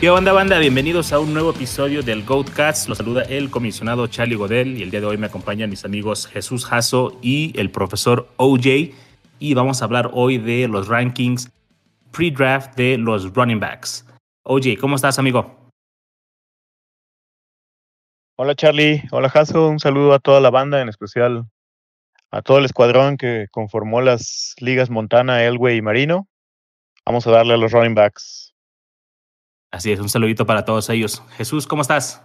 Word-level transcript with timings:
¿Qué 0.00 0.10
onda, 0.10 0.32
banda? 0.32 0.60
Bienvenidos 0.60 1.12
a 1.12 1.18
un 1.18 1.34
nuevo 1.34 1.50
episodio 1.50 2.04
del 2.04 2.24
Goatcast. 2.24 2.88
Los 2.88 2.98
saluda 2.98 3.22
el 3.22 3.50
comisionado 3.50 4.06
Charlie 4.06 4.36
Godel 4.36 4.78
y 4.78 4.84
el 4.84 4.92
día 4.92 5.00
de 5.00 5.06
hoy 5.06 5.16
me 5.16 5.26
acompañan 5.26 5.70
mis 5.70 5.84
amigos 5.84 6.28
Jesús 6.28 6.64
Jasso 6.64 7.18
y 7.20 7.52
el 7.58 7.72
profesor 7.72 8.28
OJ. 8.36 8.94
Y 9.40 9.54
vamos 9.54 9.82
a 9.82 9.86
hablar 9.86 10.10
hoy 10.12 10.38
de 10.38 10.68
los 10.68 10.86
rankings 10.86 11.50
pre-draft 12.12 12.76
de 12.76 12.96
los 12.96 13.34
running 13.34 13.58
backs. 13.58 14.06
OJ, 14.44 14.78
¿cómo 14.80 14.94
estás, 14.94 15.18
amigo? 15.18 15.72
Hola, 18.36 18.54
Charlie. 18.54 19.02
Hola, 19.10 19.28
Jasso. 19.28 19.66
Un 19.66 19.80
saludo 19.80 20.14
a 20.14 20.20
toda 20.20 20.40
la 20.40 20.50
banda, 20.50 20.80
en 20.80 20.88
especial 20.88 21.44
a 22.30 22.40
todo 22.40 22.58
el 22.58 22.66
escuadrón 22.66 23.16
que 23.16 23.46
conformó 23.50 24.00
las 24.00 24.54
ligas 24.60 24.90
Montana, 24.90 25.42
Elway 25.42 25.78
y 25.78 25.82
Marino. 25.82 26.28
Vamos 27.04 27.26
a 27.26 27.32
darle 27.32 27.54
a 27.54 27.56
los 27.56 27.72
running 27.72 27.96
backs. 27.96 28.47
Así 29.70 29.92
es, 29.92 30.00
un 30.00 30.08
saludito 30.08 30.46
para 30.46 30.64
todos 30.64 30.88
ellos. 30.88 31.22
Jesús, 31.36 31.66
¿cómo 31.66 31.82
estás? 31.82 32.22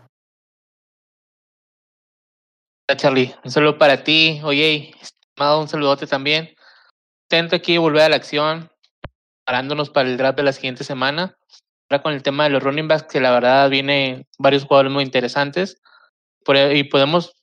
Hola 2.90 2.98
Charlie, 2.98 3.36
un 3.44 3.52
saludo 3.52 3.78
para 3.78 4.04
ti. 4.04 4.40
Oye, 4.44 4.94
estimado, 5.02 5.62
un 5.62 5.68
saludote 5.68 6.08
también. 6.08 6.56
Intento 7.30 7.56
aquí 7.56 7.78
volver 7.78 8.04
a 8.04 8.10
la 8.10 8.16
acción, 8.16 8.70
parándonos 9.46 9.90
para 9.90 10.10
el 10.10 10.18
draft 10.18 10.38
de 10.38 10.44
la 10.44 10.54
siguiente 10.54 10.84
semana. 10.84 11.38
Ahora 11.90 12.02
con 12.02 12.14
el 12.14 12.24
tema 12.24 12.46
de 12.46 12.52
los 12.52 12.64
running 12.64 12.88
backs, 12.88 13.12
que 13.12 13.20
la 13.20 13.32
verdad 13.32 13.70
viene 13.70 14.26
varios 14.38 14.64
jugadores 14.64 14.92
muy 14.92 15.04
interesantes. 15.04 15.82
E, 16.48 16.78
y 16.78 16.84
podemos 16.86 17.34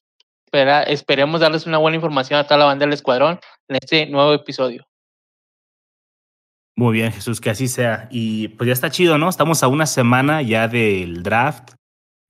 esperar, 0.47 0.89
esperemos 0.91 1.41
darles 1.41 1.67
una 1.67 1.79
buena 1.79 1.97
información 1.97 2.41
a 2.41 2.45
toda 2.45 2.59
la 2.59 2.65
banda 2.65 2.87
del 2.87 2.95
escuadrón 2.95 3.39
en 3.69 3.77
este 3.77 4.07
nuevo 4.07 4.33
episodio. 4.33 4.90
Muy 6.81 6.95
bien, 6.95 7.13
Jesús, 7.13 7.43
que 7.43 7.51
así 7.51 7.69
sea. 7.69 8.09
Y 8.11 8.49
pues 8.49 8.67
ya 8.67 8.73
está 8.73 8.89
chido, 8.89 9.19
¿no? 9.19 9.29
Estamos 9.29 9.63
a 9.63 9.69
una 9.69 9.85
semana 9.85 10.41
ya 10.41 10.67
del 10.67 11.23
draft. 11.23 11.73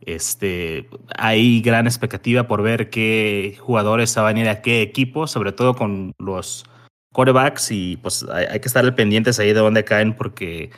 Este, 0.00 0.90
hay 1.16 1.60
gran 1.60 1.86
expectativa 1.86 2.48
por 2.48 2.60
ver 2.60 2.90
qué 2.90 3.56
jugadores 3.60 4.12
van 4.16 4.36
a 4.36 4.40
ir 4.40 4.48
a 4.48 4.60
qué 4.60 4.82
equipo, 4.82 5.28
sobre 5.28 5.52
todo 5.52 5.76
con 5.76 6.14
los 6.18 6.64
quarterbacks 7.12 7.70
y 7.70 7.96
pues 7.98 8.26
hay, 8.28 8.58
que 8.58 8.66
estar 8.66 8.92
pendientes 8.96 9.38
ahí 9.38 9.52
de 9.52 9.60
dónde 9.60 9.84
caen 9.84 10.16
porque 10.16 10.70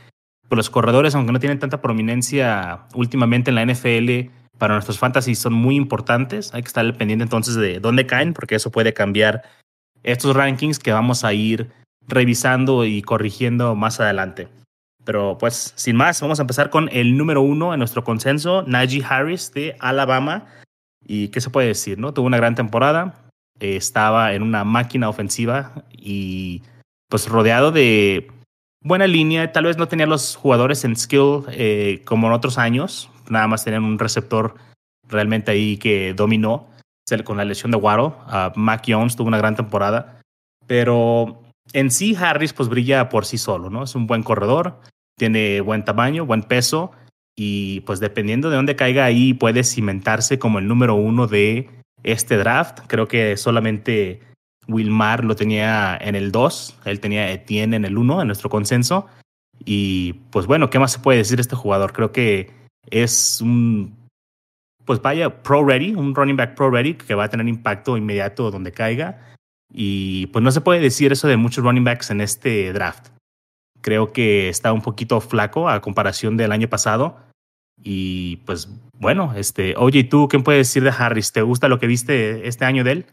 pues, 0.50 0.58
los 0.58 0.68
corredores, 0.68 1.14
aunque 1.14 1.32
no 1.32 1.40
tienen 1.40 1.58
tanta 1.58 1.80
prominencia 1.80 2.82
últimamente 2.92 3.48
en 3.48 3.54
la 3.54 3.64
NFL, 3.64 4.30
para 4.58 4.74
nuestros 4.74 4.98
fantasy 4.98 5.34
son 5.34 5.54
muy 5.54 5.76
importantes. 5.76 6.52
Hay 6.52 6.60
que 6.60 6.68
estar 6.68 6.98
pendiente 6.98 7.22
entonces 7.22 7.54
de 7.54 7.80
dónde 7.80 8.04
caen 8.04 8.34
porque 8.34 8.56
eso 8.56 8.70
puede 8.70 8.92
cambiar 8.92 9.44
estos 10.02 10.36
rankings 10.36 10.78
que 10.78 10.92
vamos 10.92 11.24
a 11.24 11.32
ir 11.32 11.70
revisando 12.08 12.84
y 12.84 13.02
corrigiendo 13.02 13.74
más 13.74 14.00
adelante. 14.00 14.48
Pero 15.04 15.36
pues, 15.38 15.72
sin 15.76 15.96
más, 15.96 16.20
vamos 16.20 16.38
a 16.38 16.42
empezar 16.42 16.70
con 16.70 16.88
el 16.92 17.16
número 17.16 17.42
uno 17.42 17.72
en 17.72 17.78
nuestro 17.78 18.04
consenso, 18.04 18.62
Najee 18.66 19.04
Harris 19.04 19.52
de 19.52 19.76
Alabama. 19.80 20.46
¿Y 21.04 21.28
qué 21.28 21.40
se 21.40 21.50
puede 21.50 21.68
decir? 21.68 21.98
no 21.98 22.14
Tuvo 22.14 22.26
una 22.26 22.36
gran 22.36 22.54
temporada, 22.54 23.14
estaba 23.58 24.32
en 24.34 24.42
una 24.42 24.64
máquina 24.64 25.08
ofensiva 25.08 25.84
y 25.90 26.62
pues 27.08 27.28
rodeado 27.28 27.72
de 27.72 28.30
buena 28.80 29.06
línea. 29.06 29.52
Tal 29.52 29.64
vez 29.64 29.76
no 29.76 29.88
tenía 29.88 30.06
los 30.06 30.36
jugadores 30.36 30.84
en 30.84 30.94
skill 30.94 31.44
eh, 31.50 32.02
como 32.04 32.28
en 32.28 32.34
otros 32.34 32.58
años, 32.58 33.10
nada 33.28 33.48
más 33.48 33.64
tenían 33.64 33.84
un 33.84 33.98
receptor 33.98 34.54
realmente 35.08 35.50
ahí 35.50 35.76
que 35.76 36.14
dominó 36.14 36.72
con 37.22 37.36
la 37.36 37.44
lesión 37.44 37.70
de 37.70 37.76
Waddle. 37.76 38.14
Uh, 38.26 38.58
Mac 38.58 38.84
Jones 38.86 39.16
tuvo 39.16 39.28
una 39.28 39.36
gran 39.36 39.54
temporada, 39.54 40.18
pero 40.66 41.41
en 41.72 41.90
sí 41.90 42.14
Harris 42.14 42.52
pues 42.52 42.68
brilla 42.68 43.08
por 43.08 43.24
sí 43.24 43.38
solo, 43.38 43.70
¿no? 43.70 43.84
Es 43.84 43.94
un 43.94 44.06
buen 44.06 44.22
corredor, 44.22 44.80
tiene 45.16 45.60
buen 45.60 45.84
tamaño, 45.84 46.26
buen 46.26 46.42
peso 46.42 46.92
y 47.36 47.80
pues 47.80 48.00
dependiendo 48.00 48.50
de 48.50 48.56
dónde 48.56 48.76
caiga 48.76 49.04
ahí 49.04 49.34
puede 49.34 49.64
cimentarse 49.64 50.38
como 50.38 50.58
el 50.58 50.68
número 50.68 50.94
uno 50.94 51.26
de 51.26 51.70
este 52.02 52.36
draft. 52.36 52.80
Creo 52.88 53.08
que 53.08 53.36
solamente 53.36 54.20
Wilmar 54.68 55.24
lo 55.24 55.36
tenía 55.36 55.96
en 56.00 56.14
el 56.14 56.32
2, 56.32 56.80
él 56.84 57.00
tenía 57.00 57.30
Etienne 57.30 57.76
en 57.76 57.84
el 57.84 57.96
1 57.96 58.20
en 58.22 58.26
nuestro 58.26 58.50
consenso. 58.50 59.06
Y 59.64 60.14
pues 60.30 60.46
bueno, 60.46 60.70
¿qué 60.70 60.78
más 60.78 60.92
se 60.92 60.98
puede 60.98 61.18
decir 61.18 61.36
de 61.36 61.42
este 61.42 61.56
jugador? 61.56 61.92
Creo 61.92 62.10
que 62.12 62.50
es 62.90 63.40
un, 63.40 63.96
pues 64.84 65.00
vaya, 65.00 65.42
pro 65.42 65.64
ready, 65.64 65.94
un 65.94 66.14
running 66.14 66.36
back 66.36 66.54
pro 66.54 66.70
ready 66.70 66.94
que 66.94 67.14
va 67.14 67.24
a 67.24 67.28
tener 67.28 67.46
impacto 67.46 67.96
inmediato 67.96 68.50
donde 68.50 68.72
caiga 68.72 69.32
y 69.72 70.26
pues 70.26 70.42
no 70.42 70.50
se 70.50 70.60
puede 70.60 70.80
decir 70.80 71.12
eso 71.12 71.28
de 71.28 71.38
muchos 71.38 71.64
running 71.64 71.84
backs 71.84 72.10
en 72.10 72.20
este 72.20 72.72
draft. 72.72 73.08
Creo 73.80 74.12
que 74.12 74.48
está 74.48 74.72
un 74.72 74.82
poquito 74.82 75.20
flaco 75.20 75.68
a 75.68 75.80
comparación 75.80 76.36
del 76.36 76.52
año 76.52 76.68
pasado. 76.68 77.16
Y 77.82 78.36
pues 78.44 78.68
bueno, 78.98 79.32
este, 79.34 79.74
oye, 79.76 80.04
¿tú 80.04 80.28
qué 80.28 80.38
puedes 80.38 80.68
decir 80.68 80.84
de 80.84 80.94
Harris? 80.96 81.32
¿Te 81.32 81.42
gusta 81.42 81.68
lo 81.68 81.80
que 81.80 81.86
viste 81.86 82.46
este 82.46 82.64
año 82.64 82.84
de 82.84 82.92
él? 82.92 83.06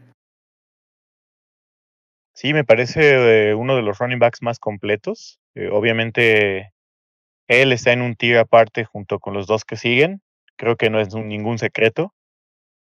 Sí, 2.36 2.54
me 2.54 2.64
parece 2.64 3.50
eh, 3.50 3.56
uno 3.56 3.76
de 3.76 3.82
los 3.82 3.98
running 3.98 4.20
backs 4.20 4.42
más 4.42 4.60
completos. 4.60 5.40
Eh, 5.56 5.70
obviamente, 5.72 6.74
él 7.48 7.72
está 7.72 7.94
en 7.94 8.02
un 8.02 8.16
tier 8.16 8.38
aparte 8.38 8.86
junto 8.86 9.20
con 9.20 9.34
los 9.34 9.48
dos 9.48 9.66
que 9.66 9.78
siguen. 9.78 10.22
Creo 10.58 10.76
que 10.76 10.90
no 10.90 11.00
es 11.00 11.16
ningún 11.16 11.58
secreto. 11.58 12.14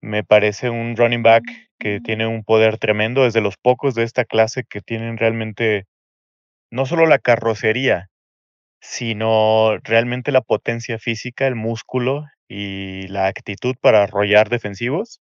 Me 0.04 0.22
parece 0.22 0.70
un 0.70 0.98
running 0.98 1.24
back 1.24 1.46
que 1.80 2.02
tiene 2.02 2.28
un 2.28 2.44
poder 2.44 2.78
tremendo, 2.78 3.26
es 3.26 3.32
de 3.32 3.40
los 3.40 3.56
pocos 3.56 3.96
de 3.96 4.04
esta 4.04 4.26
clase 4.26 4.66
que 4.66 4.82
tienen 4.82 5.18
realmente 5.18 5.86
no 6.70 6.86
solo 6.86 7.06
la 7.06 7.20
carrocería, 7.20 8.10
sino 8.82 9.78
realmente 9.84 10.34
la 10.34 10.42
potencia 10.42 11.00
física, 11.00 11.48
el 11.48 11.56
músculo 11.56 12.26
y 12.50 13.08
la 13.08 13.28
actitud 13.28 13.76
para 13.80 14.04
arrollar 14.04 14.50
defensivos. 14.50 15.22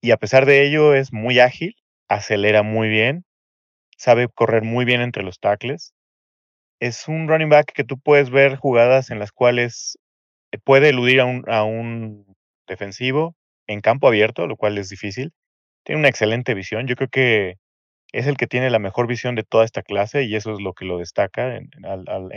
Y 0.00 0.12
a 0.12 0.16
pesar 0.16 0.46
de 0.46 0.66
ello 0.66 0.94
es 0.94 1.12
muy 1.12 1.38
ágil, 1.38 1.76
acelera 2.08 2.62
muy 2.62 2.88
bien, 2.88 3.26
sabe 3.98 4.28
correr 4.28 4.62
muy 4.62 4.86
bien 4.86 5.02
entre 5.02 5.22
los 5.22 5.40
tackles. 5.40 5.92
Es 6.80 7.06
un 7.06 7.28
running 7.28 7.50
back 7.50 7.72
que 7.74 7.84
tú 7.84 7.98
puedes 7.98 8.30
ver 8.30 8.56
jugadas 8.56 9.10
en 9.10 9.18
las 9.18 9.32
cuales 9.32 9.98
puede 10.64 10.88
eludir 10.88 11.20
a 11.20 11.26
un, 11.26 11.44
a 11.48 11.64
un 11.64 12.34
defensivo, 12.66 13.36
en 13.66 13.80
campo 13.80 14.08
abierto, 14.08 14.46
lo 14.46 14.56
cual 14.56 14.78
es 14.78 14.88
difícil. 14.88 15.32
Tiene 15.84 16.00
una 16.00 16.08
excelente 16.08 16.54
visión. 16.54 16.86
Yo 16.86 16.96
creo 16.96 17.08
que 17.08 17.56
es 18.12 18.26
el 18.26 18.36
que 18.36 18.46
tiene 18.46 18.70
la 18.70 18.78
mejor 18.78 19.06
visión 19.06 19.34
de 19.34 19.42
toda 19.42 19.64
esta 19.64 19.82
clase 19.82 20.22
y 20.22 20.36
eso 20.36 20.52
es 20.52 20.60
lo 20.60 20.72
que 20.72 20.84
lo 20.84 20.98
destaca 20.98 21.56
en, 21.56 21.68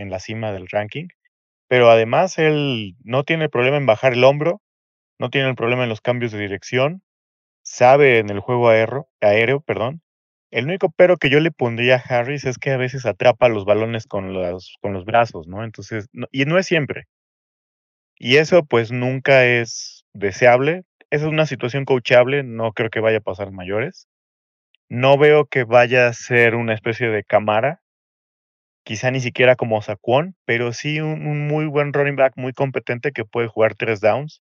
la 0.09 0.19
cima 0.19 0.51
del 0.51 0.67
ranking. 0.69 1.07
Pero 1.67 1.91
además 1.91 2.39
él 2.39 2.95
no 3.03 3.23
tiene 3.23 3.49
problema 3.49 3.77
en 3.77 3.85
bajar 3.85 4.13
el 4.13 4.23
hombro, 4.23 4.61
no 5.19 5.29
tiene 5.29 5.49
el 5.49 5.55
problema 5.55 5.83
en 5.83 5.89
los 5.89 6.01
cambios 6.01 6.31
de 6.31 6.39
dirección, 6.39 7.03
sabe 7.63 8.19
en 8.19 8.29
el 8.29 8.39
juego 8.39 8.69
aéreo, 8.69 9.07
aéreo 9.21 9.61
perdón. 9.61 10.01
El 10.49 10.65
único 10.65 10.89
pero 10.91 11.17
que 11.17 11.29
yo 11.29 11.39
le 11.41 11.51
pondría 11.51 11.97
a 11.97 11.99
Harris 11.99 12.45
es 12.45 12.57
que 12.57 12.71
a 12.71 12.77
veces 12.77 13.05
atrapa 13.05 13.49
los 13.49 13.65
balones 13.65 14.07
con 14.07 14.33
los, 14.33 14.77
con 14.81 14.93
los 14.93 15.05
brazos, 15.05 15.47
¿no? 15.47 15.63
Entonces, 15.63 16.07
y 16.31 16.45
no 16.45 16.57
es 16.57 16.65
siempre. 16.65 17.05
Y 18.17 18.37
eso 18.37 18.65
pues 18.65 18.91
nunca 18.91 19.45
es 19.45 20.05
deseable, 20.13 20.83
esa 21.09 21.25
es 21.25 21.31
una 21.31 21.45
situación 21.45 21.85
coachable, 21.85 22.43
no 22.43 22.73
creo 22.73 22.89
que 22.89 22.99
vaya 22.99 23.19
a 23.19 23.21
pasar 23.21 23.51
mayores. 23.51 24.07
No 24.89 25.17
veo 25.17 25.45
que 25.45 25.63
vaya 25.63 26.07
a 26.07 26.13
ser 26.13 26.55
una 26.55 26.73
especie 26.73 27.09
de 27.09 27.23
cámara, 27.23 27.81
quizá 28.83 29.11
ni 29.11 29.19
siquiera 29.19 29.55
como 29.55 29.81
Saquon, 29.81 30.35
pero 30.45 30.71
sí 30.71 31.01
un, 31.01 31.47
muy 31.47 31.65
buen 31.65 31.91
running 31.91 32.15
back, 32.15 32.33
muy 32.37 32.53
competente 32.53 33.11
que 33.11 33.25
puede 33.25 33.47
jugar 33.47 33.75
tres 33.75 33.99
downs 33.99 34.41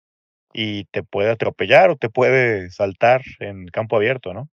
y 0.53 0.85
te 0.87 1.03
puede 1.03 1.31
atropellar 1.31 1.91
o 1.91 1.97
te 1.97 2.09
puede 2.09 2.71
saltar 2.71 3.23
en 3.41 3.67
campo 3.67 3.97
abierto, 3.97 4.33
¿no? 4.33 4.49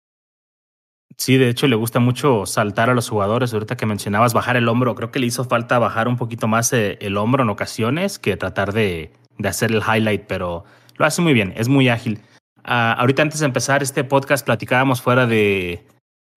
Sí, 1.17 1.37
de 1.37 1.49
hecho 1.49 1.67
le 1.67 1.75
gusta 1.75 1.99
mucho 1.99 2.45
saltar 2.45 2.89
a 2.89 2.93
los 2.93 3.07
jugadores. 3.09 3.53
Ahorita 3.53 3.77
que 3.77 3.85
mencionabas 3.85 4.33
bajar 4.33 4.55
el 4.55 4.67
hombro, 4.67 4.95
creo 4.95 5.11
que 5.11 5.19
le 5.19 5.27
hizo 5.27 5.43
falta 5.43 5.77
bajar 5.79 6.07
un 6.07 6.17
poquito 6.17 6.47
más 6.47 6.73
eh, 6.73 6.97
el 7.01 7.17
hombro 7.17 7.43
en 7.43 7.49
ocasiones 7.49 8.17
que 8.17 8.35
tratar 8.35 8.73
de, 8.73 9.11
de 9.37 9.49
hacer 9.49 9.71
el 9.71 9.81
highlight, 9.81 10.23
pero 10.27 10.63
lo 11.07 11.21
muy 11.21 11.33
bien, 11.33 11.53
es 11.55 11.67
muy 11.67 11.89
ágil. 11.89 12.21
Ah, 12.63 12.93
ahorita 12.93 13.21
antes 13.21 13.39
de 13.39 13.45
empezar 13.45 13.83
este 13.83 14.03
podcast 14.03 14.45
platicábamos 14.45 15.01
fuera 15.01 15.25
de, 15.25 15.85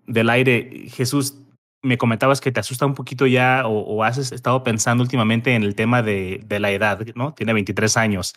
del 0.07 0.31
aire. 0.31 0.89
Jesús, 0.89 1.39
me 1.83 1.99
comentabas 1.99 2.41
que 2.41 2.51
te 2.51 2.61
asusta 2.61 2.87
un 2.87 2.95
poquito 2.95 3.27
ya 3.27 3.63
o, 3.67 4.03
has 4.03 4.19
estado 4.19 4.63
pensando 4.65 5.03
últimamente 5.03 5.55
en 5.55 5.63
el 5.63 5.75
tema 5.75 6.03
de, 6.03 6.41
de, 6.45 6.59
la 6.59 6.71
edad, 6.71 7.01
¿no? 7.15 7.33
Tiene 7.35 7.53
23 7.53 7.97
años. 7.97 8.35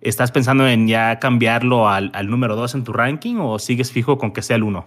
¿Estás 0.00 0.32
pensando 0.32 0.68
en 0.68 0.86
ya 0.86 1.18
cambiarlo 1.18 1.88
al, 1.88 2.10
al 2.14 2.28
número 2.28 2.56
2 2.56 2.74
en 2.74 2.84
tu 2.84 2.92
ranking 2.92 3.36
o 3.36 3.58
sigues 3.58 3.90
fijo 3.90 4.18
con 4.18 4.32
que 4.32 4.42
sea 4.42 4.56
el 4.56 4.64
1? 4.64 4.86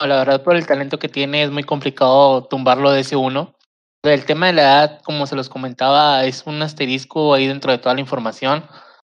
La 0.00 0.16
verdad, 0.16 0.42
por 0.42 0.56
el 0.56 0.66
talento 0.66 0.98
que 0.98 1.08
tiene 1.08 1.42
es 1.42 1.50
muy 1.50 1.62
complicado 1.62 2.44
tumbarlo 2.44 2.90
de 2.90 3.00
ese 3.00 3.16
1. 3.16 3.54
El 4.02 4.24
tema 4.24 4.46
de 4.46 4.54
la 4.54 4.62
edad, 4.62 5.02
como 5.02 5.26
se 5.26 5.36
los 5.36 5.50
comentaba, 5.50 6.24
es 6.24 6.44
un 6.46 6.62
asterisco 6.62 7.34
ahí 7.34 7.46
dentro 7.46 7.70
de 7.70 7.76
toda 7.76 7.94
la 7.94 8.00
información. 8.00 8.64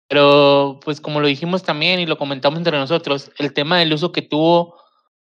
Pero, 0.09 0.81
pues 0.83 1.03
como 1.03 1.21
lo 1.21 1.27
dijimos 1.27 1.63
también 1.63 2.01
y 2.01 2.07
lo 2.07 2.17
comentamos 2.17 2.59
entre 2.59 2.79
nosotros, 2.79 3.31
el 3.39 3.53
tema 3.53 3.79
del 3.79 3.93
uso 3.93 4.11
que 4.11 4.23
tuvo 4.23 4.81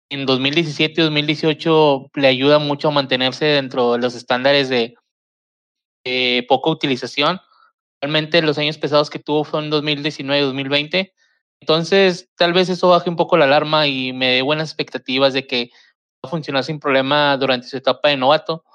en 0.10 0.26
2017 0.26 1.00
y 1.00 1.04
2018 1.04 2.10
le 2.16 2.28
ayuda 2.28 2.58
mucho 2.58 2.88
a 2.88 2.92
mantenerse 2.92 3.46
dentro 3.46 3.94
de 3.94 4.00
los 4.00 4.16
estándares 4.16 4.70
de 4.70 4.96
poca 6.50 6.72
utilización. 6.72 7.40
Realmente 8.02 8.42
los 8.42 8.58
años 8.58 8.80
pesados 8.80 9.12
que 9.12 9.20
tuvo 9.20 9.44
fueron 9.44 9.70
2019 9.70 10.42
y 10.42 10.46
2020. 10.46 11.14
Entonces, 11.62 12.30
tal 12.36 12.54
vez 12.54 12.70
eso 12.70 12.90
baje 12.90 13.10
un 13.10 13.16
poco 13.16 13.38
la 13.38 13.46
alarma 13.46 13.88
y 13.88 14.14
me 14.14 14.30
dé 14.30 14.42
buenas 14.42 14.70
expectativas 14.70 15.34
de 15.34 15.46
que 15.46 15.70
va 16.26 16.28
a 16.28 16.30
funcionar 16.30 16.64
sin 16.64 16.80
problema 16.80 17.38
durante 17.38 17.68
su 17.68 17.78
etapa 17.78 18.10
de 18.10 18.18
novato. 18.18 18.66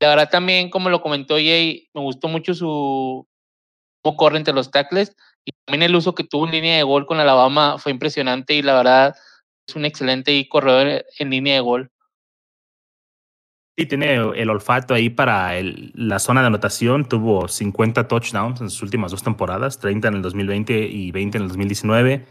La 0.00 0.08
verdad 0.08 0.30
también, 0.30 0.70
como 0.70 0.90
lo 0.90 1.00
comentó 1.00 1.34
Jay, 1.34 1.88
me 1.92 2.00
gustó 2.00 2.28
mucho 2.28 2.54
su 2.54 3.26
corre 4.16 4.38
entre 4.38 4.54
los 4.54 4.70
tackles 4.70 5.14
y 5.44 5.52
también 5.64 5.82
el 5.82 5.96
uso 5.96 6.14
que 6.14 6.24
tuvo 6.24 6.46
en 6.46 6.52
línea 6.52 6.76
de 6.76 6.82
gol 6.82 7.06
con 7.06 7.20
Alabama 7.20 7.78
fue 7.78 7.92
impresionante 7.92 8.54
y 8.54 8.62
la 8.62 8.74
verdad 8.74 9.14
es 9.66 9.76
un 9.76 9.84
excelente 9.84 10.46
corredor 10.48 11.04
en 11.18 11.30
línea 11.30 11.54
de 11.54 11.60
gol. 11.60 11.90
Sí, 13.76 13.86
tiene 13.86 14.14
el 14.14 14.50
olfato 14.50 14.94
ahí 14.94 15.08
para 15.08 15.52
la 15.62 16.18
zona 16.18 16.40
de 16.40 16.48
anotación. 16.48 17.08
Tuvo 17.08 17.46
50 17.46 18.08
touchdowns 18.08 18.60
en 18.60 18.70
sus 18.70 18.82
últimas 18.82 19.12
dos 19.12 19.22
temporadas, 19.22 19.78
30 19.78 20.08
en 20.08 20.14
el 20.14 20.22
2020 20.22 20.80
y 20.88 21.12
20 21.12 21.38
en 21.38 21.42
el 21.42 21.48
2019. 21.48 22.26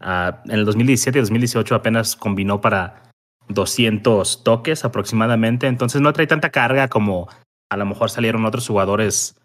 Ah, 0.00 0.42
en 0.46 0.52
el 0.52 0.64
2017 0.64 1.18
y 1.18 1.20
2018 1.20 1.74
apenas 1.74 2.16
combinó 2.16 2.62
para 2.62 3.02
200 3.48 4.44
toques 4.44 4.84
aproximadamente, 4.84 5.66
entonces 5.66 6.00
no 6.00 6.12
trae 6.12 6.26
tanta 6.26 6.50
carga 6.50 6.88
como 6.88 7.28
a 7.70 7.76
lo 7.76 7.86
mejor 7.86 8.10
salieron 8.10 8.44
otros 8.44 8.66
jugadores 8.66 9.40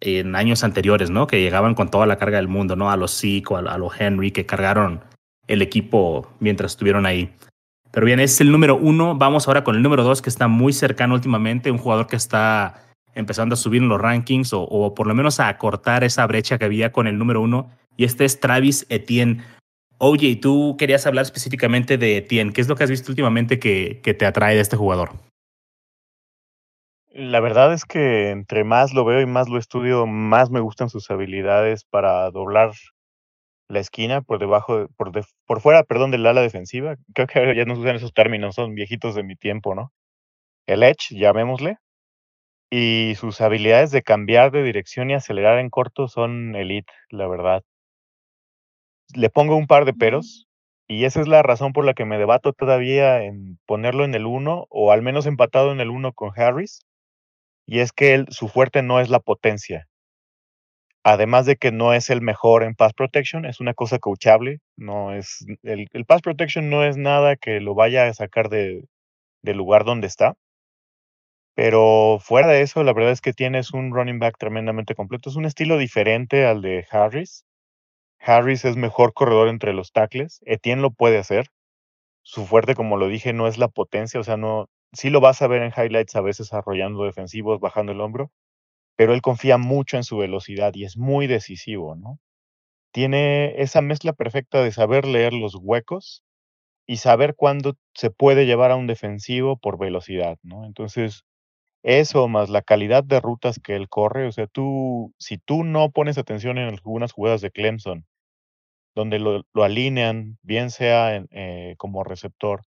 en 0.00 0.34
años 0.34 0.64
anteriores, 0.64 1.10
¿no? 1.10 1.26
Que 1.26 1.40
llegaban 1.40 1.74
con 1.74 1.90
toda 1.90 2.06
la 2.06 2.18
carga 2.18 2.38
del 2.38 2.48
mundo, 2.48 2.76
¿no? 2.76 2.90
A 2.90 2.96
los 2.96 3.18
Zeke, 3.18 3.54
a, 3.54 3.58
a 3.58 3.78
los 3.78 4.00
Henry, 4.00 4.32
que 4.32 4.46
cargaron 4.46 5.00
el 5.46 5.62
equipo 5.62 6.28
mientras 6.40 6.72
estuvieron 6.72 7.06
ahí. 7.06 7.32
Pero 7.92 8.06
bien, 8.06 8.20
es 8.20 8.40
el 8.40 8.50
número 8.50 8.76
uno. 8.76 9.14
Vamos 9.16 9.46
ahora 9.46 9.64
con 9.64 9.76
el 9.76 9.82
número 9.82 10.02
dos, 10.02 10.22
que 10.22 10.30
está 10.30 10.48
muy 10.48 10.72
cercano 10.72 11.14
últimamente, 11.14 11.70
un 11.70 11.78
jugador 11.78 12.06
que 12.06 12.16
está 12.16 12.82
empezando 13.14 13.52
a 13.52 13.56
subir 13.56 13.82
en 13.82 13.90
los 13.90 14.00
rankings 14.00 14.52
o, 14.54 14.94
por 14.94 15.06
lo 15.06 15.14
menos 15.14 15.38
a 15.40 15.48
acortar 15.48 16.02
esa 16.02 16.26
brecha 16.26 16.56
que 16.56 16.64
había 16.64 16.90
con 16.90 17.06
el 17.06 17.18
número 17.18 17.42
uno. 17.42 17.70
Y 17.96 18.04
este 18.04 18.24
es 18.24 18.40
Travis 18.40 18.86
Etienne. 18.88 19.44
Oye, 20.04 20.34
tú 20.34 20.74
querías 20.76 21.06
hablar 21.06 21.22
específicamente 21.22 21.96
de 21.96 22.16
Etienne. 22.16 22.52
¿Qué 22.52 22.60
es 22.60 22.66
lo 22.66 22.74
que 22.74 22.82
has 22.82 22.90
visto 22.90 23.12
últimamente 23.12 23.60
que, 23.60 24.00
te 24.02 24.26
atrae 24.26 24.56
de 24.56 24.60
este 24.60 24.76
jugador? 24.76 25.10
La 27.10 27.38
verdad 27.38 27.72
es 27.72 27.84
que 27.84 28.30
entre 28.30 28.64
más 28.64 28.94
lo 28.94 29.04
veo 29.04 29.20
y 29.20 29.26
más 29.26 29.48
lo 29.48 29.58
estudio, 29.58 30.08
más 30.08 30.50
me 30.50 30.58
gustan 30.58 30.88
sus 30.88 31.08
habilidades 31.12 31.84
para 31.84 32.28
doblar 32.32 32.72
la 33.68 33.78
esquina 33.78 34.22
por 34.22 34.40
debajo, 34.40 34.88
por, 34.96 35.60
fuera, 35.60 35.84
perdón, 35.84 36.10
del 36.10 36.26
ala 36.26 36.40
defensiva. 36.40 36.96
Creo 37.14 37.28
que 37.28 37.54
ya 37.54 37.64
no 37.64 37.74
usan 37.74 37.94
esos 37.94 38.12
términos, 38.12 38.56
son 38.56 38.74
viejitos 38.74 39.14
de 39.14 39.22
mi 39.22 39.36
tiempo, 39.36 39.76
¿no? 39.76 39.92
El 40.66 40.82
edge, 40.82 41.16
llamémosle. 41.16 41.76
Y 42.72 43.14
sus 43.14 43.40
habilidades 43.40 43.92
de 43.92 44.02
cambiar 44.02 44.50
de 44.50 44.64
dirección 44.64 45.10
y 45.10 45.14
acelerar 45.14 45.60
en 45.60 45.70
corto 45.70 46.08
son 46.08 46.56
elite, 46.56 46.92
la 47.08 47.28
verdad. 47.28 47.62
Le 49.14 49.30
pongo 49.30 49.56
un 49.56 49.66
par 49.66 49.84
de 49.84 49.94
peros, 49.94 50.48
y 50.88 51.04
esa 51.04 51.20
es 51.20 51.28
la 51.28 51.42
razón 51.42 51.72
por 51.72 51.84
la 51.84 51.94
que 51.94 52.04
me 52.04 52.18
debato 52.18 52.52
todavía 52.52 53.22
en 53.22 53.58
ponerlo 53.66 54.04
en 54.04 54.14
el 54.14 54.26
1 54.26 54.66
o 54.68 54.92
al 54.92 55.02
menos 55.02 55.26
empatado 55.26 55.72
en 55.72 55.80
el 55.80 55.90
1 55.90 56.12
con 56.12 56.32
Harris. 56.36 56.80
Y 57.66 57.80
es 57.80 57.92
que 57.92 58.14
él, 58.14 58.26
su 58.30 58.48
fuerte 58.48 58.82
no 58.82 59.00
es 59.00 59.10
la 59.10 59.20
potencia, 59.20 59.88
Además 61.04 61.46
de 61.46 61.56
que 61.56 61.72
no 61.72 61.94
es 61.94 62.10
el 62.10 62.20
mejor 62.22 62.62
en 62.62 62.74
pass 62.74 62.92
protection, 62.94 63.44
es 63.44 63.60
una 63.60 63.74
cosa 63.74 63.98
coachable, 63.98 64.60
no 64.76 65.12
es 65.12 65.44
el, 65.62 65.88
el 65.92 66.04
pass 66.04 66.22
protection 66.22 66.70
no 66.70 66.84
es 66.84 66.96
nada 66.96 67.36
que 67.36 67.60
lo 67.60 67.74
vaya 67.74 68.06
a 68.06 68.14
sacar 68.14 68.48
de, 68.48 68.84
del 69.42 69.56
lugar 69.58 69.84
donde 69.84 70.08
está. 70.08 70.34
Pero 71.54 72.18
fuera 72.20 72.48
de 72.48 72.62
eso, 72.62 72.82
la 72.82 72.92
verdad 72.92 73.12
es 73.12 73.20
que 73.20 73.32
tienes 73.32 73.72
un 73.72 73.92
running 73.94 74.18
back 74.18 74.36
tremendamente 74.38 74.94
completo. 74.94 75.30
Es 75.30 75.36
un 75.36 75.44
estilo 75.44 75.78
diferente 75.78 76.46
al 76.46 76.62
de 76.62 76.86
Harris. 76.90 77.44
Harris 78.24 78.64
es 78.64 78.76
mejor 78.76 79.12
corredor 79.14 79.48
entre 79.48 79.72
los 79.74 79.92
tackles. 79.92 80.40
Etienne 80.46 80.80
lo 80.80 80.90
puede 80.92 81.18
hacer. 81.18 81.48
Su 82.22 82.46
fuerte, 82.46 82.74
como 82.74 82.96
lo 82.96 83.08
dije, 83.08 83.32
no 83.32 83.48
es 83.48 83.58
la 83.58 83.68
potencia, 83.68 84.20
o 84.20 84.24
sea, 84.24 84.36
no, 84.36 84.68
sí 84.92 85.10
lo 85.10 85.20
vas 85.20 85.42
a 85.42 85.48
ver 85.48 85.62
en 85.62 85.72
highlights 85.76 86.16
a 86.16 86.20
veces 86.22 86.52
arrollando 86.52 87.04
defensivos, 87.04 87.60
bajando 87.60 87.92
el 87.92 88.00
hombro, 88.00 88.30
pero 88.96 89.14
él 89.14 89.22
confía 89.22 89.58
mucho 89.58 89.96
en 89.96 90.04
su 90.04 90.18
velocidad 90.18 90.74
y 90.74 90.84
es 90.84 90.96
muy 90.96 91.26
decisivo, 91.26 91.96
¿no? 91.96 92.18
Tiene 92.92 93.60
esa 93.62 93.82
mezcla 93.82 94.12
perfecta 94.14 94.62
de 94.62 94.72
saber 94.72 95.06
leer 95.06 95.32
los 95.34 95.56
huecos 95.56 96.24
y 96.86 96.98
saber 96.98 97.34
cuándo 97.36 97.76
se 97.94 98.10
puede 98.10 98.46
llevar 98.46 98.70
a 98.72 98.76
un 98.76 98.86
defensivo 98.86 99.56
por 99.58 99.78
velocidad, 99.78 100.38
¿no? 100.42 100.64
Entonces, 100.66 101.24
eso 101.84 102.28
más 102.28 102.50
la 102.50 102.62
calidad 102.62 103.04
de 103.04 103.20
rutas 103.20 103.60
que 103.62 103.76
él 103.76 103.88
corre, 103.88 104.26
o 104.28 104.32
sea, 104.32 104.46
tú, 104.48 105.14
si 105.18 105.38
tú 105.38 105.64
no 105.64 105.90
pones 105.90 106.18
atención 106.18 106.58
en 106.58 106.68
algunas 106.68 107.12
jugadas 107.12 107.40
de 107.40 107.50
Clemson, 107.50 108.06
donde 108.94 109.18
lo, 109.18 109.44
alinean, 109.54 110.38
bien 110.42 110.70
sea 110.70 111.24
eh, 111.30 111.74
como 111.78 112.04
receptor, 112.04 112.62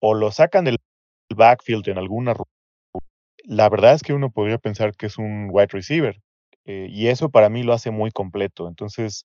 o 0.00 0.14
lo 0.14 0.30
sacan 0.32 0.64
del 0.64 0.78
backfield 1.34 1.88
en 1.88 1.98
alguna 1.98 2.34
ruta, 2.34 2.50
la 3.44 3.68
verdad 3.68 3.94
es 3.94 4.02
que 4.02 4.12
uno 4.12 4.30
podría 4.30 4.58
pensar 4.58 4.94
que 4.94 5.06
es 5.06 5.18
un 5.18 5.48
wide 5.50 5.68
receiver. 5.68 6.20
Eh, 6.66 6.88
y 6.90 7.08
eso 7.08 7.30
para 7.30 7.48
mí 7.48 7.62
lo 7.62 7.72
hace 7.72 7.90
muy 7.90 8.10
completo. 8.10 8.68
Entonces, 8.68 9.24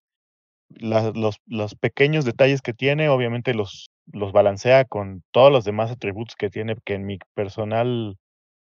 los, 0.69 1.37
los, 1.45 1.75
pequeños 1.75 2.25
detalles 2.25 2.61
que 2.61 2.73
tiene, 2.73 3.09
obviamente 3.09 3.53
los, 3.53 3.89
los 4.11 4.31
balancea 4.31 4.85
con 4.85 5.23
todos 5.31 5.51
los 5.51 5.65
demás 5.65 5.91
atributos 5.91 6.35
que 6.35 6.49
tiene, 6.49 6.77
que 6.85 6.93
en 6.93 7.05
mi 7.05 7.19
personal 7.35 8.17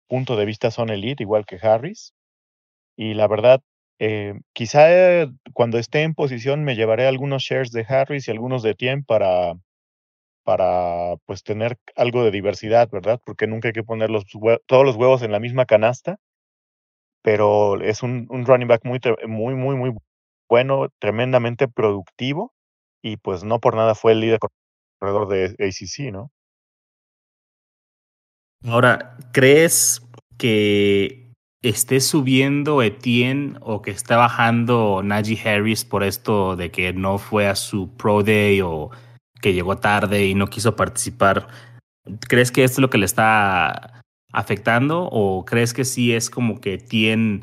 punto 0.08 0.36
de 0.36 0.44
vista 0.46 0.70
son 0.70 0.90
elite, 0.90 1.22
igual 1.22 1.46
que 1.46 1.58
Harris. 1.62 2.12
Y 2.96 3.14
la 3.14 3.28
verdad, 3.28 3.62
eh, 4.04 4.34
quizá 4.52 5.28
cuando 5.52 5.78
esté 5.78 6.02
en 6.02 6.14
posición 6.14 6.64
me 6.64 6.74
llevaré 6.74 7.06
algunos 7.06 7.44
shares 7.44 7.70
de 7.70 7.86
Harris 7.88 8.26
y 8.26 8.32
algunos 8.32 8.64
de 8.64 8.74
Tien 8.74 9.04
para, 9.04 9.54
para 10.42 11.14
pues 11.24 11.44
tener 11.44 11.78
algo 11.94 12.24
de 12.24 12.32
diversidad, 12.32 12.88
¿verdad? 12.90 13.20
Porque 13.24 13.46
nunca 13.46 13.68
hay 13.68 13.72
que 13.72 13.84
poner 13.84 14.10
los 14.10 14.24
todos 14.66 14.84
los 14.84 14.96
huevos 14.96 15.22
en 15.22 15.30
la 15.30 15.38
misma 15.38 15.66
canasta, 15.66 16.18
pero 17.22 17.80
es 17.80 18.02
un, 18.02 18.26
un 18.28 18.44
running 18.44 18.66
back 18.66 18.84
muy, 18.84 18.98
muy, 19.28 19.54
muy, 19.54 19.76
muy 19.76 19.92
bueno, 20.48 20.88
tremendamente 20.98 21.68
productivo 21.68 22.52
y 23.02 23.18
pues 23.18 23.44
no 23.44 23.60
por 23.60 23.76
nada 23.76 23.94
fue 23.94 24.12
el 24.12 24.20
líder 24.20 24.40
corredor 24.98 25.28
de 25.28 25.54
ACC, 25.64 26.12
¿no? 26.12 26.32
Ahora, 28.64 29.16
¿crees 29.32 30.02
que 30.38 31.21
esté 31.62 32.00
subiendo 32.00 32.82
Etienne 32.82 33.56
o 33.60 33.82
que 33.82 33.92
está 33.92 34.16
bajando 34.16 35.00
Najee 35.02 35.38
Harris 35.48 35.84
por 35.84 36.02
esto 36.02 36.56
de 36.56 36.70
que 36.70 36.92
no 36.92 37.18
fue 37.18 37.46
a 37.46 37.54
su 37.54 37.88
Pro 37.96 38.22
Day 38.22 38.60
o 38.60 38.90
que 39.40 39.54
llegó 39.54 39.78
tarde 39.78 40.26
y 40.26 40.34
no 40.34 40.48
quiso 40.48 40.74
participar. 40.74 41.46
¿Crees 42.28 42.50
que 42.50 42.64
esto 42.64 42.74
es 42.74 42.82
lo 42.82 42.90
que 42.90 42.98
le 42.98 43.06
está 43.06 44.02
afectando 44.32 45.08
o 45.12 45.44
crees 45.44 45.72
que 45.72 45.84
sí 45.84 46.12
es 46.14 46.30
como 46.30 46.60
que 46.60 46.78
tiene, 46.78 47.42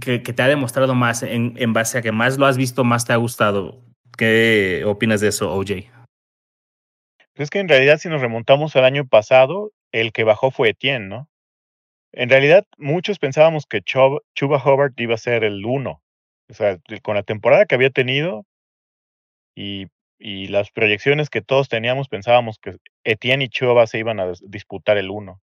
que, 0.00 0.18
te 0.18 0.42
ha 0.42 0.48
demostrado 0.48 0.94
más 0.94 1.22
en, 1.22 1.72
base 1.72 1.98
a 1.98 2.02
que 2.02 2.12
más 2.12 2.36
lo 2.36 2.46
has 2.46 2.58
visto, 2.58 2.84
más 2.84 3.06
te 3.06 3.14
ha 3.14 3.16
gustado? 3.16 3.82
¿Qué 4.18 4.82
opinas 4.86 5.22
de 5.22 5.28
eso, 5.28 5.54
OJ? 5.54 5.90
Es 7.34 7.48
que 7.48 7.60
en 7.60 7.68
realidad 7.68 7.98
si 7.98 8.10
nos 8.10 8.20
remontamos 8.20 8.76
al 8.76 8.84
año 8.84 9.06
pasado, 9.06 9.72
el 9.90 10.12
que 10.12 10.24
bajó 10.24 10.50
fue 10.50 10.70
Etienne, 10.70 11.08
¿no? 11.08 11.28
En 12.12 12.28
realidad 12.30 12.66
muchos 12.78 13.18
pensábamos 13.18 13.66
que 13.66 13.82
Chuba 13.82 14.20
Hobart 14.64 14.98
iba 15.00 15.14
a 15.14 15.18
ser 15.18 15.44
el 15.44 15.64
uno. 15.64 16.02
O 16.48 16.54
sea, 16.54 16.78
con 17.02 17.14
la 17.16 17.22
temporada 17.22 17.66
que 17.66 17.74
había 17.74 17.90
tenido 17.90 18.44
y 19.56 19.86
y 20.22 20.46
las 20.46 20.70
proyecciones 20.70 21.28
que 21.28 21.42
todos 21.42 21.68
teníamos 21.68 22.08
pensábamos 22.08 22.58
que 22.58 22.76
Etienne 23.02 23.44
y 23.44 23.48
Chuba 23.48 23.88
se 23.88 23.98
iban 23.98 24.20
a 24.20 24.32
disputar 24.42 24.96
el 24.96 25.10
uno. 25.10 25.40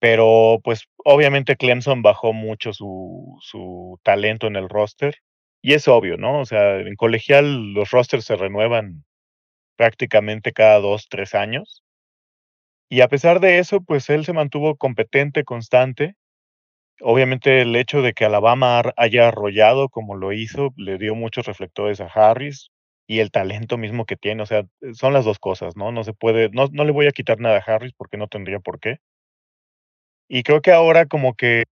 Pero 0.00 0.58
pues 0.64 0.84
obviamente 1.04 1.56
Clemson 1.56 2.02
bajó 2.02 2.32
mucho 2.32 2.72
su, 2.72 3.38
su 3.42 4.00
talento 4.02 4.46
en 4.46 4.56
el 4.56 4.70
roster. 4.70 5.16
Y 5.62 5.74
es 5.74 5.88
obvio, 5.88 6.16
¿no? 6.16 6.40
O 6.40 6.46
sea, 6.46 6.78
en 6.80 6.96
colegial 6.96 7.74
los 7.74 7.90
rosters 7.90 8.24
se 8.24 8.36
renuevan 8.36 9.04
prácticamente 9.76 10.52
cada 10.52 10.80
dos, 10.80 11.08
tres 11.10 11.34
años. 11.34 11.83
Y 12.94 13.00
a 13.00 13.08
pesar 13.08 13.40
de 13.40 13.58
eso, 13.58 13.80
pues 13.80 14.08
él 14.08 14.24
se 14.24 14.32
mantuvo 14.32 14.76
competente, 14.76 15.42
constante. 15.42 16.14
Obviamente 17.00 17.62
el 17.62 17.74
hecho 17.74 18.02
de 18.02 18.12
que 18.12 18.24
Alabama 18.24 18.82
haya 18.96 19.26
arrollado 19.26 19.88
como 19.88 20.14
lo 20.14 20.32
hizo 20.32 20.72
le 20.76 20.96
dio 20.96 21.16
muchos 21.16 21.44
reflectores 21.46 22.00
a 22.00 22.06
Harris 22.06 22.70
y 23.08 23.18
el 23.18 23.32
talento 23.32 23.78
mismo 23.78 24.06
que 24.06 24.14
tiene, 24.14 24.44
o 24.44 24.46
sea, 24.46 24.62
son 24.92 25.12
las 25.12 25.24
dos 25.24 25.40
cosas, 25.40 25.76
¿no? 25.76 25.90
No 25.90 26.04
se 26.04 26.12
puede, 26.12 26.50
no, 26.50 26.68
no 26.70 26.84
le 26.84 26.92
voy 26.92 27.08
a 27.08 27.10
quitar 27.10 27.40
nada 27.40 27.56
a 27.58 27.74
Harris 27.74 27.92
porque 27.96 28.16
no 28.16 28.28
tendría 28.28 28.60
por 28.60 28.78
qué. 28.78 28.98
Y 30.28 30.44
creo 30.44 30.62
que 30.62 30.70
ahora 30.70 31.06
como 31.06 31.34
que 31.34 31.64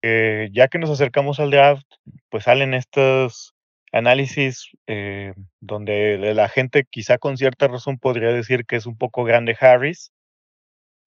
eh, 0.00 0.48
ya 0.50 0.68
que 0.68 0.78
nos 0.78 0.88
acercamos 0.88 1.40
al 1.40 1.50
draft, 1.50 1.84
pues 2.30 2.44
salen 2.44 2.72
estos 2.72 3.52
análisis 3.92 4.70
eh, 4.86 5.34
donde 5.60 6.32
la 6.34 6.48
gente 6.48 6.86
quizá 6.88 7.18
con 7.18 7.36
cierta 7.36 7.68
razón 7.68 7.98
podría 7.98 8.32
decir 8.32 8.64
que 8.64 8.76
es 8.76 8.86
un 8.86 8.96
poco 8.96 9.24
grande 9.24 9.54
Harris, 9.60 10.10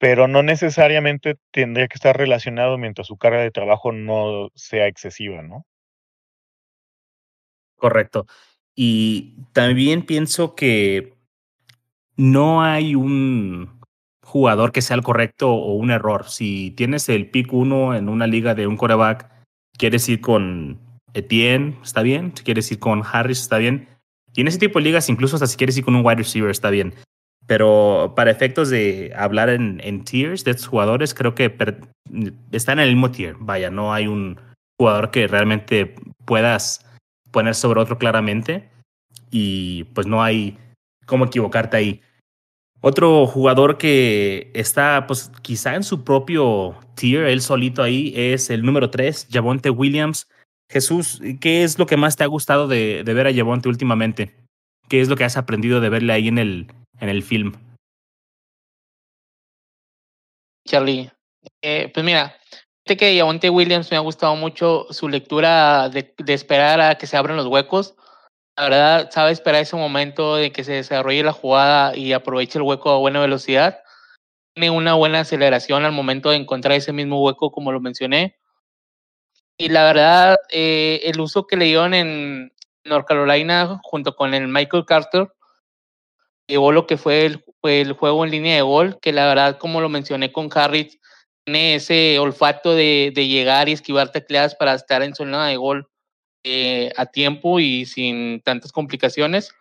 pero 0.03 0.27
no 0.27 0.43
necesariamente 0.43 1.37
tendría 1.51 1.87
que 1.87 1.95
estar 1.95 2.17
relacionado 2.17 2.77
mientras 2.77 3.07
su 3.07 3.15
carga 3.15 3.39
de 3.39 3.51
trabajo 3.51 3.93
no 3.93 4.49
sea 4.53 4.87
excesiva, 4.87 5.41
¿no? 5.43 5.65
Correcto. 7.77 8.27
Y 8.75 9.45
también 9.53 10.05
pienso 10.05 10.55
que 10.55 11.13
no 12.17 12.63
hay 12.63 12.95
un 12.95 13.79
jugador 14.25 14.73
que 14.73 14.81
sea 14.81 14.97
el 14.97 15.03
correcto 15.03 15.53
o 15.53 15.71
un 15.71 15.89
error. 15.89 16.27
Si 16.27 16.71
tienes 16.71 17.07
el 17.07 17.29
pick 17.29 17.53
1 17.53 17.95
en 17.95 18.09
una 18.09 18.27
liga 18.27 18.55
de 18.55 18.67
un 18.67 18.75
coreback, 18.75 19.31
quieres 19.77 20.09
ir 20.09 20.19
con 20.19 20.81
Etienne, 21.13 21.79
está 21.81 22.01
bien. 22.01 22.33
Si 22.35 22.43
quieres 22.43 22.69
ir 22.73 22.79
con 22.79 23.03
Harris, 23.09 23.39
está 23.39 23.57
bien. 23.57 23.87
Y 24.35 24.41
en 24.41 24.49
ese 24.49 24.59
tipo 24.59 24.79
de 24.79 24.83
ligas, 24.83 25.07
incluso 25.07 25.37
hasta 25.37 25.47
si 25.47 25.55
quieres 25.55 25.77
ir 25.77 25.85
con 25.85 25.95
un 25.95 26.05
wide 26.05 26.17
receiver, 26.17 26.51
está 26.51 26.71
bien. 26.71 26.93
Pero 27.45 28.13
para 28.15 28.31
efectos 28.31 28.69
de 28.69 29.13
hablar 29.15 29.49
en, 29.49 30.03
tiers 30.05 30.43
de 30.43 30.51
estos 30.51 30.67
jugadores, 30.67 31.13
creo 31.13 31.35
que 31.35 31.55
están 32.51 32.79
en 32.79 32.87
el 32.87 32.95
mismo 32.95 33.11
tier. 33.11 33.35
Vaya, 33.39 33.69
no 33.69 33.93
hay 33.93 34.07
un 34.07 34.39
jugador 34.79 35.11
que 35.11 35.27
realmente 35.27 35.95
puedas 36.25 36.85
poner 37.31 37.55
sobre 37.55 37.81
otro 37.81 37.97
claramente. 37.97 38.69
Y 39.29 39.85
pues 39.95 40.07
no 40.07 40.23
hay 40.23 40.57
cómo 41.05 41.25
equivocarte 41.25 41.77
ahí. 41.77 42.01
Otro 42.85 43.25
jugador 43.27 43.77
que 43.77 44.51
está, 44.53 45.07
pues, 45.07 45.31
quizá 45.41 45.75
en 45.75 45.83
su 45.83 46.03
propio 46.03 46.75
tier, 46.95 47.27
él 47.27 47.41
solito 47.41 47.81
ahí, 47.81 48.11
es 48.13 48.49
el 48.49 48.65
número 48.65 48.89
3, 48.89 49.29
Javonte 49.31 49.69
Williams. 49.69 50.27
Jesús, 50.69 51.21
¿qué 51.39 51.63
es 51.63 51.79
lo 51.79 51.85
que 51.85 51.95
más 51.95 52.17
te 52.17 52.25
ha 52.25 52.27
gustado 52.27 52.67
de, 52.67 53.03
ver 53.05 53.27
a 53.27 53.33
Javonte 53.33 53.69
últimamente? 53.69 54.35
¿Qué 54.89 54.99
es 54.99 55.07
lo 55.07 55.15
que 55.15 55.23
has 55.23 55.37
aprendido 55.37 55.79
de 55.79 55.87
verle 55.87 56.11
ahí 56.11 56.27
en 56.27 56.37
el, 56.37 56.67
en 56.99 57.09
el 57.09 57.23
film? 57.23 57.53
Charlie, 60.67 61.11
eh, 61.61 61.91
pues 61.93 62.05
mira, 62.05 62.37
sé 62.85 62.95
que 62.95 63.17
Javonte 63.17 63.49
Williams 63.49 63.91
me 63.91 63.97
ha 63.97 64.01
gustado 64.01 64.35
mucho 64.35 64.87
su 64.91 65.09
lectura 65.09 65.89
de, 65.89 66.13
de 66.17 66.33
esperar 66.33 66.79
a 66.79 66.95
que 66.95 67.07
se 67.07 67.17
abran 67.17 67.37
los 67.37 67.47
huecos 67.47 67.95
la 68.55 68.63
verdad, 68.65 69.09
sabe 69.11 69.31
esperar 69.31 69.61
ese 69.61 69.75
momento 69.75 70.35
de 70.35 70.51
que 70.51 70.63
se 70.63 70.73
desarrolle 70.73 71.23
la 71.23 71.33
jugada 71.33 71.97
y 71.97 72.13
aproveche 72.13 72.59
el 72.59 72.63
hueco 72.63 72.91
a 72.91 72.99
buena 72.99 73.19
velocidad. 73.19 73.79
Tiene 74.53 74.69
una 74.69 74.93
buena 74.93 75.21
aceleración 75.21 75.85
al 75.85 75.91
momento 75.91 76.29
de 76.29 76.37
encontrar 76.37 76.75
ese 76.75 76.93
mismo 76.93 77.23
hueco, 77.23 77.51
como 77.51 77.71
lo 77.71 77.79
mencioné. 77.79 78.37
Y 79.57 79.69
la 79.69 79.83
verdad, 79.85 80.37
eh, 80.49 81.01
el 81.03 81.19
uso 81.19 81.47
que 81.47 81.57
le 81.57 81.65
dieron 81.65 81.95
en 81.95 82.53
North 82.85 83.07
Carolina 83.07 83.79
junto 83.83 84.15
con 84.15 84.35
el 84.35 84.47
Michael 84.47 84.85
Carter 84.85 85.31
llevó 86.47 86.71
lo 86.71 86.87
que 86.87 86.97
fue 86.97 87.25
el, 87.25 87.93
juego 87.93 88.25
en 88.25 88.31
línea 88.31 88.55
de 88.55 88.61
gol, 88.61 88.99
que 89.01 89.13
la 89.13 89.25
verdad, 89.25 89.57
como 89.57 89.81
lo 89.81 89.89
mencioné 89.89 90.31
con 90.31 90.49
Harris, 90.53 90.99
tiene 91.45 91.75
ese 91.75 92.19
olfato 92.19 92.75
de, 92.75 93.11
de 93.13 93.27
llegar 93.27 93.69
y 93.69 93.73
esquivar 93.73 94.11
tecleadas 94.11 94.55
para 94.55 94.73
estar 94.73 95.03
en 95.03 95.15
zona 95.15 95.47
de 95.47 95.57
gol 95.57 95.87
eh, 96.45 96.91
a 96.97 97.05
tiempo 97.05 97.61
y 97.61 97.85
sin 97.85 98.41
tantas 98.41 98.73
complicaciones. 98.73 99.53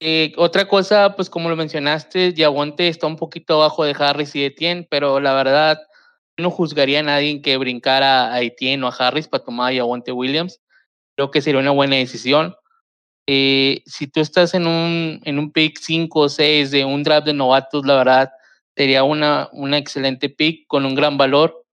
Eh, 0.00 0.32
otra 0.36 0.66
cosa, 0.66 1.14
pues 1.14 1.30
como 1.30 1.48
lo 1.48 1.56
mencionaste, 1.56 2.34
Yawonte 2.34 2.88
está 2.88 3.06
un 3.06 3.16
poquito 3.16 3.54
abajo 3.54 3.84
de 3.84 3.94
Harris 3.96 4.34
y 4.34 4.44
Etienne, 4.44 4.86
pero 4.90 5.20
la 5.20 5.32
verdad 5.32 5.78
no 6.36 6.50
juzgaría 6.50 7.00
a 7.00 7.04
nadie 7.04 7.40
que 7.40 7.56
brincara 7.56 8.32
a 8.32 8.42
Etienne 8.42 8.84
o 8.84 8.88
a 8.88 8.94
Harris 8.94 9.28
para 9.28 9.44
tomar 9.44 9.72
a 9.78 9.84
Williams. 9.84 10.60
Creo 11.16 11.30
que 11.30 11.40
sería 11.40 11.60
una 11.60 11.70
buena 11.70 11.96
decisión. 11.96 12.56
Eh, 13.26 13.82
si 13.86 14.06
tú 14.06 14.20
estás 14.20 14.54
en 14.54 14.66
un, 14.66 15.20
en 15.24 15.38
un 15.38 15.50
pick 15.50 15.78
5 15.78 16.20
o 16.20 16.28
6 16.28 16.70
de 16.70 16.84
un 16.84 17.02
draft 17.02 17.26
de 17.26 17.32
novatos, 17.32 17.86
la 17.86 17.96
verdad 17.96 18.32
sería 18.76 19.04
una, 19.04 19.48
una 19.52 19.78
excelente 19.78 20.28
pick 20.28 20.66
con 20.66 20.84
un 20.84 20.94
gran 20.94 21.16
valor 21.16 21.64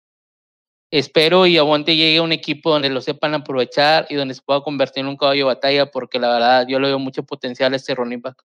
espero 0.91 1.47
y 1.47 1.57
Aguante 1.57 1.95
llegue 1.95 2.17
a 2.17 2.21
un 2.21 2.33
equipo 2.33 2.71
donde 2.71 2.89
lo 2.89 3.01
sepan 3.01 3.33
aprovechar 3.33 4.05
y 4.09 4.15
donde 4.15 4.33
se 4.33 4.41
pueda 4.41 4.61
convertir 4.61 5.01
en 5.01 5.07
un 5.07 5.17
caballo 5.17 5.47
de 5.47 5.53
batalla, 5.55 5.89
porque 5.89 6.19
la 6.19 6.29
verdad 6.29 6.67
yo 6.67 6.79
le 6.79 6.89
veo 6.89 6.99
mucho 6.99 7.23
potencial 7.23 7.73
a 7.73 7.77
este 7.77 7.95
running 7.95 8.21
back. 8.21 8.43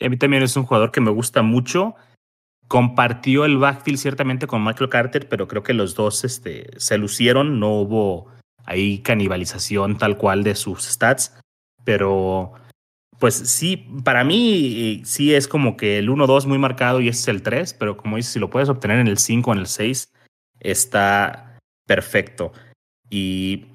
A 0.00 0.08
mí 0.08 0.16
también 0.18 0.42
es 0.42 0.56
un 0.56 0.64
jugador 0.64 0.92
que 0.92 1.00
me 1.00 1.10
gusta 1.10 1.42
mucho. 1.42 1.94
Compartió 2.68 3.44
el 3.44 3.56
backfield 3.56 3.98
ciertamente 3.98 4.46
con 4.46 4.62
Michael 4.64 4.90
Carter, 4.90 5.28
pero 5.28 5.48
creo 5.48 5.62
que 5.62 5.74
los 5.74 5.94
dos 5.94 6.24
este, 6.24 6.68
se 6.78 6.98
lucieron. 6.98 7.60
No 7.60 7.80
hubo 7.80 8.26
ahí 8.64 8.98
canibalización 8.98 9.98
tal 9.98 10.18
cual 10.18 10.42
de 10.42 10.54
sus 10.54 10.82
stats. 10.82 11.38
Pero, 11.84 12.52
pues 13.18 13.34
sí, 13.34 13.76
para 14.04 14.24
mí 14.24 15.02
sí 15.04 15.34
es 15.34 15.48
como 15.48 15.76
que 15.76 15.98
el 15.98 16.08
1-2 16.08 16.46
muy 16.46 16.58
marcado 16.58 17.00
y 17.00 17.08
ese 17.08 17.20
es 17.20 17.28
el 17.28 17.42
3, 17.42 17.74
pero 17.74 17.96
como 17.96 18.16
dices, 18.16 18.32
si 18.32 18.38
lo 18.38 18.50
puedes 18.50 18.68
obtener 18.68 18.98
en 18.98 19.08
el 19.08 19.18
5 19.18 19.50
o 19.50 19.54
en 19.54 19.60
el 19.60 19.66
6, 19.66 20.12
está 20.60 21.58
perfecto. 21.86 22.52
Y, 23.10 23.66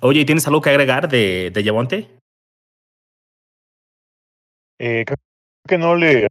oye, 0.00 0.24
¿tienes 0.24 0.46
algo 0.46 0.60
que 0.60 0.70
agregar 0.70 1.08
de, 1.08 1.50
de 1.52 1.62
Yavonte? 1.62 2.08
Eh, 4.78 5.04
creo 5.04 5.18
que 5.68 5.78
no 5.78 5.94
le 5.94 6.28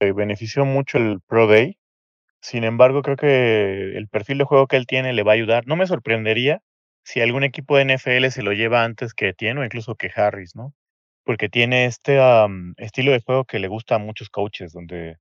benefició 0.00 0.64
mucho 0.64 0.98
el 0.98 1.20
Pro 1.26 1.46
Day. 1.46 1.78
Sin 2.40 2.64
embargo, 2.64 3.02
creo 3.02 3.16
que 3.16 3.96
el 3.96 4.08
perfil 4.08 4.38
de 4.38 4.44
juego 4.44 4.68
que 4.68 4.76
él 4.76 4.86
tiene 4.86 5.12
le 5.12 5.24
va 5.24 5.32
a 5.32 5.34
ayudar. 5.34 5.66
No 5.66 5.76
me 5.76 5.86
sorprendería 5.86 6.62
si 7.08 7.22
algún 7.22 7.42
equipo 7.42 7.78
de 7.78 7.86
NFL 7.86 8.28
se 8.28 8.42
lo 8.42 8.52
lleva 8.52 8.84
antes 8.84 9.14
que 9.14 9.32
tiene 9.32 9.62
o 9.62 9.64
incluso 9.64 9.94
que 9.94 10.10
Harris, 10.14 10.54
¿no? 10.54 10.74
Porque 11.24 11.48
tiene 11.48 11.86
este 11.86 12.18
estilo 12.76 13.12
de 13.12 13.22
juego 13.22 13.46
que 13.46 13.58
le 13.58 13.68
gusta 13.68 13.94
a 13.94 13.98
muchos 13.98 14.28
coaches, 14.28 14.74
donde 14.74 15.16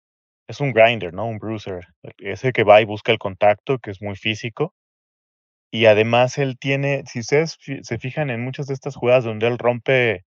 es 0.50 0.60
un 0.60 0.74
grinder, 0.74 1.14
¿no? 1.14 1.26
Un 1.28 1.38
bruiser. 1.38 1.88
Ese 2.18 2.52
que 2.52 2.66
va 2.66 2.82
y 2.82 2.86
busca 2.86 3.14
el 3.14 3.20
contacto, 3.20 3.80
que 3.80 3.92
es 3.92 4.02
muy 4.02 4.18
físico. 4.18 4.74
Y 5.72 5.86
además 5.86 6.38
él 6.38 6.58
tiene, 6.60 7.04
si 7.06 7.20
ustedes 7.20 7.58
se 7.82 7.98
fijan 8.00 8.32
en 8.32 8.44
muchas 8.44 8.68
de 8.68 8.74
estas 8.74 8.98
jugadas 8.98 9.24
donde 9.24 9.48
él 9.48 9.58
rompe 9.58 10.26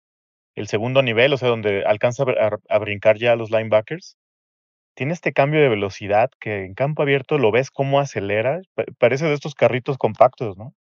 el 0.56 0.70
segundo 0.70 1.02
nivel, 1.02 1.34
o 1.34 1.38
sea, 1.38 1.50
donde 1.50 1.84
alcanza 1.84 2.24
a, 2.70 2.80
brincar 2.80 3.18
ya 3.18 3.34
a 3.34 3.36
los 3.36 3.52
linebackers, 3.52 4.18
tiene 4.96 5.12
este 5.12 5.34
cambio 5.34 5.60
de 5.62 5.68
velocidad 5.68 6.30
que 6.40 6.64
en 6.64 6.74
campo 6.74 7.02
abierto 7.02 7.38
lo 7.38 7.52
ves 7.52 7.70
cómo 7.70 8.00
acelera. 8.00 8.62
Parece 8.98 9.26
de 9.26 9.34
estos 9.34 9.56
carritos 9.56 9.98
compactos, 9.98 10.58
¿no? 10.58 10.74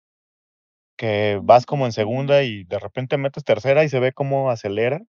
Que 0.99 1.39
vas 1.41 1.65
como 1.65 1.85
en 1.87 1.93
segunda 1.93 2.43
y 2.43 2.65
de 2.65 2.77
repente 2.77 3.17
metes 3.17 3.43
tercera 3.43 3.83
y 3.83 3.89
se 3.89 3.99
ve 3.99 4.11
cómo 4.13 4.51
acelera. 4.51 5.01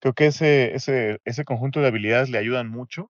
Creo 0.00 0.14
que 0.14 0.26
ese, 0.26 0.74
ese, 0.76 1.20
ese 1.24 1.44
conjunto 1.44 1.80
de 1.80 1.88
habilidades 1.88 2.30
le 2.30 2.38
ayudan 2.38 2.70
mucho 2.70 3.10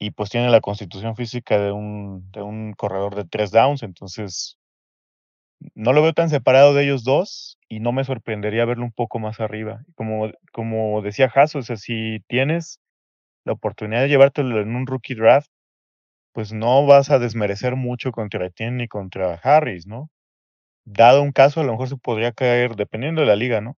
y 0.00 0.10
pues 0.12 0.30
tiene 0.30 0.50
la 0.50 0.60
constitución 0.60 1.14
física 1.14 1.58
de 1.60 1.72
un, 1.72 2.30
de 2.32 2.42
un 2.42 2.72
corredor 2.72 3.14
de 3.14 3.24
tres 3.24 3.50
downs, 3.52 3.82
entonces 3.82 4.58
no 5.74 5.92
lo 5.92 6.02
veo 6.02 6.12
tan 6.14 6.30
separado 6.30 6.74
de 6.74 6.84
ellos 6.84 7.04
dos 7.04 7.58
y 7.68 7.80
no 7.80 7.92
me 7.92 8.04
sorprendería 8.04 8.64
verlo 8.64 8.84
un 8.84 8.92
poco 8.92 9.18
más 9.18 9.40
arriba. 9.40 9.82
Como, 9.94 10.30
como 10.52 11.02
decía 11.02 11.30
Haas, 11.34 11.54
o 11.54 11.62
sea, 11.62 11.76
si 11.76 12.20
tienes 12.28 12.80
la 13.44 13.54
oportunidad 13.54 14.02
de 14.02 14.08
llevártelo 14.08 14.60
en 14.60 14.74
un 14.76 14.86
rookie 14.86 15.14
draft, 15.14 15.50
pues 16.32 16.52
no 16.52 16.86
vas 16.86 17.10
a 17.10 17.18
desmerecer 17.18 17.76
mucho 17.76 18.12
contra 18.12 18.46
Etienne 18.46 18.78
ni 18.78 18.88
contra 18.88 19.34
Harris, 19.42 19.86
¿no? 19.86 20.10
Dado 20.84 21.22
un 21.22 21.32
caso, 21.32 21.60
a 21.60 21.64
lo 21.64 21.72
mejor 21.72 21.88
se 21.88 21.96
podría 21.96 22.32
caer, 22.32 22.76
dependiendo 22.76 23.20
de 23.20 23.26
la 23.26 23.36
liga, 23.36 23.60
¿no? 23.60 23.76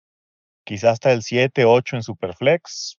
Quizás 0.64 0.92
hasta 0.92 1.12
el 1.12 1.22
7, 1.22 1.64
8 1.64 1.96
en 1.96 2.02
Superflex, 2.02 2.98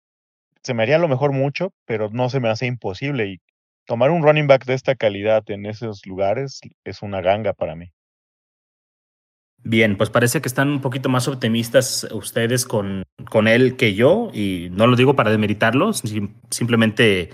se 0.63 0.75
me 0.75 0.83
haría 0.83 0.97
a 0.97 1.01
lo 1.01 1.09
mejor 1.09 1.33
mucho, 1.33 1.73
pero 1.85 2.11
no 2.11 2.29
se 2.29 2.41
me 2.41 2.49
hace 2.49 2.67
imposible. 2.67 3.29
Y 3.29 3.41
tomar 3.87 4.11
un 4.11 4.23
running 4.23 4.47
back 4.47 4.65
de 4.65 4.75
esta 4.75 4.95
calidad 4.95 5.43
en 5.51 5.67
esos 5.67 6.05
lugares 6.07 6.61
es 6.85 7.03
una 7.03 7.21
ganga 7.21 7.53
para 7.53 7.75
mí. 7.75 7.93
Bien, 9.63 9.97
pues 9.99 10.09
parece 10.09 10.41
que 10.41 10.49
están 10.49 10.69
un 10.69 10.81
poquito 10.81 11.11
más 11.11 11.29
optimistas 11.29 12.09
ustedes 12.13 12.65
con, 12.65 13.05
con 13.29 13.47
él 13.47 13.77
que 13.77 13.95
yo, 13.95 14.31
y 14.33 14.69
no 14.71 14.87
lo 14.87 14.97
digo 14.97 15.17
para 15.17 15.31
demeritarlo, 15.31 15.93
simplemente 15.93 17.31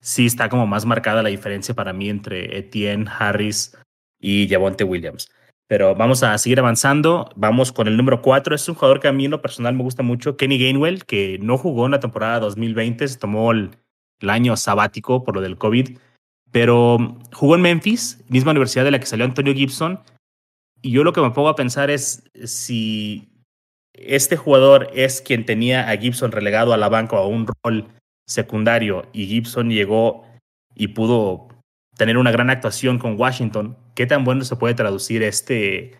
sí 0.00 0.26
está 0.26 0.48
como 0.48 0.68
más 0.68 0.86
marcada 0.86 1.24
la 1.24 1.28
diferencia 1.28 1.74
para 1.74 1.92
mí 1.92 2.08
entre 2.08 2.56
Etienne, 2.56 3.10
Harris 3.10 3.76
y 4.20 4.48
Javonte 4.48 4.84
Williams. 4.84 5.28
Pero 5.68 5.94
vamos 5.94 6.22
a 6.22 6.36
seguir 6.38 6.60
avanzando. 6.60 7.30
Vamos 7.34 7.72
con 7.72 7.88
el 7.88 7.96
número 7.96 8.22
4. 8.22 8.54
Es 8.54 8.68
un 8.68 8.74
jugador 8.76 9.00
que 9.00 9.08
a 9.08 9.12
mí 9.12 9.24
en 9.24 9.32
lo 9.32 9.42
personal 9.42 9.74
me 9.74 9.82
gusta 9.82 10.02
mucho, 10.02 10.36
Kenny 10.36 10.58
Gainwell, 10.58 11.04
que 11.04 11.38
no 11.40 11.58
jugó 11.58 11.86
en 11.86 11.92
la 11.92 12.00
temporada 12.00 12.40
2020, 12.40 13.08
se 13.08 13.18
tomó 13.18 13.52
el, 13.52 13.70
año 14.26 14.56
sabático 14.56 15.24
por 15.24 15.34
lo 15.34 15.42
del 15.42 15.58
COVID, 15.58 15.98
pero 16.50 17.18
jugó 17.34 17.54
en 17.54 17.60
Memphis, 17.60 18.24
misma 18.28 18.52
universidad 18.52 18.84
de 18.84 18.90
la 18.90 18.98
que 18.98 19.04
salió 19.04 19.26
Antonio 19.26 19.52
Gibson. 19.52 20.00
Y 20.80 20.90
yo 20.92 21.04
lo 21.04 21.12
que 21.12 21.20
me 21.20 21.32
pongo 21.32 21.50
a 21.50 21.56
pensar 21.56 21.90
es 21.90 22.24
si 22.44 23.28
este 23.92 24.36
jugador 24.36 24.88
es 24.94 25.20
quien 25.20 25.44
tenía 25.44 25.90
a 25.90 25.96
Gibson 25.96 26.32
relegado 26.32 26.72
a 26.72 26.76
la 26.76 26.88
banca 26.88 27.16
o 27.16 27.24
a 27.24 27.26
un 27.26 27.46
rol 27.62 27.88
secundario 28.26 29.06
y 29.12 29.26
Gibson 29.26 29.70
llegó 29.70 30.24
y 30.74 30.88
pudo 30.88 31.48
tener 31.96 32.18
una 32.18 32.30
gran 32.30 32.50
actuación 32.50 32.98
con 32.98 33.18
Washington, 33.18 33.76
¿qué 33.96 34.06
tan 34.06 34.24
bueno 34.24 34.44
se 34.44 34.54
puede 34.54 34.74
traducir 34.74 35.24
este, 35.24 35.98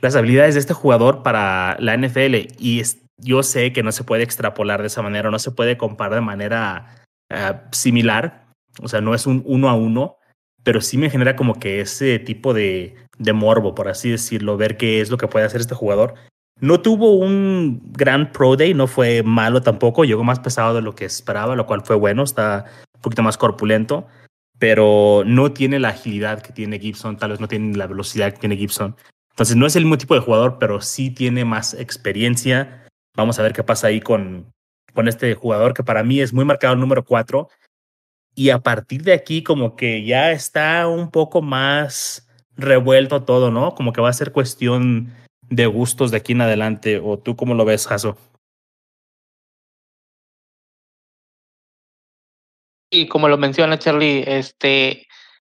las 0.00 0.16
habilidades 0.16 0.54
de 0.54 0.60
este 0.60 0.72
jugador 0.72 1.22
para 1.22 1.76
la 1.78 1.94
NFL? 1.94 2.34
Y 2.58 2.82
yo 3.18 3.42
sé 3.42 3.74
que 3.74 3.82
no 3.82 3.92
se 3.92 4.04
puede 4.04 4.22
extrapolar 4.22 4.80
de 4.80 4.86
esa 4.86 5.02
manera, 5.02 5.30
no 5.30 5.38
se 5.38 5.50
puede 5.50 5.76
comparar 5.76 6.14
de 6.14 6.20
manera 6.22 7.04
ah, 7.30 7.64
similar, 7.72 8.46
o 8.80 8.88
sea, 8.88 9.02
no 9.02 9.14
es 9.14 9.26
un 9.26 9.42
uno 9.44 9.68
a 9.68 9.74
uno, 9.74 10.16
pero 10.62 10.80
sí 10.80 10.96
me 10.96 11.10
genera 11.10 11.36
como 11.36 11.58
que 11.58 11.80
ese 11.80 12.18
tipo 12.18 12.54
de, 12.54 12.94
de 13.18 13.32
morbo, 13.32 13.74
por 13.74 13.88
así 13.88 14.10
decirlo, 14.10 14.56
ver 14.56 14.76
qué 14.76 15.00
es 15.00 15.10
lo 15.10 15.18
que 15.18 15.28
puede 15.28 15.44
hacer 15.44 15.60
este 15.60 15.74
jugador. 15.74 16.14
No 16.60 16.80
tuvo 16.80 17.16
un 17.16 17.82
gran 17.92 18.32
Pro 18.32 18.56
Day, 18.56 18.72
no 18.72 18.86
fue 18.86 19.22
malo 19.22 19.62
tampoco, 19.62 20.04
llegó 20.04 20.24
más 20.24 20.40
pesado 20.40 20.74
de 20.74 20.82
lo 20.82 20.94
que 20.94 21.04
esperaba, 21.04 21.54
lo 21.54 21.66
cual 21.66 21.82
fue 21.84 21.96
bueno, 21.96 22.22
está 22.22 22.64
un 22.94 23.00
poquito 23.02 23.22
más 23.22 23.36
corpulento, 23.36 24.06
pero 24.58 25.22
no 25.26 25.52
tiene 25.52 25.78
la 25.78 25.88
agilidad 25.88 26.42
que 26.42 26.52
tiene 26.52 26.78
Gibson, 26.78 27.16
tal 27.16 27.30
vez 27.30 27.40
no 27.40 27.48
tiene 27.48 27.76
la 27.76 27.86
velocidad 27.86 28.32
que 28.32 28.38
tiene 28.38 28.56
Gibson. 28.56 28.96
Entonces 29.30 29.56
no 29.56 29.66
es 29.66 29.76
el 29.76 29.84
mismo 29.84 29.98
tipo 29.98 30.14
de 30.14 30.20
jugador, 30.20 30.58
pero 30.58 30.80
sí 30.80 31.10
tiene 31.10 31.44
más 31.44 31.74
experiencia. 31.74 32.88
Vamos 33.14 33.38
a 33.38 33.42
ver 33.42 33.52
qué 33.52 33.62
pasa 33.62 33.88
ahí 33.88 34.00
con, 34.00 34.50
con 34.94 35.08
este 35.08 35.34
jugador 35.34 35.74
que 35.74 35.84
para 35.84 36.02
mí 36.02 36.20
es 36.20 36.32
muy 36.32 36.44
marcado 36.44 36.72
el 36.72 36.80
número 36.80 37.04
4. 37.04 37.48
Y 38.34 38.50
a 38.50 38.60
partir 38.60 39.02
de 39.02 39.12
aquí 39.12 39.42
como 39.42 39.76
que 39.76 40.04
ya 40.04 40.32
está 40.32 40.86
un 40.88 41.10
poco 41.10 41.42
más 41.42 42.26
revuelto 42.56 43.24
todo, 43.24 43.50
¿no? 43.50 43.74
Como 43.74 43.92
que 43.92 44.00
va 44.00 44.08
a 44.08 44.14
ser 44.14 44.32
cuestión 44.32 45.12
de 45.48 45.66
gustos 45.66 46.10
de 46.10 46.18
aquí 46.18 46.32
en 46.32 46.40
adelante. 46.40 46.98
¿O 47.02 47.18
tú 47.18 47.36
cómo 47.36 47.54
lo 47.54 47.66
ves, 47.66 47.86
Jaso? 47.86 48.16
Y 52.90 53.08
como 53.08 53.28
lo 53.28 53.36
menciona 53.36 53.78
Charlie, 53.78 54.24
este, 54.26 55.06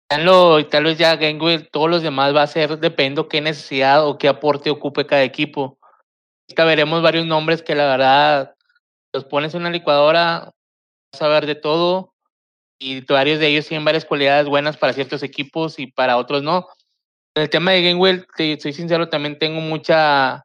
tal 0.09 0.85
vez 0.85 0.99
ya 0.99 1.17
Gangway, 1.17 1.69
todos 1.71 1.89
los 1.89 2.03
demás 2.03 2.35
va 2.35 2.43
a 2.43 2.47
ser 2.47 2.79
dependo 2.79 3.29
qué 3.29 3.41
necesidad 3.41 4.07
o 4.07 4.19
qué 4.19 4.29
aporte 4.29 4.71
ocupe 4.71 5.07
cada 5.07 5.23
equipo. 5.23 5.79
Ahorita 6.49 6.65
veremos 6.65 7.03
varios 7.03 7.27
nombres 7.27 7.63
que 7.63 7.75
la 7.75 7.87
verdad 7.87 8.55
los 9.13 9.25
pones 9.25 9.55
en 9.55 9.63
una 9.63 9.71
licuadora, 9.71 10.53
vas 11.13 11.23
a 11.23 11.29
ver 11.29 11.47
de 11.47 11.55
todo, 11.55 12.13
y 12.79 13.01
varios 13.03 13.41
de 13.41 13.49
ellos 13.49 13.67
tienen 13.67 13.85
varias 13.85 14.05
cualidades 14.05 14.47
buenas 14.47 14.77
para 14.77 14.93
ciertos 14.93 15.23
equipos 15.23 15.79
y 15.79 15.89
para 15.89 16.17
otros 16.17 16.43
no. 16.43 16.67
El 17.35 17.51
tema 17.51 17.73
de 17.73 17.83
Gainwell, 17.83 18.27
soy 18.37 18.73
sincero, 18.73 19.09
también 19.09 19.39
tengo 19.39 19.61
mucha 19.61 20.45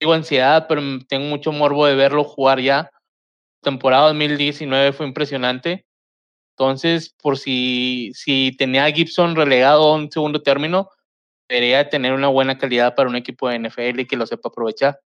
digo, 0.00 0.14
ansiedad, 0.14 0.66
pero 0.68 0.82
tengo 1.08 1.26
mucho 1.26 1.52
morbo 1.52 1.86
de 1.86 1.94
verlo 1.94 2.24
jugar 2.24 2.60
ya. 2.60 2.90
La 3.62 3.70
temporada 3.70 4.06
2019 4.06 4.92
fue 4.92 5.06
impresionante. 5.06 5.84
Entonces, 6.56 7.14
por 7.22 7.38
si, 7.38 8.12
si 8.14 8.54
tenía 8.56 8.84
a 8.84 8.92
Gibson 8.92 9.34
relegado 9.36 9.84
a 9.84 9.94
un 9.94 10.10
segundo 10.10 10.42
término, 10.42 10.90
debería 11.48 11.88
tener 11.88 12.12
una 12.12 12.28
buena 12.28 12.58
calidad 12.58 12.94
para 12.94 13.08
un 13.08 13.16
equipo 13.16 13.48
de 13.48 13.58
NFL 13.58 14.00
y 14.00 14.06
que 14.06 14.16
lo 14.16 14.26
sepa 14.26 14.48
aprovechar. 14.48 15.00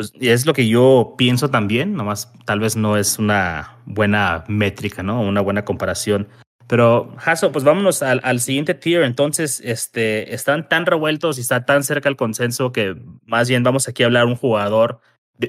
Pues, 0.00 0.12
es 0.18 0.46
lo 0.46 0.54
que 0.54 0.66
yo 0.66 1.14
pienso 1.18 1.50
también, 1.50 1.92
nomás 1.92 2.32
tal 2.46 2.58
vez 2.58 2.74
no 2.74 2.96
es 2.96 3.18
una 3.18 3.76
buena 3.84 4.44
métrica, 4.48 5.02
¿no? 5.02 5.20
Una 5.20 5.42
buena 5.42 5.66
comparación. 5.66 6.26
Pero, 6.66 7.14
Hasso, 7.22 7.52
pues 7.52 7.64
vámonos 7.64 8.02
al, 8.02 8.20
al, 8.24 8.40
siguiente 8.40 8.72
tier. 8.72 9.02
Entonces, 9.02 9.60
este, 9.62 10.34
están 10.34 10.70
tan 10.70 10.86
revueltos 10.86 11.36
y 11.36 11.42
está 11.42 11.66
tan 11.66 11.84
cerca 11.84 12.08
el 12.08 12.16
consenso 12.16 12.72
que 12.72 12.96
más 13.26 13.48
bien 13.50 13.62
vamos 13.62 13.88
aquí 13.88 14.02
a 14.02 14.06
hablar 14.06 14.24
un 14.24 14.36
jugador, 14.36 15.00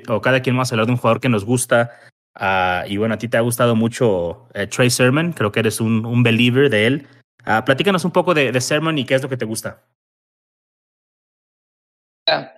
o 0.09 0.19
cada 0.19 0.41
quien 0.41 0.55
vamos 0.55 0.71
a 0.71 0.75
hablar 0.75 0.87
de 0.87 0.93
un 0.93 0.97
jugador 0.97 1.21
que 1.21 1.29
nos 1.29 1.45
gusta. 1.45 1.91
Uh, 2.39 2.87
y 2.87 2.97
bueno, 2.97 3.15
a 3.15 3.17
ti 3.17 3.27
te 3.27 3.37
ha 3.37 3.41
gustado 3.41 3.75
mucho 3.75 4.47
eh, 4.53 4.67
Trey 4.67 4.89
Sermon, 4.89 5.33
creo 5.33 5.51
que 5.51 5.59
eres 5.59 5.81
un, 5.81 6.05
un 6.05 6.23
believer 6.23 6.69
de 6.69 6.87
él. 6.87 7.07
Uh, 7.45 7.63
platícanos 7.65 8.05
un 8.05 8.11
poco 8.11 8.33
de, 8.33 8.51
de 8.51 8.61
Sermon 8.61 8.97
y 8.97 9.05
qué 9.05 9.15
es 9.15 9.23
lo 9.23 9.29
que 9.29 9.37
te 9.37 9.45
gusta. 9.45 9.83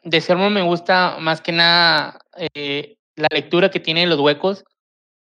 De 0.04 0.22
Sermon 0.22 0.54
me 0.54 0.62
gusta 0.62 1.18
más 1.20 1.42
que 1.42 1.52
nada 1.52 2.20
eh, 2.54 2.96
la 3.16 3.28
lectura 3.32 3.72
que 3.72 3.80
tiene 3.80 4.04
en 4.04 4.10
los 4.10 4.20
huecos 4.20 4.64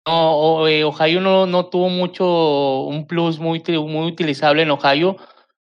no, 0.08 0.68
eh, 0.68 0.86
Ohio 0.86 1.20
no, 1.20 1.46
no 1.46 1.66
tuvo 1.66 1.90
mucho, 1.90 2.84
un 2.84 3.06
plus 3.08 3.40
muy, 3.40 3.62
muy 3.68 4.08
utilizable 4.08 4.62
en 4.62 4.72
Ohio. 4.72 5.18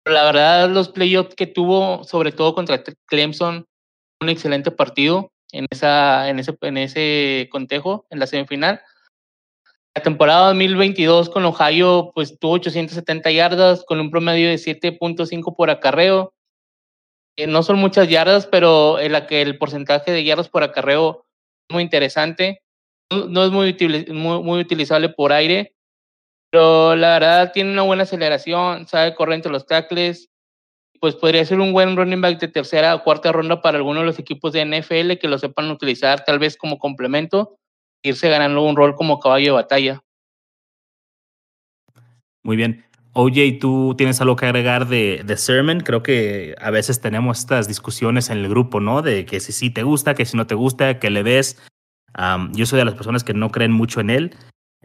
Pero 0.04 0.14
la 0.14 0.24
verdad, 0.24 0.70
los 0.70 0.88
playoffs 0.88 1.34
que 1.34 1.48
tuvo, 1.48 2.04
sobre 2.04 2.30
todo 2.30 2.54
contra 2.54 2.82
Clemson, 3.06 3.66
un 4.20 4.28
excelente 4.28 4.70
partido 4.70 5.32
en, 5.52 5.66
esa, 5.70 6.28
en, 6.28 6.38
ese, 6.38 6.56
en 6.60 6.76
ese 6.78 7.48
contejo, 7.50 8.06
en 8.10 8.18
la 8.18 8.26
semifinal. 8.26 8.80
La 9.94 10.02
temporada 10.02 10.46
2022 10.48 11.30
con 11.30 11.44
Ohio, 11.44 12.12
pues 12.14 12.38
tuvo 12.38 12.52
870 12.52 13.30
yardas 13.30 13.84
con 13.84 14.00
un 14.00 14.10
promedio 14.10 14.48
de 14.48 14.56
7.5 14.56 15.56
por 15.56 15.70
acarreo. 15.70 16.32
Eh, 17.36 17.46
no 17.46 17.62
son 17.62 17.78
muchas 17.78 18.08
yardas, 18.08 18.46
pero 18.46 18.98
el, 18.98 19.14
el 19.14 19.58
porcentaje 19.58 20.12
de 20.12 20.24
yardas 20.24 20.48
por 20.48 20.62
acarreo 20.62 21.26
es 21.68 21.74
muy 21.74 21.82
interesante 21.82 22.62
no 23.10 23.44
es 23.44 23.50
muy, 23.50 23.76
muy, 24.08 24.60
utilizable 24.60 25.08
por 25.08 25.32
aire, 25.32 25.74
pero 26.50 26.96
la 26.96 27.14
verdad 27.14 27.52
tiene 27.52 27.72
una 27.72 27.82
buena 27.82 28.04
aceleración, 28.04 28.86
sabe 28.86 29.14
correr 29.14 29.36
entre 29.36 29.52
los 29.52 29.66
tackles, 29.66 30.29
pues 31.00 31.16
podría 31.16 31.44
ser 31.44 31.60
un 31.60 31.72
buen 31.72 31.96
running 31.96 32.20
back 32.20 32.38
de 32.38 32.48
tercera 32.48 32.94
o 32.94 33.02
cuarta 33.02 33.32
ronda 33.32 33.62
para 33.62 33.78
alguno 33.78 34.00
de 34.00 34.06
los 34.06 34.18
equipos 34.18 34.52
de 34.52 34.64
NFL 34.64 35.18
que 35.18 35.28
lo 35.28 35.38
sepan 35.38 35.70
utilizar 35.70 36.24
tal 36.24 36.38
vez 36.38 36.56
como 36.56 36.78
complemento, 36.78 37.56
irse 38.02 38.28
ganando 38.28 38.62
un 38.62 38.76
rol 38.76 38.94
como 38.94 39.18
caballo 39.18 39.46
de 39.46 39.62
batalla. 39.62 40.02
Muy 42.42 42.56
bien. 42.56 42.84
OJ, 43.12 43.58
¿tú 43.60 43.94
tienes 43.98 44.20
algo 44.20 44.36
que 44.36 44.46
agregar 44.46 44.86
de, 44.86 45.22
de 45.24 45.36
Sermon? 45.36 45.80
Creo 45.80 46.02
que 46.02 46.54
a 46.60 46.70
veces 46.70 47.00
tenemos 47.00 47.40
estas 47.40 47.66
discusiones 47.66 48.30
en 48.30 48.38
el 48.38 48.48
grupo, 48.48 48.78
¿no? 48.78 49.02
De 49.02 49.26
que 49.26 49.40
si 49.40 49.52
sí 49.52 49.70
te 49.70 49.82
gusta, 49.82 50.14
que 50.14 50.26
si 50.26 50.36
no 50.36 50.46
te 50.46 50.54
gusta, 50.54 51.00
que 51.00 51.10
le 51.10 51.24
des 51.24 51.60
yo 52.52 52.66
soy 52.66 52.78
de 52.78 52.84
las 52.84 52.94
personas 52.94 53.24
que 53.24 53.34
no 53.34 53.50
creen 53.50 53.72
mucho 53.72 54.00
en 54.00 54.10
él. 54.10 54.36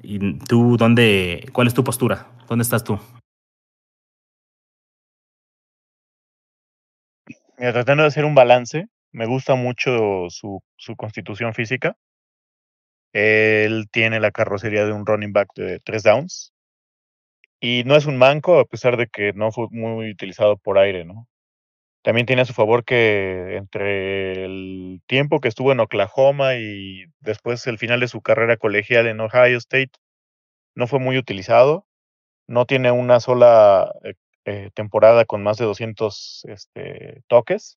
¿Y 0.01 0.37
tú 0.39 0.77
dónde, 0.77 1.49
cuál 1.53 1.67
es 1.67 1.73
tu 1.73 1.83
postura? 1.83 2.31
¿Dónde 2.47 2.63
estás 2.63 2.83
tú? 2.83 2.99
Tratando 7.57 8.03
de 8.03 8.07
hacer 8.07 8.25
un 8.25 8.35
balance, 8.35 8.87
me 9.11 9.25
gusta 9.25 9.55
mucho 9.55 10.29
su, 10.29 10.61
su 10.75 10.95
constitución 10.95 11.53
física. 11.53 11.95
Él 13.13 13.87
tiene 13.91 14.19
la 14.19 14.31
carrocería 14.31 14.85
de 14.85 14.91
un 14.91 15.05
running 15.05 15.31
back 15.31 15.47
de 15.55 15.79
tres 15.79 16.03
downs. 16.03 16.53
Y 17.61 17.83
no 17.85 17.95
es 17.95 18.05
un 18.05 18.17
manco, 18.17 18.59
a 18.59 18.65
pesar 18.65 18.97
de 18.97 19.07
que 19.07 19.31
no 19.33 19.51
fue 19.51 19.67
muy 19.71 20.11
utilizado 20.11 20.57
por 20.57 20.77
aire, 20.77 21.05
¿no? 21.05 21.27
También 22.03 22.27
tiene 22.27 22.43
a 22.43 22.45
su 22.45 22.53
favor 22.53 22.83
que 22.83 23.55
entre 23.55 24.45
el 24.45 25.01
tiempo 25.07 25.39
que 25.39 25.47
estuvo 25.47 25.71
en 25.71 25.79
Oklahoma 25.79 26.55
y 26.55 27.05
después 27.21 27.65
el 27.67 27.79
final 27.79 27.99
de 28.01 28.09
su 28.09 28.21
carrera 28.21 28.57
colegial 28.57 29.07
en 29.07 29.21
Ohio 29.21 29.57
State, 29.57 29.91
no 30.75 30.87
fue 30.87 30.99
muy 30.99 31.17
utilizado. 31.17 31.87
No 32.47 32.65
tiene 32.65 32.91
una 32.91 33.19
sola 33.19 33.91
eh, 34.45 34.69
temporada 34.73 35.25
con 35.25 35.43
más 35.43 35.57
de 35.57 35.65
200 35.65 36.45
este, 36.49 37.23
toques. 37.27 37.77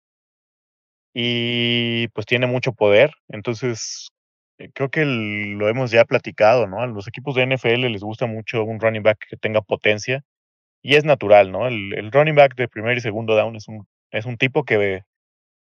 Y 1.13 2.10
pues 2.10 2.25
tiene 2.25 2.47
mucho 2.47 2.73
poder. 2.73 3.12
Entonces, 3.30 4.10
eh, 4.58 4.69
creo 4.73 4.89
que 4.89 5.06
lo 5.06 5.69
hemos 5.69 5.91
ya 5.91 6.06
platicado, 6.06 6.67
¿no? 6.67 6.82
A 6.82 6.88
los 6.88 7.08
equipos 7.08 7.36
de 7.36 7.43
NFL 7.47 7.89
les 7.89 8.01
gusta 8.04 8.25
mucho 8.25 8.63
un 8.63 8.80
running 8.80 9.04
back 9.04 9.19
que 9.30 9.38
tenga 9.38 9.62
potencia. 9.62 10.23
Y 10.84 10.95
es 10.95 11.06
natural, 11.06 11.51
¿no? 11.51 11.67
El, 11.67 11.93
el 11.97 12.12
running 12.12 12.36
back 12.36 12.56
de 12.56 12.67
primer 12.67 12.97
y 12.97 13.01
segundo 13.01 13.36
down 13.36 13.56
es 13.56 13.67
un 13.67 13.88
es 14.12 14.25
un 14.25 14.38
tipo 14.38 14.63
que 14.63 15.04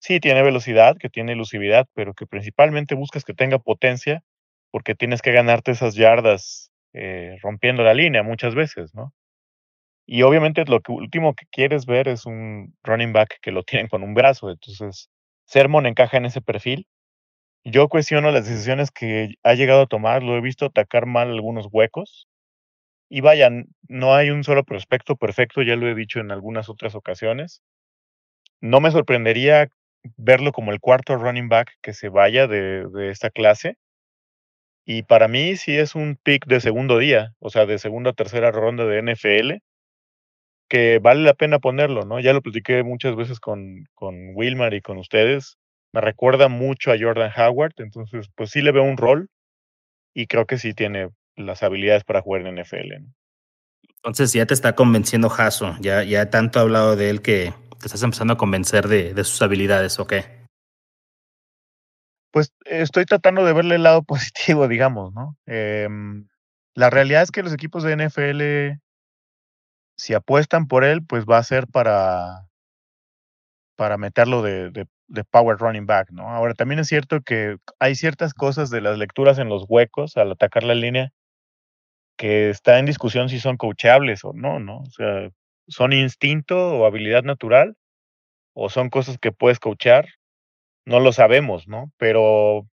sí 0.01 0.21
tiene 0.21 0.43
velocidad, 0.43 0.97
que 0.99 1.11
tiene 1.11 1.33
elusividad, 1.33 1.89
pero 1.95 2.15
que 2.15 2.27
principalmente 2.27 2.95
buscas 2.95 3.25
que 3.25 3.35
tenga 3.35 3.59
potencia 3.59 4.23
porque 4.71 4.95
tienes 4.95 5.23
que 5.23 5.33
ganarte 5.33 5.73
esas 5.73 5.95
yardas 5.95 6.71
eh, 6.93 7.37
rompiendo 7.43 7.83
la 7.83 7.95
línea 7.95 8.23
muchas 8.23 8.55
veces, 8.55 8.95
¿no? 8.95 9.13
Y 10.07 10.23
obviamente 10.23 10.65
lo 10.67 10.81
que 10.81 10.93
último 10.93 11.35
que 11.35 11.47
quieres 11.51 11.87
ver 11.87 12.09
es 12.09 12.27
un 12.27 12.75
running 12.85 13.13
back 13.13 13.39
que 13.43 13.53
lo 13.53 13.65
tienen 13.65 13.89
con 13.89 14.03
un 14.03 14.15
brazo. 14.15 14.51
Entonces, 14.51 15.11
Sermon 15.47 15.87
encaja 15.87 16.17
en 16.17 16.27
ese 16.27 16.41
perfil. 16.41 16.87
Yo 17.65 17.89
cuestiono 17.89 18.31
las 18.31 18.49
decisiones 18.49 18.91
que 18.91 19.35
ha 19.43 19.55
llegado 19.55 19.83
a 19.83 19.87
tomar. 19.87 20.23
Lo 20.23 20.37
he 20.37 20.41
visto 20.41 20.67
atacar 20.67 21.07
mal 21.07 21.31
algunos 21.31 21.69
huecos. 21.73 22.29
Y 23.09 23.21
vayan, 23.21 23.67
no 23.89 24.15
hay 24.15 24.31
un 24.31 24.45
solo 24.45 24.65
prospecto 24.65 25.17
perfecto, 25.17 25.63
ya 25.63 25.77
lo 25.77 25.89
he 25.89 25.95
dicho 25.95 26.21
en 26.21 26.33
algunas 26.33 26.69
otras 26.69 26.95
ocasiones 26.97 27.63
no 28.61 28.81
me 28.81 28.91
sorprendería 28.91 29.69
verlo 30.17 30.53
como 30.53 30.73
el 30.73 30.81
cuarto 30.81 31.17
running 31.17 31.49
back 31.49 31.73
que 31.83 31.93
se 31.95 32.09
vaya 32.09 32.47
de, 32.47 33.11
esta 33.11 33.31
clase. 33.31 33.77
Y 34.85 35.03
para 35.03 35.29
mí 35.29 35.57
sí 35.57 35.77
es 35.77 35.95
un 35.95 36.17
pick 36.23 36.47
de 36.47 36.61
segundo 36.61 36.99
día, 36.99 37.35
o 37.41 37.51
sea, 37.51 37.67
de 37.67 37.79
segunda 37.79 38.11
o 38.11 38.15
tercera 38.15 38.53
ronda 38.53 38.85
de 38.87 39.03
NFL, 39.03 39.59
que 40.69 40.99
vale 40.99 41.23
la 41.23 41.35
pena 41.35 41.59
ponerlo, 41.59 42.05
¿no? 42.05 42.21
Ya 42.21 42.33
lo 42.33 42.43
platiqué 42.43 42.83
muchas 42.83 43.17
veces 43.17 43.41
con, 43.41 43.89
con 43.95 44.35
Wilmar 44.35 44.75
y 44.75 44.83
con 44.83 44.99
ustedes. 44.99 45.59
Me 45.93 46.01
recuerda 46.01 46.49
mucho 46.49 46.93
a 46.93 46.97
Jordan 46.99 47.33
Howard, 47.37 47.75
entonces 47.79 48.29
pues 48.35 48.51
sí 48.51 48.63
le 48.63 48.73
veo 48.73 48.83
un 48.83 48.97
rol 48.97 49.29
y 50.15 50.27
creo 50.27 50.47
que 50.47 50.59
sí 50.59 50.75
tiene 50.75 51.11
las 51.37 51.63
habilidades 51.63 52.05
para 52.05 52.23
jugar 52.23 52.47
en 52.47 52.61
NFL. 52.61 52.93
Entonces 53.97 54.33
ya 54.33 54.47
te 54.47 54.55
está 54.55 54.75
convenciendo 54.75 55.29
Jaso, 55.29 55.77
ya, 55.81 56.03
ya 56.03 56.31
tanto 56.31 56.59
ha 56.59 56.63
hablado 56.63 56.97
de 56.97 57.11
él 57.11 57.23
que, 57.23 57.53
te 57.81 57.87
estás 57.87 58.03
empezando 58.03 58.35
a 58.35 58.39
convencer 58.39 58.89
de, 58.89 59.15
de 59.15 59.25
sus 59.25 59.41
habilidades, 59.43 59.99
¿o 59.99 60.07
qué? 60.07 60.25
Pues 62.31 62.53
estoy 62.65 63.05
tratando 63.05 63.45
de 63.45 63.53
verle 63.53 63.77
el 63.77 63.83
lado 63.83 64.03
positivo, 64.05 64.69
digamos, 64.69 65.13
¿no? 65.15 65.37
Eh, 65.47 65.89
la 66.75 66.91
realidad 66.91 67.23
es 67.23 67.31
que 67.31 67.43
los 67.43 67.55
equipos 67.55 67.83
de 67.83 67.97
NFL, 67.97 68.79
si 69.97 70.15
apuestan 70.15 70.69
por 70.69 70.85
él, 70.85 71.05
pues 71.05 71.25
va 71.25 71.39
a 71.39 71.43
ser 71.43 71.67
para, 71.67 72.49
para 73.77 73.97
meterlo 73.97 74.43
de, 74.43 74.71
de, 74.71 74.87
de 75.09 75.25
power 75.25 75.59
running 75.59 75.87
back, 75.87 76.11
¿no? 76.11 76.31
Ahora, 76.31 76.55
también 76.55 76.79
es 76.81 76.89
cierto 76.89 77.21
que 77.21 77.57
hay 77.79 77.95
ciertas 77.95 78.35
cosas 78.35 78.71
de 78.71 78.81
las 78.81 78.99
lecturas 78.99 79.39
en 79.39 79.49
los 79.49 79.65
huecos 79.69 80.17
al 80.17 80.33
atacar 80.33 80.65
la 80.65 80.75
línea 80.75 81.13
que 82.17 82.51
está 82.51 82.79
en 82.79 82.87
discusión 82.87 83.29
si 83.29 83.39
son 83.39 83.57
coachables 83.57 84.25
o 84.25 84.33
no, 84.33 84.59
¿no? 84.59 84.79
O 84.79 84.91
sea, 84.91 85.31
son 85.69 85.93
instinto 85.93 86.79
o 86.79 86.87
habilidad 86.87 87.25
natural 87.25 87.77
o 88.55 88.71
son 88.71 88.89
cosas 88.91 89.19
que 89.19 89.33
puedes 89.33 89.61
coachar, 89.61 90.09
no 90.87 91.01
lo 91.01 91.13
sabemos, 91.13 91.69
¿no? 91.69 91.93
Pero 91.99 92.67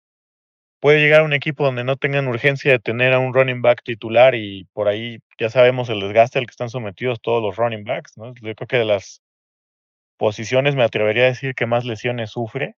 puede 0.79 0.99
llegar 0.99 1.21
a 1.21 1.25
un 1.25 1.33
equipo 1.33 1.65
donde 1.65 1.83
no 1.83 1.95
tengan 1.95 2.27
urgencia 2.27 2.71
de 2.71 2.79
tener 2.79 3.13
a 3.13 3.19
un 3.19 3.33
running 3.33 3.61
back 3.61 3.81
titular 3.83 4.35
y 4.35 4.65
por 4.73 4.87
ahí 4.87 5.19
ya 5.41 5.49
sabemos 5.49 5.89
el 5.89 5.99
desgaste 6.01 6.37
al 6.37 6.45
que 6.45 6.51
están 6.51 6.69
sometidos 6.69 7.19
todos 7.19 7.41
los 7.41 7.55
running 7.55 7.83
backs, 7.83 8.15
¿no? 8.15 8.31
Yo 8.35 8.53
creo 8.53 8.67
que 8.67 8.77
de 8.77 8.85
las 8.85 9.23
posiciones 10.17 10.75
me 10.75 10.83
atrevería 10.83 11.23
a 11.23 11.29
decir 11.29 11.55
que 11.55 11.65
más 11.65 11.83
lesiones 11.83 12.29
sufre 12.29 12.75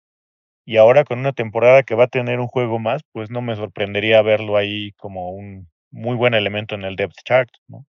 y 0.63 0.77
ahora 0.77 1.03
con 1.03 1.17
una 1.17 1.33
temporada 1.33 1.81
que 1.81 1.95
va 1.95 2.03
a 2.03 2.07
tener 2.07 2.39
un 2.39 2.45
juego 2.45 2.77
más, 2.77 3.01
pues 3.13 3.31
no 3.31 3.41
me 3.41 3.55
sorprendería 3.55 4.21
verlo 4.21 4.57
ahí 4.57 4.91
como 4.91 5.31
un 5.31 5.69
muy 5.89 6.15
buen 6.15 6.35
elemento 6.35 6.75
en 6.75 6.83
el 6.83 6.95
depth 6.95 7.15
chart, 7.25 7.49
¿no? 7.67 7.87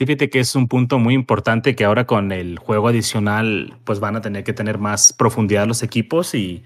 Fíjate 0.00 0.28
que 0.28 0.40
es 0.40 0.56
un 0.56 0.66
punto 0.66 0.98
muy 0.98 1.14
importante 1.14 1.76
que 1.76 1.84
ahora 1.84 2.04
con 2.04 2.32
el 2.32 2.58
juego 2.58 2.88
adicional 2.88 3.78
pues 3.84 4.00
van 4.00 4.16
a 4.16 4.22
tener 4.22 4.42
que 4.42 4.54
tener 4.54 4.78
más 4.78 5.12
profundidad 5.12 5.68
los 5.68 5.84
equipos 5.84 6.34
y 6.34 6.64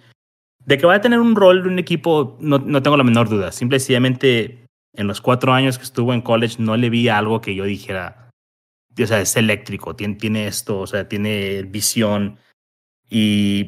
de 0.64 0.78
que 0.78 0.86
va 0.86 0.94
a 0.94 1.00
tener 1.02 1.20
un 1.20 1.36
rol 1.36 1.62
de 1.62 1.68
un 1.68 1.78
equipo 1.78 2.38
no, 2.40 2.58
no 2.58 2.82
tengo 2.82 2.96
la 2.96 3.04
menor 3.04 3.28
duda. 3.28 3.52
Simple 3.52 3.76
y 3.76 3.80
sencillamente 3.80 4.59
en 4.94 5.06
los 5.06 5.20
cuatro 5.20 5.52
años 5.52 5.78
que 5.78 5.84
estuvo 5.84 6.12
en 6.12 6.22
college 6.22 6.56
no 6.58 6.76
le 6.76 6.90
vi 6.90 7.08
algo 7.08 7.40
que 7.40 7.54
yo 7.54 7.64
dijera, 7.64 8.30
o 9.00 9.06
sea, 9.06 9.20
es 9.20 9.36
eléctrico, 9.36 9.96
tiene, 9.96 10.16
tiene 10.16 10.46
esto, 10.46 10.80
o 10.80 10.86
sea, 10.86 11.08
tiene 11.08 11.62
visión 11.62 12.38
y 13.08 13.64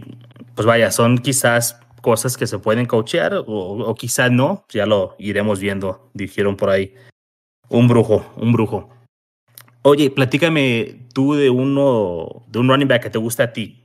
pues 0.54 0.66
vaya, 0.66 0.90
son 0.90 1.18
quizás 1.18 1.80
cosas 2.00 2.36
que 2.36 2.46
se 2.46 2.58
pueden 2.58 2.86
coachear 2.86 3.34
o, 3.34 3.44
o 3.46 3.94
quizás 3.94 4.30
no, 4.30 4.64
ya 4.68 4.86
lo 4.86 5.14
iremos 5.18 5.60
viendo, 5.60 6.10
dijeron 6.14 6.56
por 6.56 6.70
ahí. 6.70 6.94
Un 7.68 7.88
brujo, 7.88 8.30
un 8.36 8.52
brujo. 8.52 8.90
Oye, 9.82 10.10
platícame 10.10 11.08
tú 11.12 11.34
de 11.34 11.50
uno, 11.50 12.44
de 12.46 12.58
un 12.60 12.68
running 12.68 12.86
back 12.86 13.02
que 13.02 13.10
te 13.10 13.18
gusta 13.18 13.44
a 13.44 13.52
ti, 13.52 13.82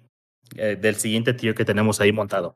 eh, 0.56 0.76
del 0.76 0.96
siguiente 0.96 1.34
tío 1.34 1.56
que 1.56 1.66
tenemos 1.66 2.00
ahí 2.00 2.12
montado. 2.12 2.56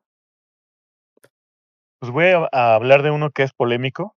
Pues 2.00 2.12
voy 2.12 2.26
a, 2.52 2.76
hablar 2.76 3.02
de 3.02 3.12
uno 3.12 3.32
que 3.32 3.44
es 3.44 3.54
polémico. 3.54 4.16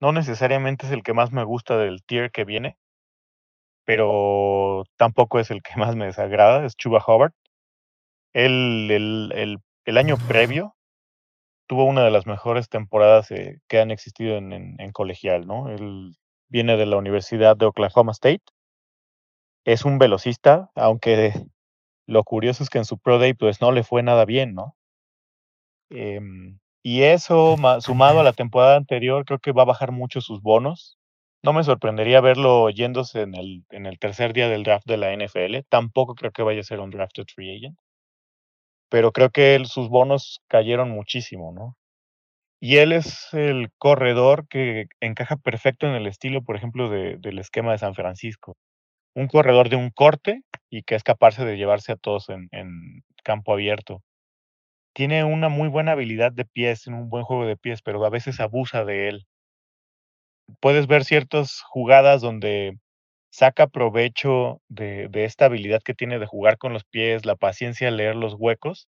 No 0.00 0.12
necesariamente 0.12 0.86
es 0.86 0.92
el 0.92 1.02
que 1.02 1.12
más 1.14 1.32
me 1.32 1.44
gusta 1.44 1.76
del 1.76 2.02
tier 2.02 2.30
que 2.30 2.44
viene, 2.44 2.76
pero 3.84 4.84
tampoco 4.96 5.40
es 5.40 5.50
el 5.50 5.62
que 5.62 5.72
más 5.76 5.96
me 5.96 6.06
desagrada, 6.06 6.64
es 6.64 6.76
Chuba 6.76 7.02
Hubbard. 7.06 7.32
Él, 8.32 8.88
el, 8.90 9.32
el, 9.34 9.58
el 9.84 9.98
año 9.98 10.16
previo 10.28 10.76
tuvo 11.66 11.84
una 11.84 12.04
de 12.04 12.10
las 12.10 12.26
mejores 12.26 12.68
temporadas 12.68 13.30
eh, 13.30 13.60
que 13.68 13.80
han 13.80 13.90
existido 13.90 14.36
en, 14.36 14.52
en, 14.52 14.92
colegial, 14.92 15.46
¿no? 15.46 15.68
Él 15.68 16.16
viene 16.48 16.76
de 16.76 16.86
la 16.86 16.96
Universidad 16.96 17.56
de 17.56 17.66
Oklahoma 17.66 18.12
State. 18.12 18.42
Es 19.64 19.84
un 19.84 19.98
velocista, 19.98 20.70
aunque 20.74 21.32
lo 22.06 22.24
curioso 22.24 22.64
es 22.64 22.70
que 22.70 22.78
en 22.78 22.84
su 22.84 22.98
Pro 22.98 23.18
Day 23.18 23.34
pues 23.34 23.60
no 23.60 23.72
le 23.72 23.84
fue 23.84 24.02
nada 24.02 24.24
bien, 24.24 24.54
¿no? 24.54 24.76
Eh, 25.90 26.20
y 26.82 27.02
eso, 27.02 27.56
sumado 27.80 28.20
a 28.20 28.24
la 28.24 28.32
temporada 28.32 28.76
anterior, 28.76 29.24
creo 29.26 29.38
que 29.38 29.52
va 29.52 29.62
a 29.62 29.66
bajar 29.66 29.92
mucho 29.92 30.20
sus 30.20 30.40
bonos. 30.40 30.98
No 31.42 31.52
me 31.52 31.64
sorprendería 31.64 32.20
verlo 32.20 32.70
yéndose 32.70 33.22
en 33.22 33.34
el, 33.34 33.64
en 33.70 33.86
el 33.86 33.98
tercer 33.98 34.32
día 34.32 34.48
del 34.48 34.62
draft 34.62 34.86
de 34.86 34.96
la 34.96 35.12
NFL. 35.12 35.60
Tampoco 35.68 36.14
creo 36.14 36.32
que 36.32 36.42
vaya 36.42 36.60
a 36.60 36.64
ser 36.64 36.80
un 36.80 36.90
drafted 36.90 37.26
free 37.34 37.56
agent. 37.56 37.78
Pero 38.90 39.12
creo 39.12 39.30
que 39.30 39.62
sus 39.66 39.88
bonos 39.88 40.40
cayeron 40.48 40.90
muchísimo, 40.90 41.52
¿no? 41.52 41.76
Y 42.60 42.78
él 42.78 42.92
es 42.92 43.32
el 43.32 43.70
corredor 43.78 44.46
que 44.48 44.86
encaja 45.00 45.36
perfecto 45.36 45.86
en 45.86 45.94
el 45.94 46.06
estilo, 46.06 46.42
por 46.42 46.56
ejemplo, 46.56 46.90
de, 46.90 47.16
del 47.18 47.38
esquema 47.38 47.72
de 47.72 47.78
San 47.78 47.94
Francisco. 47.94 48.56
Un 49.14 49.28
corredor 49.28 49.70
de 49.70 49.76
un 49.76 49.90
corte 49.90 50.42
y 50.70 50.82
que 50.82 50.94
es 50.94 51.04
capaz 51.04 51.38
de 51.38 51.56
llevarse 51.56 51.92
a 51.92 51.96
todos 51.96 52.28
en 52.30 52.48
campo 53.24 53.52
abierto. 53.52 54.02
Tiene 55.00 55.24
una 55.24 55.48
muy 55.48 55.68
buena 55.68 55.92
habilidad 55.92 56.30
de 56.30 56.44
pies, 56.44 56.86
un 56.86 57.08
buen 57.08 57.24
juego 57.24 57.46
de 57.46 57.56
pies, 57.56 57.80
pero 57.80 58.04
a 58.04 58.10
veces 58.10 58.38
abusa 58.38 58.84
de 58.84 59.08
él. 59.08 59.26
Puedes 60.60 60.86
ver 60.86 61.06
ciertas 61.06 61.62
jugadas 61.62 62.20
donde 62.20 62.76
saca 63.30 63.66
provecho 63.66 64.60
de, 64.68 65.08
de 65.08 65.24
esta 65.24 65.46
habilidad 65.46 65.80
que 65.82 65.94
tiene 65.94 66.18
de 66.18 66.26
jugar 66.26 66.58
con 66.58 66.74
los 66.74 66.84
pies, 66.84 67.24
la 67.24 67.34
paciencia 67.34 67.86
de 67.86 67.96
leer 67.96 68.14
los 68.14 68.34
huecos 68.34 68.88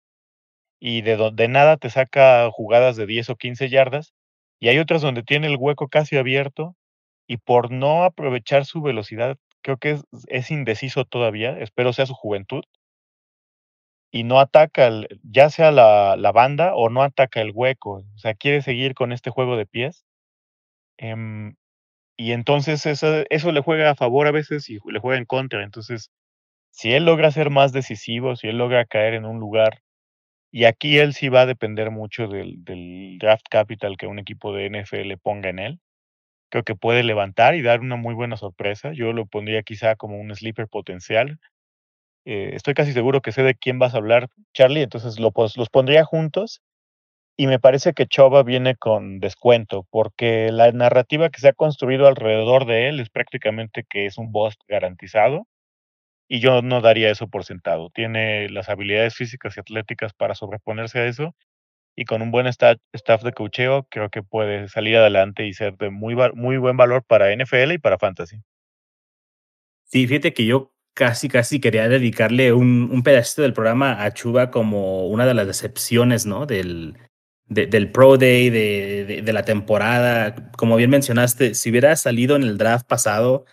y 0.80 1.02
de 1.02 1.18
donde 1.18 1.50
nada 1.50 1.76
te 1.76 1.90
saca 1.90 2.50
jugadas 2.54 2.96
de 2.96 3.06
10 3.06 3.30
o 3.32 3.36
15 3.36 3.68
yardas, 3.68 4.14
y 4.62 4.70
hay 4.70 4.80
otras 4.80 5.02
donde 5.02 5.24
tiene 5.24 5.48
el 5.48 5.58
hueco 5.58 5.90
casi 5.90 6.16
abierto, 6.16 6.78
y 7.28 7.36
por 7.36 7.70
no 7.70 8.06
aprovechar 8.06 8.64
su 8.64 8.82
velocidad, 8.82 9.36
creo 9.62 9.76
que 9.76 10.00
es 10.30 10.52
indeciso 10.52 11.04
todavía, 11.04 11.60
espero 11.60 11.92
sea 11.92 12.06
su 12.06 12.14
juventud, 12.14 12.64
y 14.18 14.24
no 14.24 14.40
ataca 14.40 14.88
el, 14.88 15.08
ya 15.24 15.50
sea 15.52 15.72
la, 15.72 16.16
la, 16.18 16.32
banda 16.32 16.74
o 16.76 16.90
no 16.90 17.04
ataca 17.04 17.42
el 17.42 17.52
hueco, 17.54 18.04
o 18.16 18.18
sea, 18.18 18.34
quiere 18.34 18.64
seguir 18.64 18.96
con 18.96 19.12
este 19.12 19.30
juego 19.30 19.58
de 19.58 19.68
pies. 19.68 20.06
Eh, 20.98 21.54
y 22.18 22.32
entonces 22.32 22.86
eso, 22.88 23.24
eso 23.30 23.52
le 23.52 23.62
juega 23.62 23.92
a 23.92 23.96
favor 23.96 24.28
a 24.28 24.32
veces 24.32 24.70
y 24.70 24.80
le 24.86 25.00
juega 25.00 25.20
en 25.20 25.26
contra. 25.26 25.64
Entonces, 25.64 26.12
si 26.72 26.94
él 26.94 27.06
logra 27.06 27.32
ser 27.32 27.52
más 27.52 27.74
decisivo, 27.74 28.36
si 28.36 28.48
él 28.48 28.58
logra 28.58 28.86
caer 28.86 29.14
en 29.14 29.26
un 29.26 29.40
lugar 29.40 29.84
y 30.52 30.66
aquí 30.66 30.98
él 30.98 31.14
sí 31.14 31.30
va 31.30 31.42
a 31.42 31.46
depender 31.46 31.92
mucho 31.92 32.28
del, 32.28 32.64
del, 32.64 33.18
draft 33.20 33.46
capital 33.50 33.98
que 33.98 34.08
un 34.08 34.20
equipo 34.20 34.54
de 34.54 34.68
NFL 34.68 35.18
ponga 35.22 35.50
en 35.50 35.60
él. 35.60 35.80
Creo 36.50 36.64
que 36.64 36.76
puede 36.76 37.04
levantar 37.04 37.56
y 37.56 37.62
dar 37.62 37.82
una 37.82 37.98
muy 37.98 38.16
buena 38.16 38.38
sorpresa. 38.38 38.94
Yo 38.94 39.14
lo 39.14 39.28
pondría 39.28 39.64
quizá 39.64 39.96
como 39.96 40.20
un 40.20 40.34
sleeper 40.36 40.68
potencial. 40.68 41.40
Eh, 42.30 42.56
estoy 42.56 42.74
casi 42.74 42.92
seguro 42.92 43.22
que 43.22 43.32
sé 43.32 43.42
de 43.42 43.56
quién 43.56 43.80
vas 43.80 43.94
a 43.94 43.98
hablar, 44.00 44.28
Charlie, 44.54 44.82
entonces 44.82 45.18
lo, 45.18 45.32
los 45.56 45.70
pondría 45.70 46.04
juntos. 46.04 46.62
Y 47.38 47.48
me 47.48 47.60
parece 47.60 47.94
que 47.94 48.08
Choba 48.08 48.44
viene 48.44 48.76
con 48.76 49.20
descuento, 49.20 49.88
porque 49.92 50.52
la 50.52 50.72
narrativa 50.74 51.30
que 51.30 51.40
se 51.40 51.50
ha 51.50 51.54
construido 51.54 52.08
alrededor 52.08 52.66
de 52.66 52.90
él 52.90 53.00
es 53.00 53.10
prácticamente 53.10 53.86
que 53.90 54.08
es 54.08 54.18
un 54.18 54.34
boss 54.34 54.56
garantizado 54.68 55.48
y 56.28 56.42
yo 56.42 56.62
no 56.62 56.82
daría 56.82 57.12
eso 57.12 57.30
por 57.30 57.46
sentado. 57.46 57.92
Tiene 57.92 58.50
las 58.50 58.68
habilidades 58.68 59.16
físicas 59.16 59.56
y 59.56 59.62
atléticas 59.62 60.14
para 60.14 60.36
sobreponerse 60.36 61.00
a 61.00 61.06
eso 61.06 61.34
y 61.96 62.06
con 62.06 62.22
un 62.22 62.32
buen 62.32 62.48
staff, 62.48 62.78
staff 62.94 63.24
de 63.24 63.32
cocheo 63.32 63.88
creo 63.90 64.10
que 64.10 64.24
puede 64.24 64.68
salir 64.68 64.98
adelante 64.98 65.48
y 65.48 65.54
ser 65.54 65.78
de 65.78 65.92
muy, 65.92 66.16
muy 66.34 66.58
buen 66.58 66.76
valor 66.76 67.06
para 67.06 67.32
NFL 67.32 67.74
y 67.76 67.78
para 67.78 67.98
Fantasy. 67.98 68.42
Sí, 69.86 70.08
fíjate 70.08 70.34
que 70.34 70.46
yo 70.46 70.74
casi, 70.98 71.30
casi 71.30 71.60
quería 71.60 71.88
dedicarle 71.88 72.52
un, 72.54 73.04
pedacito 73.04 73.44
del 73.44 73.54
programa 73.54 74.04
a 74.04 74.14
Chuba 74.14 74.50
como 74.50 75.08
una 75.08 75.28
de 75.28 75.36
las 75.36 75.46
decepciones, 75.46 76.26
¿no? 76.26 76.48
Del, 76.48 76.98
de, 77.48 77.68
del 77.68 77.92
Pro 77.92 78.18
Day, 78.18 78.50
de, 78.50 79.22
de, 79.24 79.34
la 79.34 79.46
temporada. 79.46 80.52
Como 80.58 80.76
bien 80.76 80.90
mencionaste, 80.90 81.54
si 81.54 81.70
hubiera 81.70 81.96
salido 81.96 82.36
en 82.36 82.42
el 82.42 82.58
draft 82.58 82.88
pasado, 82.88 83.46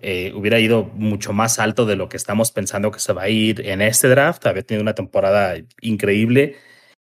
eh, 0.00 0.32
hubiera 0.36 0.60
ido 0.60 0.84
mucho 0.84 1.32
más 1.32 1.58
alto 1.58 1.84
de 1.84 1.96
lo 1.96 2.08
que 2.08 2.16
estamos 2.16 2.52
pensando 2.52 2.92
que 2.92 3.00
se 3.00 3.12
va 3.12 3.22
a 3.22 3.28
ir 3.28 3.66
en 3.66 3.82
este 3.82 4.06
draft. 4.08 4.46
Había 4.46 4.62
tenido 4.62 4.82
una 4.82 4.94
temporada 4.94 5.56
increíble 5.80 6.56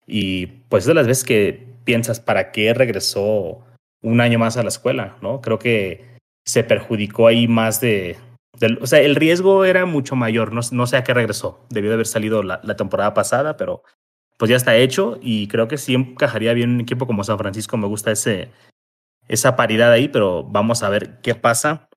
y 0.07 0.47
pues 0.71 0.85
es 0.85 0.89
de 0.89 0.95
las 0.95 1.07
veces 1.07 1.25
que 1.25 1.67
piensas, 1.85 2.19
¿para 2.19 2.51
qué 2.51 2.73
regresó 2.73 3.63
un 4.03 4.23
año 4.23 4.39
más 4.39 4.57
a 4.57 4.63
la 4.63 4.71
escuela? 4.71 5.19
¿no? 5.21 5.43
Creo 5.43 5.59
que 5.59 6.17
se 6.47 6.65
perjudicó 6.65 7.27
ahí 7.27 7.47
más 7.47 7.81
de... 7.83 8.17
o 8.81 8.87
sea, 8.87 9.01
el 9.01 9.17
riesgo 9.17 9.65
era 9.65 9.87
mucho 9.87 10.17
mayor, 10.17 10.53
no, 10.53 10.61
no 10.73 10.87
sé 10.87 10.97
a 10.97 11.05
qué 11.05 11.15
regresó. 11.15 11.67
Debió 11.71 11.91
de 11.91 11.95
haber 11.95 12.07
salido 12.07 12.43
la, 12.43 12.61
la 12.63 12.77
temporada 12.77 13.15
pasada, 13.15 13.57
pero 13.57 13.83
pues 14.39 14.51
ya 14.51 14.57
está 14.57 14.77
hecho 14.77 15.19
y 15.23 15.49
creo 15.49 15.69
que 15.69 15.79
sí 15.79 15.95
encajaría 15.95 16.53
bien 16.53 16.71
un 16.71 16.81
equipo 16.81 17.07
como 17.07 17.25
San 17.25 17.39
Francisco. 17.39 17.77
Me 17.77 17.87
gusta 17.87 18.13
ese, 18.13 18.51
esa 19.29 19.57
paridad 19.57 19.93
ahí, 19.93 20.09
pero 20.09 20.45
vamos 20.45 20.83
a 20.83 20.89
ver 20.89 21.21
qué 21.23 21.35
pasa. 21.35 21.89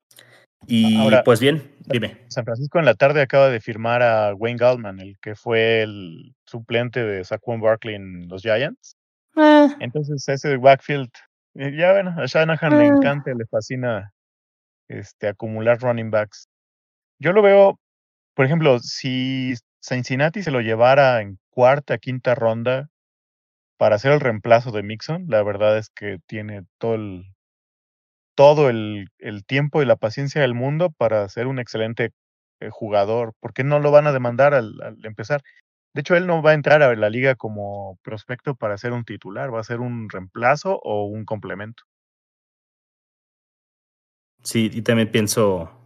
Y 0.67 0.97
Ahora, 0.97 1.23
pues 1.23 1.39
bien, 1.39 1.71
dime. 1.85 2.25
San 2.27 2.43
Francisco 2.43 2.79
en 2.79 2.85
la 2.85 2.93
tarde 2.93 3.21
acaba 3.21 3.49
de 3.49 3.61
firmar 3.61 4.01
a 4.01 4.33
Wayne 4.35 4.57
Gallman, 4.57 4.99
el 4.99 5.17
que 5.21 5.35
fue 5.35 5.81
el 5.83 6.35
suplente 6.45 7.03
de 7.03 7.23
Saquon 7.23 7.61
Barkley 7.61 7.95
en 7.95 8.27
los 8.27 8.41
Giants. 8.41 8.97
Eh. 9.37 9.67
Entonces 9.79 10.27
ese 10.27 10.57
backfield, 10.57 11.09
eh, 11.55 11.73
ya 11.77 11.93
bueno, 11.93 12.13
a 12.17 12.25
Shanahan 12.25 12.73
eh. 12.73 12.77
le 12.77 12.85
encanta, 12.87 13.31
le 13.33 13.45
fascina 13.45 14.11
este, 14.89 15.29
acumular 15.29 15.79
running 15.79 16.11
backs. 16.11 16.48
Yo 17.19 17.33
lo 17.33 17.41
veo, 17.41 17.79
por 18.33 18.45
ejemplo, 18.45 18.79
si 18.79 19.53
Cincinnati 19.81 20.43
se 20.43 20.51
lo 20.51 20.61
llevara 20.61 21.21
en 21.21 21.37
cuarta, 21.49 21.97
quinta 21.97 22.35
ronda 22.35 22.89
para 23.77 23.95
hacer 23.95 24.13
el 24.13 24.21
reemplazo 24.21 24.71
de 24.71 24.83
Mixon, 24.83 25.25
la 25.27 25.43
verdad 25.43 25.77
es 25.77 25.89
que 25.89 26.19
tiene 26.27 26.63
todo 26.77 26.95
el, 26.95 27.25
todo 28.35 28.69
el, 28.69 29.09
tiempo 29.45 29.81
y 29.81 29.85
la 29.85 29.97
paciencia 29.97 30.41
del 30.41 30.53
mundo 30.53 30.91
para 30.91 31.27
ser 31.27 31.47
un 31.47 31.59
excelente 31.59 32.11
eh, 32.61 32.69
jugador. 32.69 33.33
¿Por 33.41 33.53
qué 33.53 33.65
no 33.65 33.79
lo 33.79 33.91
van 33.91 34.07
a 34.07 34.13
demandar 34.13 34.53
al, 34.53 34.75
empezar? 35.03 35.41
De 35.93 36.01
hecho, 36.01 36.15
él 36.15 36.27
no 36.27 36.41
va 36.41 36.51
a 36.51 36.53
entrar 36.53 36.81
a 36.83 36.95
la 36.95 37.09
liga 37.09 37.35
como 37.35 37.97
prospecto 38.01 38.55
para 38.55 38.77
ser 38.77 38.93
un 38.93 39.03
titular, 39.03 39.53
va 39.53 39.59
a 39.59 39.65
ser 39.65 39.81
un 39.81 40.09
reemplazo 40.09 40.79
o 40.83 41.05
un 41.05 41.25
complemento. 41.25 41.83
Sí, 44.43 44.69
y 44.71 44.81
también 44.83 45.11
pienso 45.11 45.78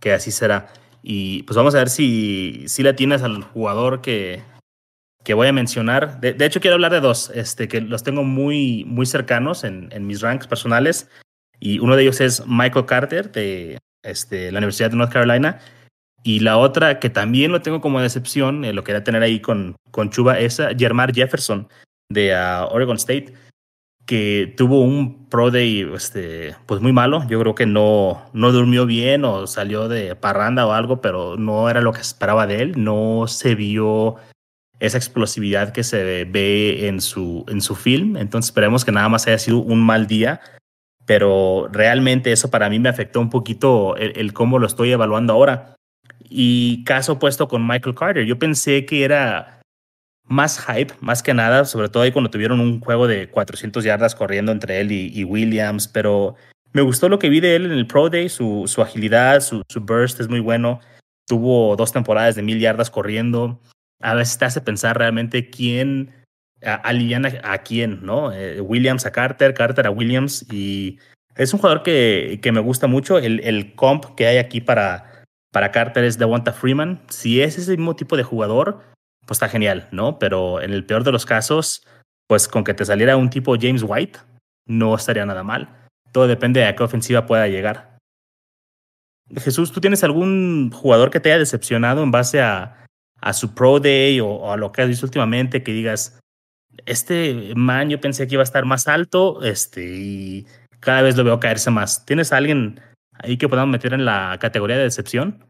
que 0.00 0.12
así 0.12 0.30
será. 0.30 0.72
Y 1.02 1.42
pues 1.42 1.56
vamos 1.56 1.74
a 1.74 1.78
ver 1.78 1.90
si, 1.90 2.64
si 2.66 2.82
le 2.82 2.94
tienes 2.94 3.22
al 3.22 3.42
jugador 3.42 4.00
que, 4.00 4.42
que 5.22 5.34
voy 5.34 5.48
a 5.48 5.52
mencionar. 5.52 6.20
De, 6.20 6.32
de, 6.32 6.46
hecho, 6.46 6.60
quiero 6.60 6.74
hablar 6.74 6.92
de 6.92 7.00
dos, 7.00 7.30
este, 7.34 7.68
que 7.68 7.80
los 7.80 8.02
tengo 8.02 8.24
muy, 8.24 8.84
muy 8.86 9.06
cercanos 9.06 9.64
en, 9.64 9.88
en, 9.92 10.06
mis 10.06 10.20
ranks 10.20 10.46
personales. 10.46 11.10
Y 11.60 11.78
uno 11.78 11.96
de 11.96 12.02
ellos 12.02 12.20
es 12.20 12.46
Michael 12.46 12.86
Carter 12.86 13.32
de 13.32 13.78
este, 14.02 14.50
la 14.52 14.58
Universidad 14.58 14.90
de 14.90 14.96
North 14.96 15.12
Carolina. 15.12 15.58
Y 16.22 16.40
la 16.40 16.56
otra, 16.56 17.00
que 17.00 17.10
también 17.10 17.52
lo 17.52 17.60
tengo 17.60 17.82
como 17.82 18.00
decepción, 18.00 18.64
eh, 18.64 18.72
lo 18.72 18.82
quería 18.82 19.04
tener 19.04 19.22
ahí 19.22 19.40
con, 19.40 19.76
con 19.90 20.08
Chuba, 20.08 20.38
es 20.38 20.60
Jermar 20.78 21.14
Jefferson 21.14 21.68
de 22.10 22.32
uh, 22.32 22.72
Oregon 22.72 22.96
State 22.96 23.34
que 24.06 24.52
tuvo 24.56 24.82
un 24.82 25.28
pro 25.28 25.50
day 25.50 25.88
este, 25.94 26.54
pues 26.66 26.80
muy 26.80 26.92
malo. 26.92 27.26
Yo 27.28 27.40
creo 27.40 27.54
que 27.54 27.66
no, 27.66 28.22
no 28.32 28.52
durmió 28.52 28.86
bien 28.86 29.24
o 29.24 29.46
salió 29.46 29.88
de 29.88 30.14
parranda 30.14 30.66
o 30.66 30.72
algo, 30.72 31.00
pero 31.00 31.36
no 31.36 31.68
era 31.70 31.80
lo 31.80 31.92
que 31.92 32.00
esperaba 32.00 32.46
de 32.46 32.62
él. 32.62 32.84
No 32.84 33.26
se 33.26 33.54
vio 33.54 34.16
esa 34.80 34.98
explosividad 34.98 35.72
que 35.72 35.84
se 35.84 36.24
ve 36.24 36.88
en 36.88 37.00
su, 37.00 37.44
en 37.48 37.60
su 37.60 37.74
film. 37.74 38.16
Entonces 38.16 38.50
esperemos 38.50 38.84
que 38.84 38.92
nada 38.92 39.08
más 39.08 39.26
haya 39.26 39.38
sido 39.38 39.58
un 39.58 39.80
mal 39.80 40.06
día. 40.06 40.40
Pero 41.06 41.68
realmente 41.70 42.32
eso 42.32 42.50
para 42.50 42.70
mí 42.70 42.78
me 42.78 42.88
afectó 42.88 43.20
un 43.20 43.30
poquito 43.30 43.96
el, 43.96 44.18
el 44.18 44.32
cómo 44.32 44.58
lo 44.58 44.66
estoy 44.66 44.92
evaluando 44.92 45.32
ahora. 45.32 45.76
Y 46.28 46.84
caso 46.84 47.12
opuesto 47.12 47.48
con 47.48 47.66
Michael 47.66 47.94
Carter. 47.94 48.24
Yo 48.24 48.38
pensé 48.38 48.84
que 48.86 49.04
era 49.04 49.53
más 50.26 50.58
hype, 50.66 50.94
más 51.00 51.22
que 51.22 51.34
nada, 51.34 51.64
sobre 51.64 51.88
todo 51.88 52.02
ahí 52.02 52.12
cuando 52.12 52.30
tuvieron 52.30 52.60
un 52.60 52.80
juego 52.80 53.06
de 53.06 53.28
400 53.28 53.84
yardas 53.84 54.14
corriendo 54.14 54.52
entre 54.52 54.80
él 54.80 54.90
y, 54.90 55.24
Williams, 55.24 55.88
pero 55.88 56.34
me 56.72 56.82
gustó 56.82 57.08
lo 57.08 57.18
que 57.18 57.28
vi 57.28 57.40
de 57.40 57.56
él 57.56 57.66
en 57.66 57.72
el 57.72 57.86
Pro 57.86 58.08
Day, 58.08 58.28
su, 58.28 58.64
su 58.66 58.82
agilidad, 58.82 59.40
su, 59.40 59.62
su, 59.68 59.80
burst 59.80 60.20
es 60.20 60.28
muy 60.28 60.40
bueno, 60.40 60.80
tuvo 61.26 61.76
dos 61.76 61.92
temporadas 61.92 62.34
de 62.34 62.42
mil 62.42 62.58
yardas 62.58 62.90
corriendo, 62.90 63.60
a 64.00 64.14
veces 64.14 64.38
te 64.38 64.46
hace 64.46 64.60
pensar 64.60 64.98
realmente 64.98 65.50
quién 65.50 66.12
aliviana 66.62 67.30
a 67.42 67.58
quién, 67.58 68.00
¿no? 68.02 68.32
Eh, 68.32 68.60
Williams 68.60 69.04
a 69.04 69.12
Carter, 69.12 69.52
Carter 69.52 69.86
a 69.86 69.90
Williams, 69.90 70.46
y 70.50 70.98
es 71.36 71.52
un 71.52 71.60
jugador 71.60 71.82
que, 71.82 72.40
que 72.42 72.52
me 72.52 72.60
gusta 72.60 72.86
mucho, 72.86 73.18
el, 73.18 73.40
el 73.40 73.74
comp 73.74 74.14
que 74.16 74.26
hay 74.26 74.38
aquí 74.38 74.62
para, 74.62 75.24
para 75.52 75.70
Carter 75.70 76.04
es 76.04 76.18
Devonta 76.18 76.52
Freeman, 76.52 77.02
si 77.08 77.42
es 77.42 77.58
ese 77.58 77.72
mismo 77.72 77.94
tipo 77.96 78.16
de 78.16 78.22
jugador, 78.22 78.80
pues 79.26 79.36
está 79.36 79.48
genial, 79.48 79.88
¿no? 79.92 80.18
Pero 80.18 80.60
en 80.60 80.72
el 80.72 80.84
peor 80.84 81.04
de 81.04 81.12
los 81.12 81.26
casos, 81.26 81.86
pues 82.26 82.48
con 82.48 82.64
que 82.64 82.74
te 82.74 82.84
saliera 82.84 83.16
un 83.16 83.30
tipo 83.30 83.56
James 83.60 83.84
White, 83.86 84.18
no 84.66 84.94
estaría 84.94 85.26
nada 85.26 85.42
mal. 85.42 85.88
Todo 86.12 86.26
depende 86.26 86.60
de 86.60 86.66
a 86.66 86.76
qué 86.76 86.82
ofensiva 86.82 87.26
pueda 87.26 87.48
llegar. 87.48 87.98
Jesús, 89.36 89.72
¿tú 89.72 89.80
tienes 89.80 90.04
algún 90.04 90.70
jugador 90.70 91.10
que 91.10 91.20
te 91.20 91.30
haya 91.30 91.38
decepcionado 91.38 92.02
en 92.02 92.10
base 92.10 92.40
a, 92.40 92.86
a 93.20 93.32
su 93.32 93.54
Pro 93.54 93.80
Day 93.80 94.20
o, 94.20 94.28
o, 94.28 94.52
a 94.52 94.56
lo 94.56 94.70
que 94.70 94.82
has 94.82 94.88
visto 94.88 95.06
últimamente 95.06 95.62
que 95.62 95.72
digas, 95.72 96.18
este 96.86 97.52
man 97.56 97.88
yo 97.88 98.00
pensé 98.00 98.26
que 98.26 98.34
iba 98.34 98.42
a 98.42 98.44
estar 98.44 98.64
más 98.64 98.88
alto 98.88 99.42
este, 99.42 99.84
y 99.96 100.46
cada 100.80 101.02
vez 101.02 101.16
lo 101.16 101.24
veo 101.24 101.40
caerse 101.40 101.70
más? 101.70 102.04
¿Tienes 102.04 102.32
a 102.32 102.36
alguien 102.36 102.80
ahí 103.14 103.38
que 103.38 103.48
podamos 103.48 103.72
meter 103.72 103.94
en 103.94 104.04
la 104.04 104.36
categoría 104.40 104.76
de 104.76 104.84
decepción? 104.84 105.44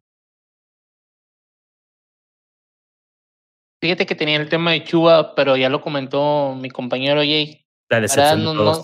Fíjate 3.85 4.07
que 4.07 4.14
tenía 4.14 4.38
el 4.38 4.49
tema 4.49 4.70
de 4.70 4.83
Chuba, 4.83 5.35
pero 5.35 5.59
ya 5.59 5.68
lo 5.68 5.83
comentó 5.83 6.55
mi 6.55 6.70
compañero 6.70 7.20
Jay. 7.20 7.66
La 7.90 8.01
decepción 8.01 8.42
no, 8.42 8.55
no, 8.55 8.83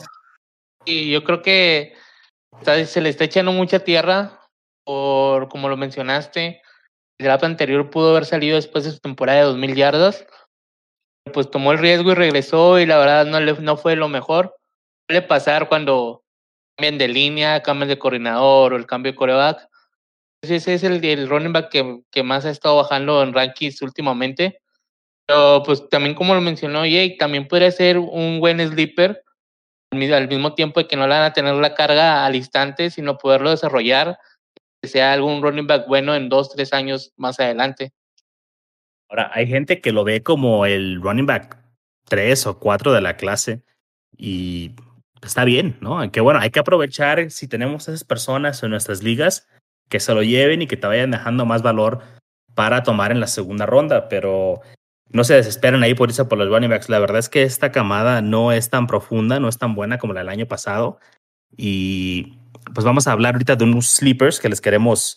y 0.85 1.11
yo 1.11 1.25
creo 1.25 1.41
que 1.41 1.95
se 2.85 3.01
le 3.01 3.09
está 3.09 3.25
echando 3.25 3.51
mucha 3.51 3.79
tierra 3.79 4.39
por, 4.85 5.49
como 5.49 5.71
lo 5.71 5.79
mencionaste, 5.79 6.61
el 7.19 7.25
draft 7.25 7.45
anterior 7.45 7.89
pudo 7.89 8.11
haber 8.11 8.27
salido 8.27 8.57
después 8.57 8.85
de 8.85 8.91
su 8.91 8.99
temporada 8.99 9.39
de 9.39 9.47
2.000 9.47 9.75
yardas. 9.75 10.27
Pues 11.33 11.51
tomó 11.51 11.73
el 11.73 11.79
riesgo 11.79 12.13
y 12.13 12.15
regresó 12.15 12.79
y 12.79 12.85
la 12.85 12.99
verdad 12.99 13.25
no, 13.25 13.41
le, 13.41 13.55
no 13.55 13.79
fue 13.79 13.97
lo 13.97 14.11
mejor. 14.11 14.55
Suele 15.09 15.23
pasar 15.27 15.71
cuando 15.71 16.25
cambian 16.77 16.99
de 16.99 17.09
línea, 17.09 17.63
cambian 17.63 17.89
de 17.89 17.99
coordinador 17.99 18.75
o 18.75 18.77
el 18.77 18.85
cambio 18.85 19.13
de 19.13 19.17
coreback. 19.17 19.67
Ese 20.43 20.75
es 20.75 20.85
el, 20.85 21.03
el 21.03 21.27
running 21.27 21.55
back 21.55 21.71
que, 21.71 22.03
que 22.11 22.23
más 22.23 22.45
ha 22.45 22.51
estado 22.51 22.77
bajando 22.77 23.23
en 23.23 23.33
rankings 23.33 23.81
últimamente. 23.81 24.61
Pero 25.31 25.63
pues 25.65 25.89
también 25.89 26.17
como 26.17 26.35
lo 26.35 26.41
mencionó 26.41 26.85
Jake, 26.85 27.15
también 27.17 27.47
podría 27.47 27.71
ser 27.71 27.99
un 27.99 28.41
buen 28.41 28.59
sleeper 28.59 29.23
al 29.93 30.29
mismo 30.29 30.57
tiempo 30.57 30.81
de 30.81 30.89
que 30.89 30.97
no 30.97 31.07
le 31.07 31.15
van 31.15 31.23
a 31.23 31.33
tener 31.33 31.55
la 31.55 31.73
carga 31.73 32.27
al 32.27 32.35
instante, 32.35 32.91
sino 32.91 33.17
poderlo 33.17 33.51
desarrollar, 33.51 34.19
que 34.83 34.89
sea 34.89 35.13
algún 35.13 35.41
running 35.41 35.69
back 35.69 35.87
bueno 35.87 36.17
en 36.17 36.29
dos, 36.29 36.51
tres 36.51 36.73
años 36.73 37.13
más 37.17 37.39
adelante. 37.39 37.93
Ahora, 39.09 39.31
hay 39.33 39.47
gente 39.47 39.81
que 39.81 39.93
lo 39.93 40.03
ve 40.03 40.25
como 40.25 40.67
el 40.67 41.01
running 41.01 41.27
back 41.27 41.59
tres 42.09 42.45
o 42.49 42.59
cuatro 42.59 42.93
de 42.93 43.01
la 43.01 43.17
clase 43.17 43.63
y 44.17 44.73
está 45.23 45.45
bien, 45.45 45.79
¿no? 45.81 46.11
Que 46.11 46.21
bueno, 46.21 46.41
hay 46.41 46.51
que 46.51 46.59
aprovechar 46.59 47.31
si 47.31 47.47
tenemos 47.47 47.87
esas 47.87 48.03
personas 48.03 48.61
en 48.65 48.71
nuestras 48.71 49.05
ligas 49.05 49.47
que 49.89 50.01
se 50.01 50.13
lo 50.13 50.25
lleven 50.25 50.63
y 50.63 50.67
que 50.67 50.77
te 50.77 50.89
vayan 50.89 51.13
dejando 51.13 51.47
más 51.47 51.63
valor 51.63 52.01
para 52.57 52.83
tomar 52.83 53.13
en 53.13 53.21
la 53.21 53.29
segunda 53.29 53.65
ronda, 53.65 54.09
pero 54.09 54.63
no 55.13 55.25
se 55.25 55.35
desesperen 55.35 55.83
ahí 55.83 55.95
por 55.95 56.09
irse 56.09 56.25
por 56.25 56.39
los 56.39 56.49
running 56.49 56.71
backs. 56.71 56.89
La 56.89 56.99
verdad 56.99 57.19
es 57.19 57.29
que 57.29 57.43
esta 57.43 57.73
camada 57.73 58.23
no 58.23 58.53
es 58.53 58.71
tan 58.71 58.87
profunda, 58.87 59.41
no 59.41 59.49
es 59.49 59.59
tan 59.59 59.75
buena 59.75 59.99
como 59.99 60.13
la 60.13 60.21
del 60.21 60.29
año 60.29 60.47
pasado. 60.47 61.01
Y 61.57 62.39
pues 62.75 62.85
vamos 62.85 63.09
a 63.09 63.13
hablar 63.13 63.35
ahorita 63.35 63.57
de 63.57 63.65
unos 63.65 63.89
sleepers 63.89 64.39
que 64.39 64.49
les 64.49 64.61
queremos 64.61 65.17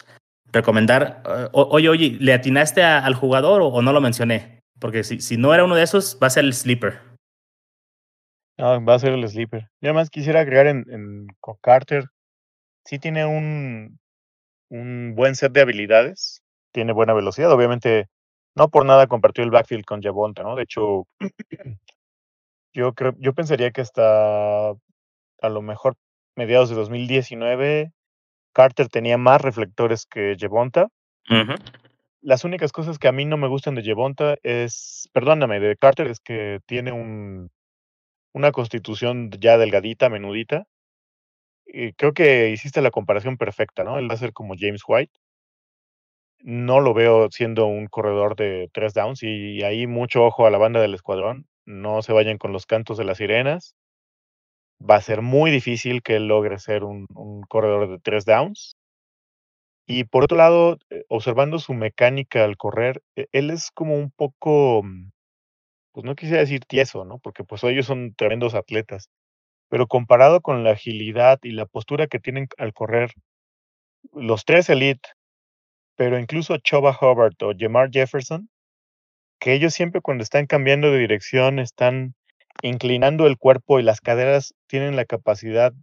recomendar. 0.51 1.21
Uh, 1.53 1.67
oye, 1.69 1.89
oye, 1.89 2.17
¿le 2.19 2.33
atinaste 2.33 2.83
al 2.83 3.13
jugador 3.13 3.61
o, 3.61 3.81
no 3.81 3.93
lo 3.93 4.01
mencioné? 4.01 4.61
Porque 4.79 5.03
si, 5.03 5.21
si 5.21 5.37
no 5.37 5.53
era 5.53 5.63
uno 5.63 5.75
de 5.75 5.83
esos, 5.83 6.17
va 6.21 6.27
a 6.27 6.31
ser 6.31 6.45
el 6.45 6.53
sleeper. 6.53 6.99
No, 8.57 8.83
va 8.83 8.95
a 8.95 8.99
ser 8.99 9.13
el 9.13 9.27
sleeper. 9.27 9.69
Y 9.81 9.87
además 9.87 10.09
quisiera 10.09 10.41
agregar 10.41 10.67
en, 10.67 10.85
en 10.89 11.27
Carter, 11.61 12.05
sí 12.85 12.99
tiene 12.99 13.25
un, 13.25 13.99
un 14.69 15.13
buen 15.15 15.35
set 15.35 15.51
de 15.53 15.61
habilidades, 15.61 16.41
tiene 16.71 16.93
buena 16.93 17.13
velocidad, 17.13 17.51
obviamente 17.51 18.07
no 18.55 18.69
por 18.69 18.85
nada 18.85 19.07
compartió 19.07 19.43
el 19.43 19.51
backfield 19.51 19.85
con 19.85 20.01
Javonta, 20.01 20.43
¿no? 20.43 20.55
De 20.55 20.63
hecho, 20.63 21.07
yo 22.73 22.93
creo, 22.93 23.13
yo 23.19 23.33
pensaría 23.33 23.71
que 23.71 23.81
hasta 23.81 24.69
a 24.69 25.49
lo 25.49 25.61
mejor 25.61 25.95
mediados 26.35 26.69
de 26.69 26.75
2019 26.75 27.91
Carter 28.53 28.87
tenía 28.87 29.17
más 29.17 29.41
reflectores 29.41 30.05
que 30.05 30.35
Javonta. 30.39 30.87
Uh 31.29 31.33
-huh. 31.33 31.59
Las 32.21 32.43
únicas 32.45 32.71
cosas 32.71 32.99
que 32.99 33.07
a 33.07 33.11
mí 33.11 33.25
no 33.25 33.37
me 33.37 33.47
gustan 33.47 33.75
de 33.75 33.83
Javonta 33.83 34.37
es, 34.43 35.09
perdóname, 35.11 35.59
de 35.59 35.75
Carter 35.75 36.07
es 36.07 36.19
que 36.19 36.59
tiene 36.65 36.91
un 36.91 37.49
una 38.33 38.51
constitución 38.51 39.29
ya 39.39 39.57
delgadita, 39.57 40.09
menudita. 40.09 40.65
Y 41.65 41.93
creo 41.93 42.13
que 42.13 42.49
hiciste 42.49 42.81
la 42.81 42.91
comparación 42.91 43.37
perfecta, 43.37 43.83
¿no? 43.83 43.97
Él 43.99 44.09
va 44.09 44.15
a 44.15 44.17
ser 44.17 44.33
como 44.33 44.55
James 44.57 44.81
White 44.87 45.13
no 46.43 46.81
lo 46.81 46.93
veo 46.93 47.29
siendo 47.31 47.65
un 47.67 47.87
corredor 47.87 48.35
de 48.35 48.69
tres 48.73 48.93
downs 48.93 49.23
y 49.23 49.63
ahí 49.63 49.87
mucho 49.87 50.25
ojo 50.25 50.45
a 50.45 50.51
la 50.51 50.57
banda 50.57 50.81
del 50.81 50.93
escuadrón. 50.93 51.47
No 51.65 52.01
se 52.01 52.13
vayan 52.13 52.37
con 52.37 52.51
los 52.51 52.65
cantos 52.65 52.97
de 52.97 53.05
las 53.05 53.17
sirenas. 53.17 53.75
Va 54.79 54.97
a 54.97 55.01
ser 55.01 55.21
muy 55.21 55.51
difícil 55.51 56.03
que 56.03 56.17
él 56.17 56.27
logre 56.27 56.59
ser 56.59 56.83
un, 56.83 57.07
corredor 57.47 57.89
de 57.89 57.99
tres 57.99 58.25
downs. 58.25 58.75
Y 59.87 60.03
por 60.05 60.25
otro 60.25 60.37
lado, 60.37 60.77
eh, 60.89 61.05
observando 61.07 61.59
su 61.59 61.73
mecánica 61.73 62.43
al 62.43 62.57
correr, 62.57 63.01
eh, 63.15 63.27
él 63.31 63.49
es 63.49 63.71
como 63.71 63.95
un 63.95 64.11
poco, 64.11 64.83
pues 65.93 66.05
no 66.05 66.15
quisiera 66.15 66.41
decir 66.41 66.65
tieso, 66.65 67.05
¿no? 67.05 67.19
Porque 67.19 67.43
pues 67.45 67.63
ellos 67.63 67.85
son 67.85 68.13
tremendos 68.15 68.55
atletas. 68.55 69.09
Pero 69.69 69.87
comparado 69.87 70.41
con 70.41 70.63
la 70.63 70.71
agilidad 70.71 71.39
y 71.43 71.51
la 71.51 71.65
postura 71.65 72.07
que 72.07 72.19
tienen 72.19 72.47
al 72.57 72.73
correr, 72.73 73.13
los 74.13 74.45
tres 74.45 74.69
elite 74.69 75.09
pero 75.95 76.19
incluso 76.19 76.57
Choba 76.57 76.97
Hubbard 76.99 77.35
o 77.41 77.53
Jamar 77.57 77.89
Jefferson, 77.91 78.49
que 79.39 79.53
ellos 79.53 79.73
siempre 79.73 80.01
cuando 80.01 80.23
están 80.23 80.47
cambiando 80.47 80.91
de 80.91 80.99
dirección 80.99 81.59
están 81.59 82.15
inclinando 82.61 83.27
el 83.27 83.37
cuerpo 83.37 83.79
y 83.79 83.83
las 83.83 83.99
caderas 83.99 84.53
tienen 84.67 84.95
la 84.95 85.05
capacidad 85.05 85.73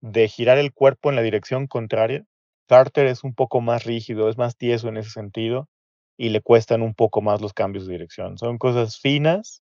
de 0.00 0.28
girar 0.28 0.58
el 0.58 0.72
cuerpo 0.72 1.10
en 1.10 1.16
la 1.16 1.22
dirección 1.22 1.66
contraria. 1.66 2.24
Carter 2.68 3.06
es 3.06 3.24
un 3.24 3.34
poco 3.34 3.60
más 3.60 3.84
rígido, 3.84 4.28
es 4.28 4.38
más 4.38 4.56
tieso 4.56 4.88
en 4.88 4.96
ese 4.96 5.10
sentido 5.10 5.68
y 6.16 6.30
le 6.30 6.40
cuestan 6.40 6.82
un 6.82 6.94
poco 6.94 7.22
más 7.22 7.40
los 7.40 7.52
cambios 7.52 7.86
de 7.86 7.92
dirección. 7.92 8.38
Son 8.38 8.58
cosas 8.58 8.98
finas, 8.98 9.62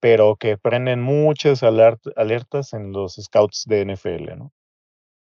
pero 0.00 0.36
que 0.36 0.56
prenden 0.56 1.00
muchas 1.00 1.62
alertas 1.62 2.72
en 2.72 2.92
los 2.92 3.16
scouts 3.16 3.64
de 3.66 3.84
NFL, 3.84 4.36
¿no? 4.36 4.52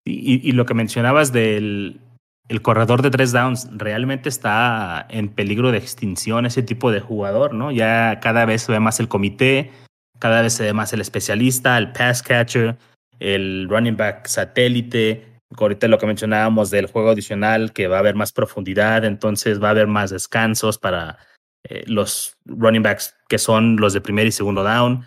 Y, 0.04 0.52
lo 0.52 0.64
que 0.64 0.72
mencionabas 0.72 1.32
del 1.32 2.00
el 2.48 2.62
corredor 2.62 3.02
de 3.02 3.10
tres 3.10 3.32
downs, 3.32 3.68
realmente 3.72 4.28
está 4.28 5.06
en 5.10 5.28
peligro 5.28 5.70
de 5.70 5.78
extinción 5.78 6.46
ese 6.46 6.62
tipo 6.62 6.90
de 6.90 7.00
jugador, 7.00 7.54
¿no? 7.54 7.70
Ya 7.70 8.20
cada 8.20 8.46
vez 8.46 8.62
se 8.62 8.72
ve 8.72 8.80
más 8.80 9.00
el 9.00 9.08
comité, 9.08 9.70
cada 10.18 10.42
vez 10.42 10.54
se 10.54 10.64
ve 10.64 10.72
más 10.72 10.92
el 10.92 11.00
especialista, 11.00 11.76
el 11.76 11.92
pass 11.92 12.22
catcher, 12.22 12.76
el 13.20 13.68
running 13.68 13.96
back 13.96 14.26
satélite, 14.26 15.40
ahorita 15.56 15.88
lo 15.88 15.98
que 15.98 16.06
mencionábamos 16.06 16.70
del 16.70 16.86
juego 16.86 17.10
adicional, 17.10 17.72
que 17.72 17.86
va 17.86 17.96
a 17.96 18.00
haber 18.00 18.14
más 18.14 18.32
profundidad, 18.32 19.04
entonces 19.04 19.62
va 19.62 19.68
a 19.68 19.72
haber 19.72 19.86
más 19.86 20.10
descansos 20.10 20.78
para 20.78 21.18
eh, 21.64 21.84
los 21.86 22.36
running 22.46 22.82
backs 22.82 23.14
que 23.28 23.38
son 23.38 23.76
los 23.76 23.92
de 23.92 24.00
primer 24.00 24.26
y 24.26 24.32
segundo 24.32 24.62
down. 24.62 25.04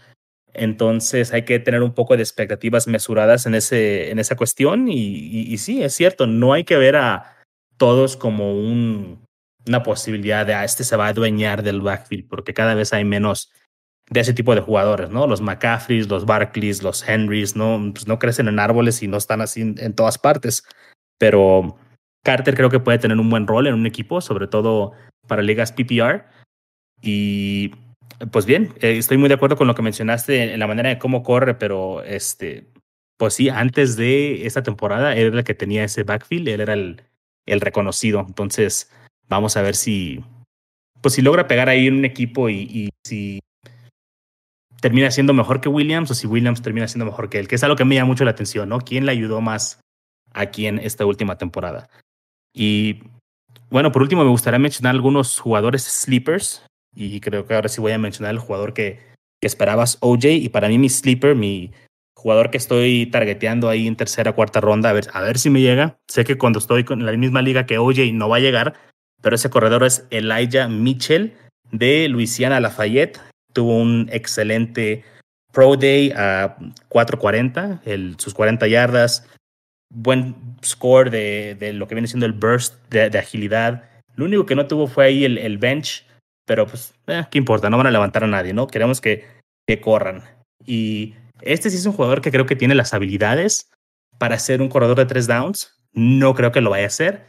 Entonces 0.54 1.34
hay 1.34 1.44
que 1.46 1.60
tener 1.60 1.82
un 1.82 1.94
poco 1.94 2.16
de 2.16 2.24
expectativas 2.24 2.88
mesuradas 2.88 3.46
en, 3.46 3.56
ese, 3.56 4.12
en 4.12 4.20
esa 4.20 4.36
cuestión 4.36 4.88
y, 4.90 5.58
sí, 5.58 5.82
es 5.84 5.94
cierto, 5.94 6.28
no 6.28 6.54
hay 6.54 6.64
que 6.64 6.78
ver 6.78 6.98
a 6.98 7.38
todos 7.78 8.18
como 8.18 8.54
un, 8.54 9.26
una 9.68 9.84
posibilidad 9.84 10.46
de, 10.46 10.54
ah, 10.54 10.66
este 10.66 10.84
se 10.84 10.96
va 10.96 11.06
a 11.06 11.10
adueñar 11.10 11.64
del 11.64 11.82
backfield, 11.82 12.28
porque 12.28 12.54
cada 12.54 12.76
vez 12.76 12.94
hay 12.94 13.06
menos 13.06 13.52
de 14.10 14.20
ese 14.20 14.34
tipo 14.34 14.54
de 14.54 14.62
jugadores, 14.62 15.10
¿no? 15.10 15.26
Los 15.26 15.40
McCaffreys, 15.40 16.10
los 16.10 16.26
Barclays, 16.26 16.84
los 16.84 17.08
Henrys, 17.08 17.56
¿no? 17.56 17.92
Pues 17.94 18.08
no 18.08 18.20
crecen 18.20 18.50
en 18.50 18.60
árboles 18.60 19.02
y 19.02 19.08
no 19.08 19.18
están 19.18 19.40
así 19.40 19.62
en 19.62 19.96
todas 19.96 20.18
partes, 20.18 20.66
pero 21.18 21.78
Carter 22.24 22.56
creo 22.56 22.70
que 22.70 22.80
puede 22.80 23.00
tener 23.00 23.18
un 23.18 23.30
buen 23.30 23.48
rol 23.48 23.68
en 23.68 23.74
un 23.74 23.86
equipo, 23.86 24.22
sobre 24.22 24.48
todo 24.48 24.92
para 25.28 25.42
ligas 25.42 25.72
PPR. 25.72 26.26
Y 27.02 27.72
pues 28.30 28.46
bien, 28.46 28.74
eh, 28.82 28.98
estoy 28.98 29.18
muy 29.18 29.30
de 29.30 29.36
acuerdo 29.36 29.56
con 29.56 29.68
lo 29.68 29.76
que 29.76 29.82
mencionaste 29.82 30.54
en 30.54 30.60
la 30.60 30.68
manera 30.68 30.90
de 30.90 31.00
cómo 31.00 31.24
corre, 31.24 31.56
pero 31.56 32.04
este, 32.04 32.68
pues 33.18 33.34
sí, 33.34 33.50
antes 33.50 33.96
de 33.96 34.46
esta 34.46 34.64
temporada 34.64 35.16
él 35.16 35.28
era 35.28 35.40
el 35.40 35.44
que 35.44 35.56
tenía 35.56 35.84
ese 35.84 36.04
backfield, 36.04 36.48
él 36.48 36.62
era 36.62 36.74
el, 36.74 37.02
reconocido. 37.46 38.24
Entonces, 38.26 38.92
vamos 39.28 39.58
a 39.58 39.62
ver 39.62 39.76
si, 39.76 40.24
pues 41.02 41.16
si 41.16 41.22
logra 41.22 41.48
pegar 41.48 41.70
ahí 41.70 41.88
en 41.88 41.96
un 41.96 42.06
equipo 42.06 42.50
y, 42.50 42.62
y 42.62 42.90
si 43.04 43.40
termina 44.82 45.12
siendo 45.12 45.34
mejor 45.34 45.60
que 45.62 45.70
Williams 45.70 46.12
o 46.12 46.14
si 46.14 46.28
Williams 46.28 46.62
termina 46.62 46.88
siendo 46.88 47.06
mejor 47.06 47.30
que 47.30 47.40
él, 47.40 47.48
que 47.48 47.56
es 47.56 47.64
algo 47.64 47.76
que 47.76 47.86
me 47.86 47.96
llama 47.96 48.08
mucho 48.08 48.26
la 48.26 48.32
atención, 48.32 48.70
¿no? 48.70 48.80
¿Quién 48.80 49.06
le 49.06 49.12
ayudó 49.12 49.42
más 49.42 49.80
aquí 50.34 50.68
en 50.68 50.80
esta 50.80 51.06
última 51.06 51.38
temporada? 51.38 51.90
Y 52.54 53.04
bueno, 53.70 53.92
por 53.92 54.02
último 54.02 54.24
me 54.24 54.30
gustaría 54.30 54.60
mencionar 54.60 54.96
algunos 54.96 55.40
jugadores 55.40 55.84
sleepers 55.84 56.64
y 56.94 57.20
creo 57.20 57.46
que 57.46 57.54
ahora 57.54 57.70
sí 57.70 57.82
voy 57.82 57.92
a 57.92 57.98
mencionar 57.98 58.34
el 58.34 58.40
jugador 58.40 58.74
que, 58.74 59.00
que 59.40 59.48
esperabas, 59.48 59.98
OJ, 60.02 60.26
y 60.26 60.50
para 60.50 60.68
mí 60.68 60.78
mi 60.78 60.90
sleeper, 60.90 61.36
mi 61.36 61.72
jugador 62.16 62.52
que 62.52 62.58
estoy 62.58 63.08
targeteando 63.08 63.70
ahí 63.70 63.88
en 63.88 63.96
tercera, 63.96 64.34
cuarta 64.34 64.62
ronda, 64.62 64.90
a 64.90 64.94
ver, 64.94 65.08
a 65.14 65.22
ver 65.22 65.40
si 65.40 65.50
me 65.50 65.62
llega. 65.62 65.98
Sé 66.08 66.24
que 66.24 66.38
cuando 66.38 66.60
estoy 66.60 66.84
con 66.84 67.06
la 67.06 67.12
misma 67.14 67.42
liga 67.42 67.66
que 67.66 67.80
OJ 67.80 68.14
no 68.14 68.30
va 68.30 68.38
a 68.38 68.42
llegar, 68.42 68.76
pero 69.22 69.36
ese 69.36 69.50
corredor 69.50 69.84
es 69.84 70.06
Elijah 70.12 70.68
Mitchell 70.68 71.34
de 71.72 72.08
Luisiana 72.10 72.60
Lafayette. 72.60 73.20
Tuvo 73.54 73.78
un 73.78 74.08
excelente 74.12 75.04
Pro 75.52 75.76
Day 75.76 76.12
a 76.16 76.58
4.40, 76.90 77.82
el, 77.86 78.16
sus 78.18 78.34
40 78.34 78.68
yardas, 78.68 79.28
buen 79.90 80.36
score 80.64 81.10
de, 81.10 81.56
de, 81.60 81.74
lo 81.74 81.88
que 81.88 81.96
viene 81.96 82.08
siendo 82.08 82.26
el 82.26 82.34
burst 82.34 82.76
de, 82.90 83.10
de, 83.10 83.20
agilidad. 83.20 83.84
Lo 84.16 84.26
único 84.26 84.46
que 84.46 84.56
no 84.56 84.68
tuvo 84.68 84.88
fue 84.88 85.06
ahí 85.06 85.26
el, 85.26 85.38
el 85.38 85.58
bench, 85.58 86.06
pero 86.52 86.68
pues, 86.68 86.94
eh, 87.08 87.24
¿qué 87.32 87.38
importa? 87.38 87.70
No 87.70 87.78
van 87.78 87.88
a 87.88 87.92
levantar 87.92 88.26
a 88.26 88.28
nadie, 88.28 88.52
¿no? 88.52 88.68
Queremos 88.68 89.00
que, 89.00 89.26
que 89.66 89.80
corran. 89.80 90.22
Y 90.66 91.16
este 91.40 91.70
sí 91.70 91.78
es 91.78 91.86
un 91.86 91.94
jugador 91.94 92.20
que 92.20 92.30
creo 92.30 92.46
que 92.46 92.58
tiene 92.58 92.76
las 92.76 92.94
habilidades 92.94 93.72
para 94.18 94.38
ser 94.38 94.62
un 94.62 94.68
corredor 94.68 94.98
de 94.98 95.06
tres 95.06 95.28
downs. 95.28 95.74
No 95.94 96.36
creo 96.36 96.52
que 96.52 96.60
lo 96.60 96.70
vaya 96.70 96.84
a 96.84 96.88
hacer. 96.88 97.26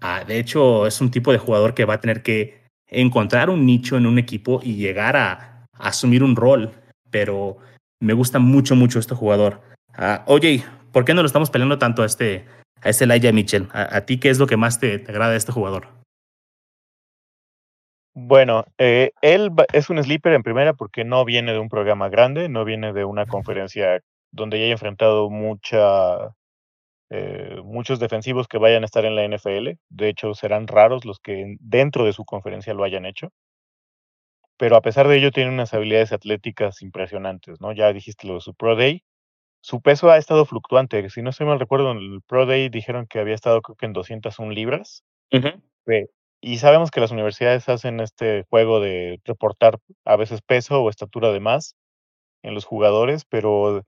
Ah, 0.00 0.24
de 0.26 0.38
hecho, 0.38 0.86
es 0.86 1.02
un 1.02 1.10
tipo 1.10 1.32
de 1.32 1.38
jugador 1.38 1.74
que 1.74 1.84
va 1.84 1.92
a 1.92 2.00
tener 2.00 2.22
que 2.22 2.62
encontrar 2.86 3.50
un 3.50 3.66
nicho 3.66 3.98
en 3.98 4.06
un 4.06 4.18
equipo 4.18 4.58
y 4.62 4.76
llegar 4.76 5.18
a, 5.18 5.66
asumir 5.74 6.22
un 6.22 6.34
rol, 6.34 6.72
pero 7.10 7.58
me 8.00 8.14
gusta 8.14 8.38
mucho, 8.38 8.74
mucho 8.74 8.98
este 8.98 9.14
jugador. 9.14 9.60
Uh, 9.98 10.22
oye, 10.24 10.64
¿por 10.92 11.04
qué 11.04 11.12
no 11.12 11.20
lo 11.20 11.26
estamos 11.26 11.50
peleando 11.50 11.78
tanto 11.78 12.02
a 12.02 12.06
este, 12.06 12.46
a 12.80 12.88
este 12.88 13.04
Elijah 13.04 13.32
Mitchell? 13.32 13.68
¿A, 13.74 13.98
a 13.98 14.00
ti 14.06 14.16
qué 14.16 14.30
es 14.30 14.38
lo 14.38 14.46
que 14.46 14.56
más 14.56 14.80
te, 14.80 14.98
te, 14.98 15.12
agrada 15.12 15.32
de 15.32 15.36
este 15.36 15.52
jugador? 15.52 15.88
Bueno, 18.14 18.64
eh, 18.78 19.12
él 19.22 19.50
es 19.72 19.88
un 19.88 20.02
sleeper 20.02 20.34
en 20.34 20.42
primera 20.42 20.74
porque 20.74 21.04
no 21.04 21.24
viene 21.24 21.52
de 21.52 21.58
un 21.58 21.68
programa 21.70 22.08
grande, 22.10 22.48
no 22.50 22.64
viene 22.64 22.92
de 22.92 23.04
una 23.06 23.24
conferencia 23.26 24.02
donde 24.30 24.58
ya 24.58 24.64
haya 24.64 24.72
enfrentado 24.72 25.30
mucha, 25.30 26.34
eh, 27.10 27.60
muchos 27.64 28.00
defensivos 28.00 28.48
que 28.48 28.58
vayan 28.58 28.82
a 28.84 28.86
estar 28.86 29.04
en 29.06 29.16
la 29.16 29.24
NFL. 29.24 29.78
De 29.90 30.08
hecho, 30.08 30.34
serán 30.34 30.68
raros 30.68 31.04
los 31.04 31.20
que 31.20 31.56
dentro 31.60 32.04
de 32.06 32.12
su 32.14 32.24
conferencia 32.24 32.74
lo 32.74 32.84
hayan 32.84 33.06
hecho 33.06 33.30
pero 34.56 34.76
a 34.76 34.80
pesar 34.82 35.08
de 35.08 35.16
ello 35.18 35.30
tiene 35.32 35.50
unas 35.50 35.74
habilidades 35.74 36.12
atléticas 36.12 36.82
impresionantes, 36.82 37.60
¿no? 37.60 37.72
Ya 37.72 37.92
dijiste 37.92 38.26
lo 38.26 38.34
de 38.34 38.40
su 38.40 38.54
Pro 38.54 38.76
Day. 38.76 39.02
Su 39.62 39.82
peso 39.82 40.10
ha 40.10 40.18
estado 40.18 40.46
fluctuante. 40.46 41.08
Si 41.10 41.22
no 41.22 41.30
estoy 41.30 41.46
mal 41.46 41.60
recuerdo, 41.60 41.92
en 41.92 41.98
el 41.98 42.22
Pro 42.26 42.46
Day 42.46 42.68
dijeron 42.68 43.06
que 43.08 43.20
había 43.20 43.34
estado 43.34 43.62
creo 43.62 43.76
que 43.76 43.86
en 43.86 43.92
201 43.94 44.52
libras. 44.52 45.04
Uh 45.32 45.38
-huh. 45.38 45.62
Y 46.44 46.58
sabemos 46.58 46.90
que 46.90 47.00
las 47.00 47.12
universidades 47.12 47.68
hacen 47.68 48.00
este 48.00 48.44
juego 48.50 48.80
de 48.80 49.20
reportar 49.24 49.78
a 50.04 50.16
veces 50.16 50.42
peso 50.42 50.82
o 50.82 50.90
estatura 50.90 51.30
de 51.32 51.40
más 51.40 51.76
en 52.42 52.54
los 52.54 52.64
jugadores, 52.64 53.24
pero 53.24 53.84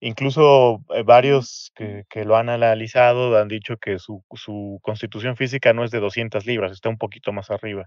incluso 0.00 0.82
eh, 0.94 1.02
varios 1.04 1.72
que, 1.74 2.04
que 2.10 2.24
lo 2.24 2.36
han 2.36 2.50
analizado 2.50 3.38
han 3.38 3.48
dicho 3.48 3.78
que 3.78 3.98
su, 3.98 4.24
su 4.34 4.80
constitución 4.82 5.36
física 5.36 5.72
no 5.72 5.84
es 5.84 5.90
de 5.90 6.00
200 6.00 6.46
libras, 6.46 6.72
está 6.72 6.90
un 6.90 6.98
poquito 6.98 7.32
más 7.32 7.50
arriba. 7.50 7.86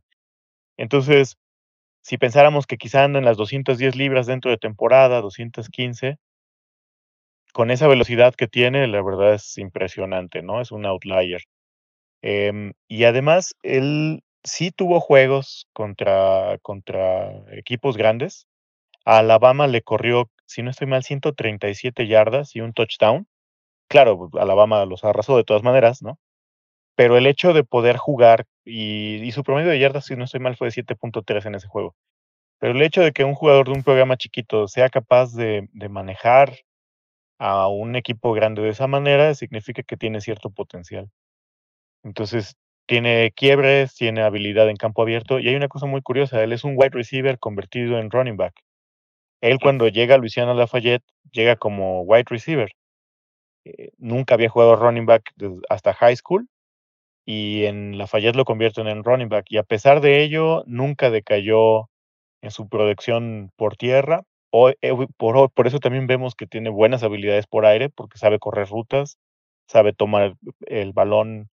Entonces, 0.78 1.38
si 2.04 2.18
pensáramos 2.18 2.68
que 2.68 2.78
quizá 2.78 3.04
anda 3.06 3.20
en 3.20 3.26
las 3.26 3.38
210 3.38 3.96
libras 3.96 4.28
dentro 4.28 4.52
de 4.52 4.58
temporada, 4.58 5.22
215, 5.22 6.18
con 7.54 7.72
esa 7.72 7.88
velocidad 7.88 8.34
que 8.36 8.48
tiene, 8.48 8.88
la 8.88 9.04
verdad 9.04 9.36
es 9.36 9.58
impresionante, 9.60 10.42
¿no? 10.42 10.62
Es 10.62 10.72
un 10.72 10.86
outlier. 10.86 11.42
Eh, 12.22 12.74
y 12.88 13.04
además, 13.06 13.56
él 13.64 14.24
sí 14.44 14.72
tuvo 14.72 15.00
juegos 15.00 15.68
contra, 15.74 16.58
contra 16.62 17.32
equipos 17.52 17.98
grandes. 17.98 18.48
A 19.06 19.20
Alabama 19.20 19.68
le 19.68 19.82
corrió, 19.82 20.30
si 20.46 20.64
no 20.64 20.72
estoy 20.72 20.88
mal, 20.88 21.04
137 21.04 22.08
yardas 22.08 22.56
y 22.56 22.62
un 22.62 22.74
touchdown. 22.74 23.28
Claro, 23.90 24.30
Alabama 24.40 24.86
los 24.86 25.04
arrasó 25.04 25.38
de 25.38 25.44
todas 25.44 25.64
maneras, 25.64 26.02
¿no? 26.02 26.20
pero 27.00 27.16
el 27.18 27.28
hecho 27.28 27.54
de 27.54 27.64
poder 27.64 27.96
jugar 27.96 28.46
y, 28.66 29.24
y 29.24 29.32
su 29.32 29.44
promedio 29.44 29.70
de 29.70 29.80
yardas, 29.80 30.06
si 30.06 30.18
no 30.18 30.26
estoy 30.26 30.42
mal, 30.42 30.58
fue 30.58 30.68
de 30.68 30.74
7.3 30.74 31.46
en 31.46 31.56
ese 31.56 31.66
juego. 31.70 31.96
Pero 32.60 32.74
el 32.74 32.82
hecho 32.82 33.02
de 33.02 33.14
que 33.14 33.24
un 33.24 33.36
jugador 33.36 33.68
de 33.68 33.72
un 33.72 33.84
programa 33.84 34.18
chiquito 34.18 34.68
sea 34.68 34.90
capaz 34.90 35.34
de, 35.34 35.70
manejar 35.90 36.58
a 37.38 37.70
un 37.70 37.96
equipo 37.96 38.34
grande 38.34 38.62
de 38.62 38.72
esa 38.72 38.88
manera 38.88 39.34
significa 39.34 39.82
que 39.82 39.96
tiene 39.96 40.20
cierto 40.20 40.50
potencial. 40.50 41.10
Entonces, 42.04 42.56
tiene 42.90 43.32
quiebres, 43.36 43.94
tiene 43.96 44.24
habilidad 44.24 44.70
en 44.70 44.76
campo 44.76 45.04
abierto 45.04 45.40
y 45.40 45.48
hay 45.48 45.56
una 45.56 45.68
cosa 45.68 45.86
muy 45.86 46.02
curiosa, 46.02 46.44
él 46.44 46.54
es 46.54 46.64
un 46.64 46.74
wide 46.76 46.90
receiver 46.92 47.38
convertido 47.38 48.00
en 48.00 48.10
running 48.10 48.36
back. 48.36 48.56
Él 49.42 49.60
cuando 49.62 49.88
llega 49.88 50.16
a 50.16 50.18
Luisiana 50.18 50.54
Lafayette 50.54 51.04
llega 51.32 51.56
como 51.56 52.02
wide 52.02 52.26
receiver. 52.28 52.72
Eh, 53.66 53.92
nunca 53.98 54.34
había 54.34 54.50
jugado 54.50 54.76
running 54.76 55.06
back 55.06 55.32
hasta 55.70 55.94
high 55.94 56.16
school 56.16 56.48
y 57.26 57.66
en 57.66 57.98
Lafayette 57.98 58.36
lo 58.36 58.46
convierten 58.46 58.88
en 58.88 59.04
running 59.04 59.30
back. 59.30 59.46
Y 59.50 59.58
a 59.58 59.64
pesar 59.64 60.02
de 60.02 60.24
ello, 60.24 60.64
nunca 60.66 61.12
decayó 61.12 61.90
en 62.42 62.52
su 62.52 62.68
producción 62.70 63.52
por 63.56 63.78
tierra. 63.78 64.24
O, 64.52 64.72
eh, 64.72 64.78
por, 65.18 65.52
por, 65.52 65.68
eso 65.68 65.80
también 65.80 66.08
vemos 66.08 66.34
que 66.34 66.48
tiene 66.48 66.72
buenas 66.72 67.04
habilidades 67.04 67.46
por 67.46 67.68
aire, 67.68 67.90
porque 67.90 68.18
sabe 68.18 68.40
correr 68.40 68.68
rutas, 68.70 69.20
sabe 69.68 69.94
tomar 69.94 70.36
el 70.62 70.92
balón 70.92 71.50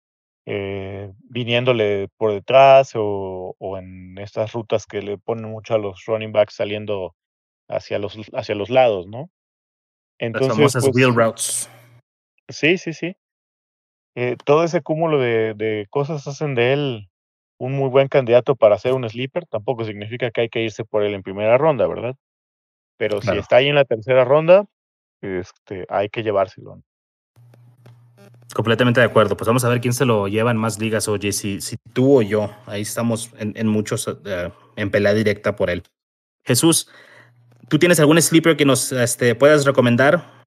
eh, 0.45 1.11
viniéndole 1.23 2.09
por 2.17 2.33
detrás 2.33 2.91
o, 2.95 3.55
o, 3.57 3.77
en 3.77 4.17
estas 4.17 4.53
rutas 4.53 4.85
que 4.85 5.01
le 5.01 5.17
ponen 5.17 5.51
mucho 5.51 5.75
a 5.75 5.77
los 5.77 6.03
running 6.05 6.31
backs 6.31 6.55
saliendo 6.55 7.15
hacia 7.69 7.99
los, 7.99 8.17
hacia 8.33 8.55
los 8.55 8.69
lados, 8.69 9.07
¿no? 9.07 9.29
Entonces, 10.19 10.49
Las 10.49 10.57
famosas 10.57 10.83
pues, 10.83 10.95
wheel 10.95 11.15
routes. 11.15 11.69
Sí, 12.49 12.77
sí, 12.77 12.93
sí 12.93 13.15
eh, 14.15 14.35
todo 14.43 14.63
ese 14.63 14.81
cúmulo 14.81 15.19
de, 15.19 15.53
de, 15.53 15.87
cosas 15.89 16.27
hacen 16.27 16.55
de 16.55 16.73
él 16.73 17.09
un 17.57 17.73
muy 17.73 17.89
buen 17.89 18.07
candidato 18.07 18.55
para 18.55 18.77
ser 18.77 18.93
un 18.93 19.07
sleeper. 19.07 19.45
Tampoco 19.47 19.85
significa 19.85 20.31
que 20.31 20.41
hay 20.41 20.49
que 20.49 20.63
irse 20.63 20.83
por 20.83 21.03
él 21.03 21.13
en 21.13 21.23
primera 21.23 21.57
ronda, 21.57 21.87
¿verdad? 21.87 22.15
Pero 22.97 23.19
claro. 23.19 23.35
si 23.35 23.39
está 23.39 23.57
ahí 23.57 23.67
en 23.67 23.75
la 23.75 23.85
tercera 23.85 24.25
ronda, 24.25 24.65
este, 25.21 25.85
hay 25.89 26.09
que 26.09 26.23
llevárselo. 26.23 26.81
Completamente 28.53 28.99
de 28.99 29.05
acuerdo. 29.05 29.37
Pues 29.37 29.47
vamos 29.47 29.63
a 29.63 29.69
ver 29.69 29.81
quién 29.81 29.93
se 29.93 30.05
lo 30.05 30.27
lleva 30.27 30.51
en 30.51 30.57
más 30.57 30.79
ligas, 30.79 31.07
oye, 31.07 31.31
si, 31.31 31.61
si 31.61 31.77
tú 31.93 32.19
o 32.19 32.21
yo. 32.21 32.53
Ahí 32.65 32.81
estamos 32.81 33.31
en, 33.37 33.53
en 33.55 33.67
muchos 33.67 34.07
uh, 34.07 34.17
en 34.75 34.91
pelea 34.91 35.13
directa 35.13 35.55
por 35.55 35.69
él. 35.69 35.83
Jesús, 36.43 36.89
¿tú 37.69 37.79
tienes 37.79 37.99
algún 37.99 38.21
sleeper 38.21 38.57
que 38.57 38.65
nos 38.65 38.91
este, 38.91 39.35
puedas 39.35 39.65
recomendar? 39.65 40.45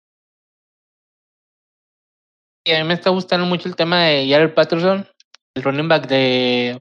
Y 2.66 2.72
a 2.72 2.82
mí 2.82 2.88
me 2.88 2.94
está 2.94 3.11
gustando 3.11 3.46
mucho 3.46 3.68
el 3.68 3.76
tema 3.76 4.05
de 4.05 4.28
Jared 4.28 4.55
Patterson, 4.55 5.07
el 5.55 5.62
running 5.62 5.88
back 5.88 6.07
de 6.09 6.80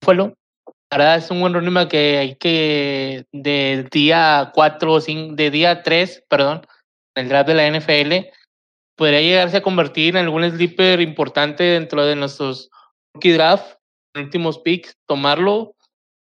Buffalo. 0.00 0.34
La 0.90 0.98
verdad 0.98 1.16
es 1.18 1.30
un 1.30 1.40
buen 1.40 1.54
running 1.54 1.74
back 1.74 1.90
que 1.90 2.18
hay 2.18 2.34
que 2.36 3.24
de 3.32 3.86
día 3.92 4.50
4 4.54 4.92
o 4.92 5.00
de 5.00 5.50
día 5.50 5.82
3, 5.82 6.24
perdón, 6.28 6.66
en 7.14 7.24
el 7.24 7.28
draft 7.28 7.48
de 7.48 7.54
la 7.54 7.70
NFL, 7.70 8.30
podría 9.00 9.22
llegarse 9.22 9.56
a 9.56 9.62
convertir 9.62 10.14
en 10.14 10.24
algún 10.24 10.44
sleeper 10.50 11.00
importante 11.00 11.64
dentro 11.64 12.04
de 12.04 12.16
nuestros 12.16 12.68
rookie 13.14 13.32
draft, 13.32 13.78
últimos 14.14 14.58
picks, 14.58 14.94
tomarlo 15.08 15.74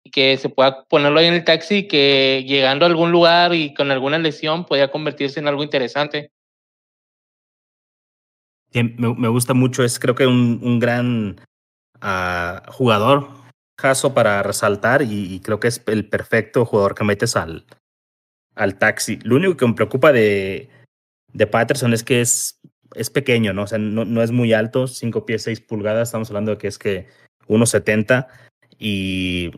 y 0.04 0.10
que 0.10 0.36
se 0.36 0.50
pueda 0.50 0.84
ponerlo 0.84 1.20
ahí 1.20 1.26
en 1.26 1.32
el 1.32 1.44
taxi 1.44 1.88
que 1.88 2.44
llegando 2.46 2.84
a 2.84 2.88
algún 2.90 3.12
lugar 3.12 3.54
y 3.54 3.72
con 3.72 3.90
alguna 3.90 4.18
lesión 4.18 4.66
podría 4.66 4.90
convertirse 4.90 5.40
en 5.40 5.48
algo 5.48 5.62
interesante. 5.62 6.32
me, 8.74 9.28
gusta 9.28 9.54
mucho, 9.54 9.82
es 9.82 9.98
creo 9.98 10.14
que 10.14 10.26
un, 10.26 10.60
un 10.62 10.80
gran 10.80 11.40
uh, 12.02 12.70
jugador, 12.70 13.30
caso 13.74 14.12
para 14.12 14.42
resaltar 14.42 15.00
y, 15.00 15.40
creo 15.40 15.60
que 15.60 15.68
es 15.68 15.82
el 15.86 16.06
perfecto 16.06 16.66
jugador 16.66 16.94
que 16.94 17.04
metes 17.04 17.36
al, 17.36 17.64
al 18.54 18.78
taxi. 18.78 19.18
Lo 19.22 19.36
único 19.36 19.56
que 19.56 19.66
me 19.66 19.72
preocupa 19.72 20.12
de, 20.12 20.68
de 21.32 21.46
Patterson 21.46 21.92
es 21.92 22.02
que 22.02 22.20
es, 22.20 22.60
es 22.94 23.10
pequeño, 23.10 23.52
¿no? 23.52 23.62
O 23.62 23.66
sea, 23.66 23.78
no, 23.78 24.04
no 24.04 24.22
es 24.22 24.30
muy 24.30 24.52
alto, 24.52 24.86
5 24.86 25.26
pies 25.26 25.42
6 25.42 25.60
pulgadas, 25.60 26.08
estamos 26.08 26.28
hablando 26.30 26.52
de 26.52 26.58
que 26.58 26.68
es 26.68 26.78
que 26.78 27.08
1.70 27.48 28.26
y 28.78 29.52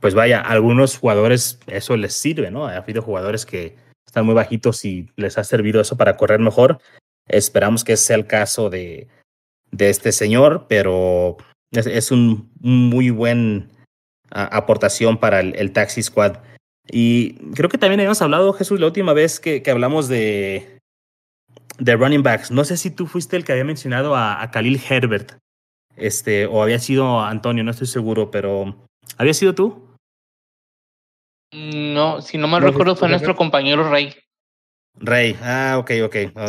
pues 0.00 0.14
vaya, 0.14 0.40
a 0.40 0.50
algunos 0.50 0.98
jugadores 0.98 1.60
eso 1.68 1.96
les 1.96 2.14
sirve, 2.14 2.50
¿no? 2.50 2.66
Ha 2.66 2.76
habido 2.76 3.02
jugadores 3.02 3.46
que 3.46 3.76
están 4.06 4.26
muy 4.26 4.34
bajitos 4.34 4.84
y 4.84 5.08
les 5.16 5.38
ha 5.38 5.44
servido 5.44 5.80
eso 5.80 5.96
para 5.96 6.16
correr 6.16 6.40
mejor. 6.40 6.80
Esperamos 7.28 7.84
que 7.84 7.96
sea 7.96 8.16
el 8.16 8.26
caso 8.26 8.68
de, 8.68 9.06
de 9.70 9.90
este 9.90 10.10
señor, 10.10 10.66
pero 10.68 11.36
es, 11.70 12.10
un, 12.10 12.50
muy 12.58 13.10
buen 13.10 13.70
aportación 14.30 15.18
para 15.18 15.40
el, 15.40 15.72
Taxi 15.72 16.02
Squad. 16.02 16.38
Y 16.90 17.34
creo 17.54 17.68
que 17.68 17.78
también 17.78 18.00
habíamos 18.00 18.22
hablado, 18.22 18.52
Jesús, 18.54 18.80
la 18.80 18.86
última 18.86 19.12
vez 19.12 19.38
que, 19.38 19.62
que 19.62 19.70
hablamos 19.70 20.08
de, 20.08 20.80
de 21.82 21.96
running 21.96 22.22
backs. 22.22 22.50
No 22.50 22.64
sé 22.64 22.76
si 22.76 22.90
tú 22.90 23.06
fuiste 23.06 23.36
el 23.36 23.44
que 23.44 23.52
había 23.52 23.64
mencionado 23.64 24.14
a, 24.14 24.40
a 24.40 24.50
Khalil 24.50 24.80
Herbert, 24.88 25.38
este, 25.96 26.46
o 26.46 26.62
había 26.62 26.78
sido 26.78 27.20
Antonio, 27.20 27.64
no 27.64 27.72
estoy 27.72 27.86
seguro, 27.86 28.30
pero 28.30 28.86
¿había 29.18 29.34
sido 29.34 29.54
tú? 29.54 29.96
No, 31.52 32.22
si 32.22 32.38
no 32.38 32.48
mal 32.48 32.62
recuerdo 32.62 32.96
fue 32.96 33.08
nuestro 33.08 33.36
compañero 33.36 33.88
Rey. 33.90 34.14
Rey, 34.94 35.36
ah, 35.42 35.76
ok, 35.78 35.90
ok. 36.04 36.16
Ah, 36.34 36.48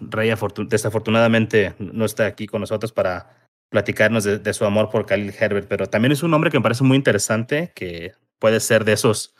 Rey 0.00 0.32
desafortunadamente 0.68 1.74
no 1.78 2.04
está 2.04 2.26
aquí 2.26 2.46
con 2.46 2.60
nosotros 2.60 2.92
para 2.92 3.48
platicarnos 3.70 4.24
de, 4.24 4.54
su 4.54 4.64
amor 4.64 4.90
por 4.90 5.06
Khalil 5.06 5.34
Herbert, 5.38 5.66
pero 5.68 5.86
también 5.86 6.12
es 6.12 6.22
un 6.22 6.32
hombre 6.32 6.50
que 6.50 6.58
me 6.58 6.62
parece 6.62 6.84
muy 6.84 6.96
interesante, 6.96 7.72
que 7.74 8.12
puede 8.38 8.60
ser 8.60 8.84
de 8.84 8.92
esos 8.92 9.34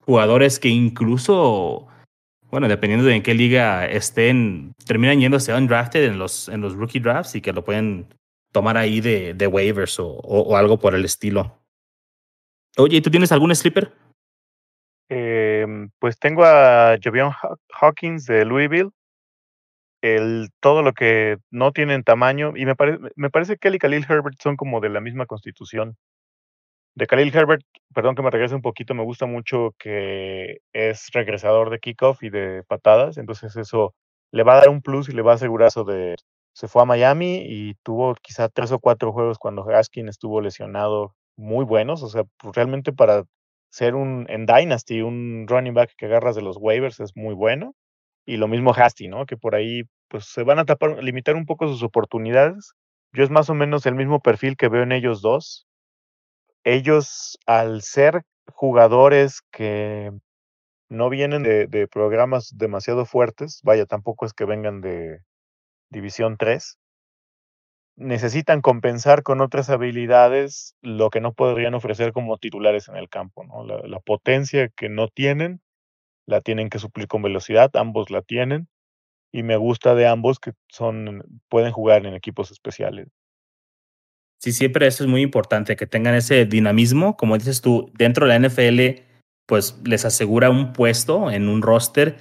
jugadores 0.00 0.58
que 0.58 0.68
incluso, 0.68 1.86
bueno, 2.50 2.68
dependiendo 2.68 3.06
de 3.06 3.14
en 3.14 3.22
qué 3.22 3.34
liga 3.34 3.86
estén, 3.86 4.74
terminan 4.86 5.20
yéndose 5.20 5.54
undrafted 5.54 6.04
en 6.04 6.18
los, 6.18 6.48
en 6.48 6.60
los 6.60 6.74
rookie 6.74 7.00
drafts 7.00 7.34
y 7.34 7.40
que 7.40 7.52
lo 7.52 7.64
pueden 7.64 8.06
tomar 8.52 8.76
ahí 8.76 9.00
de, 9.00 9.34
de 9.34 9.46
waivers 9.46 10.00
o, 10.00 10.08
o, 10.08 10.56
algo 10.56 10.78
por 10.78 10.94
el 10.94 11.04
estilo. 11.04 11.58
Oye, 12.76 12.96
¿y 12.98 13.00
tú 13.02 13.10
tienes 13.10 13.32
algún 13.32 13.54
sleeper? 13.54 13.92
Eh, 15.10 15.66
pues 15.98 16.18
tengo 16.18 16.44
a 16.44 16.96
Jovion 17.02 17.32
Hawkins 17.80 18.26
de 18.26 18.44
Louisville 18.44 18.90
el, 20.02 20.50
todo 20.60 20.82
lo 20.82 20.92
que 20.92 21.38
no 21.50 21.72
tienen 21.72 22.04
tamaño, 22.04 22.52
y 22.56 22.66
me, 22.66 22.76
parece 22.76 22.98
me 23.16 23.30
parece 23.30 23.56
que 23.56 23.68
él 23.68 23.74
y 23.76 23.78
Khalil 23.78 24.06
Herbert 24.08 24.40
son 24.40 24.56
como 24.56 24.80
de 24.80 24.88
la 24.88 25.00
misma 25.00 25.26
constitución. 25.26 25.96
De 26.94 27.06
Khalil 27.06 27.34
Herbert, 27.34 27.62
perdón 27.94 28.14
que 28.16 28.22
me 28.22 28.30
regrese 28.30 28.54
un 28.54 28.62
poquito, 28.62 28.94
me 28.94 29.04
gusta 29.04 29.26
mucho 29.26 29.74
que 29.78 30.58
es 30.72 31.08
regresador 31.12 31.70
de 31.70 31.78
kickoff 31.78 32.22
y 32.22 32.30
de 32.30 32.64
patadas, 32.66 33.18
entonces 33.18 33.56
eso 33.56 33.94
le 34.32 34.42
va 34.42 34.54
a 34.54 34.56
dar 34.58 34.68
un 34.68 34.82
plus 34.82 35.08
y 35.08 35.12
le 35.12 35.22
va 35.22 35.32
a 35.32 35.34
asegurar 35.36 35.68
eso 35.68 35.84
de... 35.84 36.16
Se 36.54 36.66
fue 36.66 36.82
a 36.82 36.86
Miami 36.86 37.44
y 37.46 37.74
tuvo 37.84 38.14
quizá 38.16 38.48
tres 38.48 38.72
o 38.72 38.80
cuatro 38.80 39.12
juegos 39.12 39.38
cuando 39.38 39.64
Gaskin 39.64 40.08
estuvo 40.08 40.40
lesionado 40.40 41.14
muy 41.36 41.64
buenos, 41.64 42.02
o 42.02 42.08
sea, 42.08 42.24
pues 42.38 42.56
realmente 42.56 42.92
para 42.92 43.24
ser 43.70 43.94
un 43.94 44.26
en 44.28 44.46
Dynasty, 44.46 45.02
un 45.02 45.46
running 45.48 45.74
back 45.74 45.92
que 45.96 46.06
agarras 46.06 46.34
de 46.34 46.42
los 46.42 46.56
waivers 46.58 47.00
es 47.00 47.12
muy 47.16 47.34
bueno 47.34 47.74
y 48.26 48.38
lo 48.38 48.48
mismo 48.48 48.72
Hasty, 48.74 49.08
¿no? 49.08 49.26
Que 49.26 49.36
por 49.36 49.54
ahí 49.54 49.84
pues 50.08 50.24
se 50.26 50.42
van 50.42 50.58
a 50.58 50.64
tapar, 50.66 51.02
limitar 51.02 51.36
un 51.36 51.46
poco 51.46 51.68
sus 51.68 51.84
oportunidades. 51.84 52.72
Yo 53.12 53.24
es 53.24 53.30
más 53.30 53.50
o 53.50 53.54
menos 53.54 53.86
el 53.86 53.94
mismo 53.94 54.20
perfil 54.20 54.56
que 54.56 54.68
veo 54.68 54.82
en 54.82 54.92
ellos 54.92 55.22
dos. 55.22 55.67
Ellos, 56.64 57.38
al 57.46 57.82
ser 57.82 58.22
jugadores 58.52 59.42
que 59.50 60.12
no 60.88 61.10
vienen 61.10 61.42
de, 61.42 61.88
programas 61.88 62.56
demasiado 62.56 63.04
fuertes, 63.06 63.60
vaya, 63.62 63.86
tampoco 63.86 64.26
es 64.26 64.32
que 64.32 64.44
vengan 64.44 64.80
de 64.80 65.20
División 65.90 66.36
3, 66.38 66.78
necesitan 67.96 68.60
compensar 68.60 69.22
con 69.22 69.40
otras 69.40 69.70
habilidades 69.70 70.74
lo 70.82 71.10
que 71.10 71.20
no 71.20 71.32
podrían 71.32 71.74
ofrecer 71.74 72.12
como 72.12 72.38
titulares 72.38 72.88
en 72.88 72.96
el 72.96 73.08
campo, 73.08 73.44
¿no? 73.44 73.64
la 73.64 74.00
potencia 74.00 74.68
que 74.68 74.88
no 74.88 75.08
tienen 75.08 75.60
la 76.28 76.42
tienen 76.42 76.68
que 76.68 76.78
suplir 76.78 77.08
con 77.08 77.22
velocidad, 77.22 77.74
ambos 77.74 78.10
la 78.10 78.22
tienen, 78.22 78.68
y 79.32 79.42
me 79.42 79.56
gusta 79.56 79.94
de 79.94 80.06
ambos 80.06 80.38
que 80.38 80.52
son, 80.68 81.22
pueden 81.48 81.72
jugar 81.72 82.06
en 82.06 82.14
equipos 82.14 82.50
especiales. 82.50 83.08
Sí, 84.40 84.52
siempre 84.52 84.86
eso 84.86 85.04
es 85.04 85.10
muy 85.10 85.22
importante, 85.22 85.76
que 85.76 85.86
tengan 85.86 86.14
ese 86.14 86.46
dinamismo, 86.46 87.16
como 87.16 87.36
dices 87.36 87.60
tú, 87.60 87.90
dentro 87.98 88.26
de 88.26 88.38
la 88.38 88.48
NFL, 88.48 89.02
pues 89.46 89.76
les 89.84 90.04
asegura 90.04 90.50
un 90.50 90.72
puesto 90.72 91.30
en 91.30 91.48
un 91.48 91.62
roster, 91.62 92.16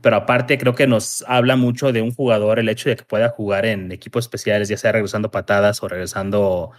pero 0.00 0.16
aparte 0.16 0.58
creo 0.58 0.74
que 0.74 0.86
nos 0.86 1.22
habla 1.28 1.56
mucho 1.56 1.92
de 1.92 2.02
un 2.02 2.12
jugador 2.12 2.58
el 2.58 2.68
hecho 2.68 2.88
de 2.88 2.96
que 2.96 3.04
pueda 3.04 3.28
jugar 3.28 3.66
en 3.66 3.92
equipos 3.92 4.24
especiales, 4.24 4.68
ya 4.68 4.76
sea 4.76 4.92
regresando 4.92 5.30
patadas 5.30 5.82
o 5.82 5.88
regresando 5.88 6.72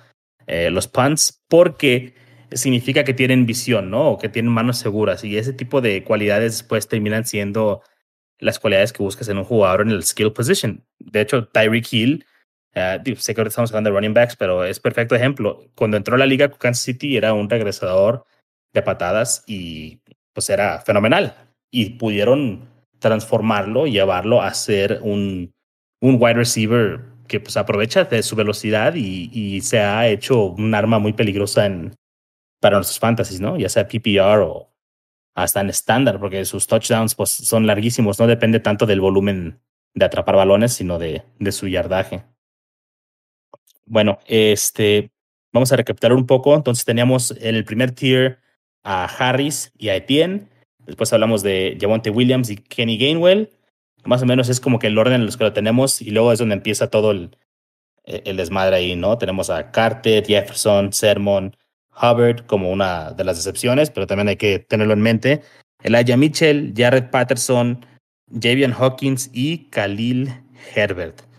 eh, 0.47 0.69
los 0.71 0.87
punts, 0.87 1.41
porque 1.47 2.15
significa 2.51 3.03
que 3.03 3.13
tienen 3.13 3.45
visión, 3.45 3.89
¿no? 3.89 4.09
O 4.09 4.17
que 4.17 4.29
tienen 4.29 4.51
manos 4.51 4.77
seguras. 4.77 5.23
Y 5.23 5.37
ese 5.37 5.53
tipo 5.53 5.81
de 5.81 6.03
cualidades 6.03 6.53
después 6.53 6.87
terminan 6.87 7.25
siendo 7.25 7.81
las 8.39 8.59
cualidades 8.59 8.91
que 8.91 9.03
buscas 9.03 9.29
en 9.29 9.37
un 9.37 9.45
jugador 9.45 9.81
en 9.81 9.91
el 9.91 10.03
skill 10.03 10.33
position. 10.33 10.83
De 10.99 11.21
hecho, 11.21 11.47
Tyreek 11.47 11.93
Hill, 11.93 12.25
uh, 12.75 13.15
sé 13.17 13.33
que 13.33 13.41
ahorita 13.41 13.49
estamos 13.49 13.71
hablando 13.71 13.89
de 13.89 13.95
running 13.95 14.13
backs, 14.13 14.35
pero 14.35 14.63
es 14.63 14.79
perfecto 14.79 15.15
ejemplo. 15.15 15.63
Cuando 15.75 15.97
entró 15.97 16.15
a 16.15 16.17
la 16.17 16.25
liga 16.25 16.49
Kansas 16.51 16.83
City 16.83 17.17
era 17.17 17.33
un 17.33 17.49
regresador 17.49 18.25
de 18.73 18.81
patadas 18.81 19.43
y 19.47 20.01
pues 20.33 20.49
era 20.49 20.79
fenomenal. 20.81 21.35
Y 21.71 21.91
pudieron 21.91 22.69
transformarlo 22.99 23.87
llevarlo 23.87 24.41
a 24.41 24.53
ser 24.53 24.99
un, 25.01 25.53
un 26.01 26.17
wide 26.19 26.35
receiver 26.35 27.01
que 27.27 27.39
pues 27.39 27.57
aprovecha 27.57 28.03
de 28.03 28.23
su 28.23 28.35
velocidad 28.35 28.93
y, 28.95 29.29
y 29.33 29.61
se 29.61 29.79
ha 29.79 30.07
hecho 30.07 30.45
un 30.45 30.75
arma 30.75 30.99
muy 30.99 31.13
peligrosa 31.13 31.65
en, 31.65 31.95
para 32.61 32.77
nuestros 32.77 32.99
fantasies, 32.99 33.41
¿no? 33.41 33.57
Ya 33.57 33.69
sea 33.69 33.87
PPR 33.87 34.41
o 34.43 34.71
hasta 35.35 35.61
en 35.61 35.69
estándar, 35.69 36.19
porque 36.19 36.45
sus 36.45 36.67
touchdowns 36.67 37.15
pues, 37.15 37.31
son 37.31 37.65
larguísimos, 37.65 38.19
no 38.19 38.27
depende 38.27 38.59
tanto 38.59 38.85
del 38.85 39.01
volumen 39.01 39.59
de 39.93 40.05
atrapar 40.05 40.35
balones, 40.35 40.73
sino 40.73 40.99
de, 40.99 41.23
de 41.39 41.51
su 41.51 41.67
yardaje. 41.67 42.23
Bueno, 43.91 44.19
este, 44.25 45.11
vamos 45.51 45.73
a 45.73 45.75
recapitular 45.75 46.15
un 46.15 46.25
poco. 46.25 46.55
Entonces 46.55 46.85
teníamos 46.85 47.31
en 47.31 47.55
el 47.55 47.65
primer 47.65 47.91
tier 47.91 48.39
a 48.83 49.03
Harris 49.03 49.73
y 49.77 49.89
a 49.89 49.97
Etienne. 49.97 50.47
Después 50.85 51.11
hablamos 51.11 51.43
de 51.43 51.77
Javonte 51.79 52.09
Williams 52.09 52.49
y 52.49 52.55
Kenny 52.55 52.97
Gainwell. 52.97 53.49
Más 54.05 54.21
o 54.21 54.25
menos 54.25 54.47
es 54.47 54.61
como 54.61 54.79
que 54.79 54.87
el 54.87 54.97
orden 54.97 55.15
en 55.15 55.25
los 55.25 55.35
que 55.35 55.43
lo 55.43 55.51
tenemos 55.51 56.01
y 56.01 56.11
luego 56.11 56.31
es 56.31 56.39
donde 56.39 56.55
empieza 56.55 56.89
todo 56.89 57.11
el, 57.11 57.35
el 58.05 58.37
desmadre 58.37 58.77
ahí, 58.77 58.95
¿no? 58.95 59.17
Tenemos 59.17 59.49
a 59.49 59.71
Carter, 59.71 60.25
Jefferson, 60.25 60.93
Sermon, 60.93 61.53
Hubbard 61.93 62.45
como 62.45 62.71
una 62.71 63.11
de 63.11 63.25
las 63.25 63.35
excepciones, 63.39 63.91
pero 63.91 64.07
también 64.07 64.29
hay 64.29 64.37
que 64.37 64.59
tenerlo 64.59 64.93
en 64.93 65.01
mente. 65.01 65.41
Elijah 65.83 66.15
Mitchell, 66.15 66.73
Jared 66.77 67.09
Patterson, 67.09 67.85
Javian 68.41 68.71
Hawkins 68.71 69.29
y 69.33 69.69
Khalil 69.69 70.33
Herbert. 70.73 71.29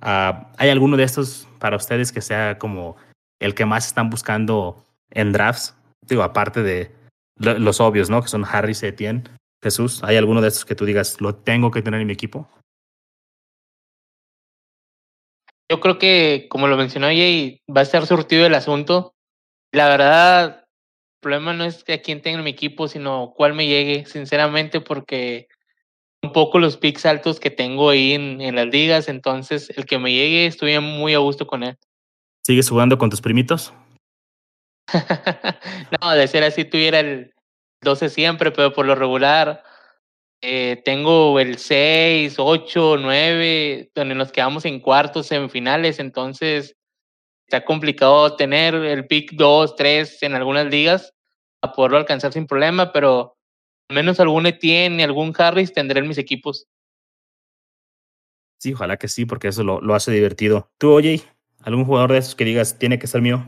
Ah, 0.00 0.52
¿Hay 0.58 0.70
alguno 0.70 0.96
de 0.96 1.04
estos 1.04 1.48
para 1.58 1.76
ustedes 1.76 2.12
que 2.12 2.20
sea 2.20 2.58
como 2.58 2.96
el 3.40 3.54
que 3.54 3.66
más 3.66 3.86
están 3.86 4.10
buscando 4.10 4.84
en 5.10 5.32
drafts? 5.32 5.74
Digo, 6.02 6.22
aparte 6.22 6.62
de 6.62 6.92
los 7.38 7.80
obvios, 7.80 8.10
¿no? 8.10 8.22
Que 8.22 8.28
son 8.28 8.44
Harris 8.44 8.82
Etienne. 8.82 9.24
Jesús, 9.62 10.02
¿hay 10.04 10.16
alguno 10.16 10.40
de 10.40 10.48
estos 10.48 10.64
que 10.64 10.74
tú 10.74 10.84
digas, 10.84 11.20
lo 11.20 11.34
tengo 11.34 11.70
que 11.70 11.82
tener 11.82 12.00
en 12.00 12.06
mi 12.06 12.12
equipo? 12.12 12.48
Yo 15.68 15.80
creo 15.80 15.98
que, 15.98 16.46
como 16.48 16.68
lo 16.68 16.76
mencionó 16.76 17.08
Jay, 17.08 17.60
va 17.68 17.80
a 17.80 17.82
estar 17.82 18.06
surtido 18.06 18.46
el 18.46 18.54
asunto 18.54 19.16
la 19.76 19.88
verdad, 19.88 20.64
el 20.64 21.20
problema 21.20 21.52
no 21.52 21.64
es 21.64 21.84
a 21.88 21.98
quién 21.98 22.22
tenga 22.22 22.38
en 22.38 22.44
mi 22.44 22.50
equipo, 22.50 22.88
sino 22.88 23.34
cuál 23.36 23.54
me 23.54 23.66
llegue, 23.66 24.06
sinceramente, 24.06 24.80
porque 24.80 25.48
un 26.26 26.32
poco 26.32 26.58
los 26.58 26.76
picks 26.76 27.06
altos 27.06 27.40
que 27.40 27.50
tengo 27.50 27.90
ahí 27.90 28.12
en, 28.12 28.40
en 28.40 28.54
las 28.56 28.66
ligas, 28.66 29.08
entonces 29.08 29.70
el 29.76 29.86
que 29.86 29.98
me 29.98 30.12
llegue 30.12 30.46
estoy 30.46 30.78
muy 30.80 31.14
a 31.14 31.18
gusto 31.18 31.46
con 31.46 31.62
él. 31.62 31.76
¿Sigues 32.44 32.68
jugando 32.68 32.98
con 32.98 33.10
tus 33.10 33.20
primitos? 33.20 33.72
no, 36.00 36.12
de 36.12 36.28
ser 36.28 36.44
así 36.44 36.64
tuviera 36.64 37.00
el 37.00 37.32
12 37.82 38.08
siempre, 38.08 38.50
pero 38.50 38.72
por 38.72 38.86
lo 38.86 38.94
regular 38.94 39.62
eh, 40.42 40.82
tengo 40.84 41.38
el 41.40 41.58
6, 41.58 42.34
8, 42.38 42.96
9, 42.98 43.90
donde 43.94 44.14
nos 44.14 44.32
quedamos 44.32 44.64
en 44.64 44.80
cuartos, 44.80 45.26
semifinales, 45.26 45.98
entonces 45.98 46.76
está 47.46 47.64
complicado 47.64 48.36
tener 48.36 48.74
el 48.74 49.06
pick 49.06 49.32
2, 49.32 49.76
3 49.76 50.22
en 50.22 50.34
algunas 50.34 50.66
ligas 50.66 51.14
a 51.62 51.72
poderlo 51.72 51.98
alcanzar 51.98 52.32
sin 52.32 52.46
problema, 52.46 52.92
pero 52.92 53.35
menos 53.88 54.20
algún 54.20 54.46
Etienne 54.46 55.00
y 55.00 55.02
algún 55.02 55.34
Harris 55.36 55.72
tendré 55.72 56.00
en 56.00 56.08
mis 56.08 56.18
equipos. 56.18 56.66
Sí, 58.58 58.72
ojalá 58.72 58.96
que 58.96 59.08
sí, 59.08 59.26
porque 59.26 59.48
eso 59.48 59.62
lo, 59.64 59.80
lo 59.80 59.94
hace 59.94 60.12
divertido. 60.12 60.70
¿Tú, 60.78 60.92
oye, 60.92 61.22
algún 61.60 61.84
jugador 61.84 62.12
de 62.12 62.18
esos 62.18 62.34
que 62.34 62.44
digas 62.44 62.78
tiene 62.78 62.98
que 62.98 63.06
ser 63.06 63.22
mío? 63.22 63.46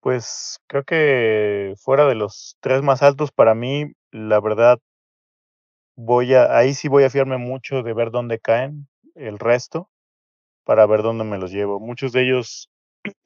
Pues 0.00 0.60
creo 0.68 0.84
que 0.84 1.74
fuera 1.78 2.06
de 2.06 2.14
los 2.14 2.56
tres 2.60 2.82
más 2.82 3.02
altos 3.02 3.32
para 3.32 3.54
mí, 3.54 3.92
la 4.12 4.40
verdad, 4.40 4.78
voy 5.96 6.34
a, 6.34 6.56
ahí 6.56 6.74
sí 6.74 6.88
voy 6.88 7.04
a 7.04 7.10
fiarme 7.10 7.38
mucho 7.38 7.82
de 7.82 7.92
ver 7.94 8.10
dónde 8.10 8.38
caen 8.38 8.86
el 9.14 9.38
resto 9.38 9.88
para 10.64 10.86
ver 10.86 11.02
dónde 11.02 11.24
me 11.24 11.38
los 11.38 11.50
llevo. 11.50 11.80
Muchos 11.80 12.12
de 12.12 12.22
ellos 12.22 12.70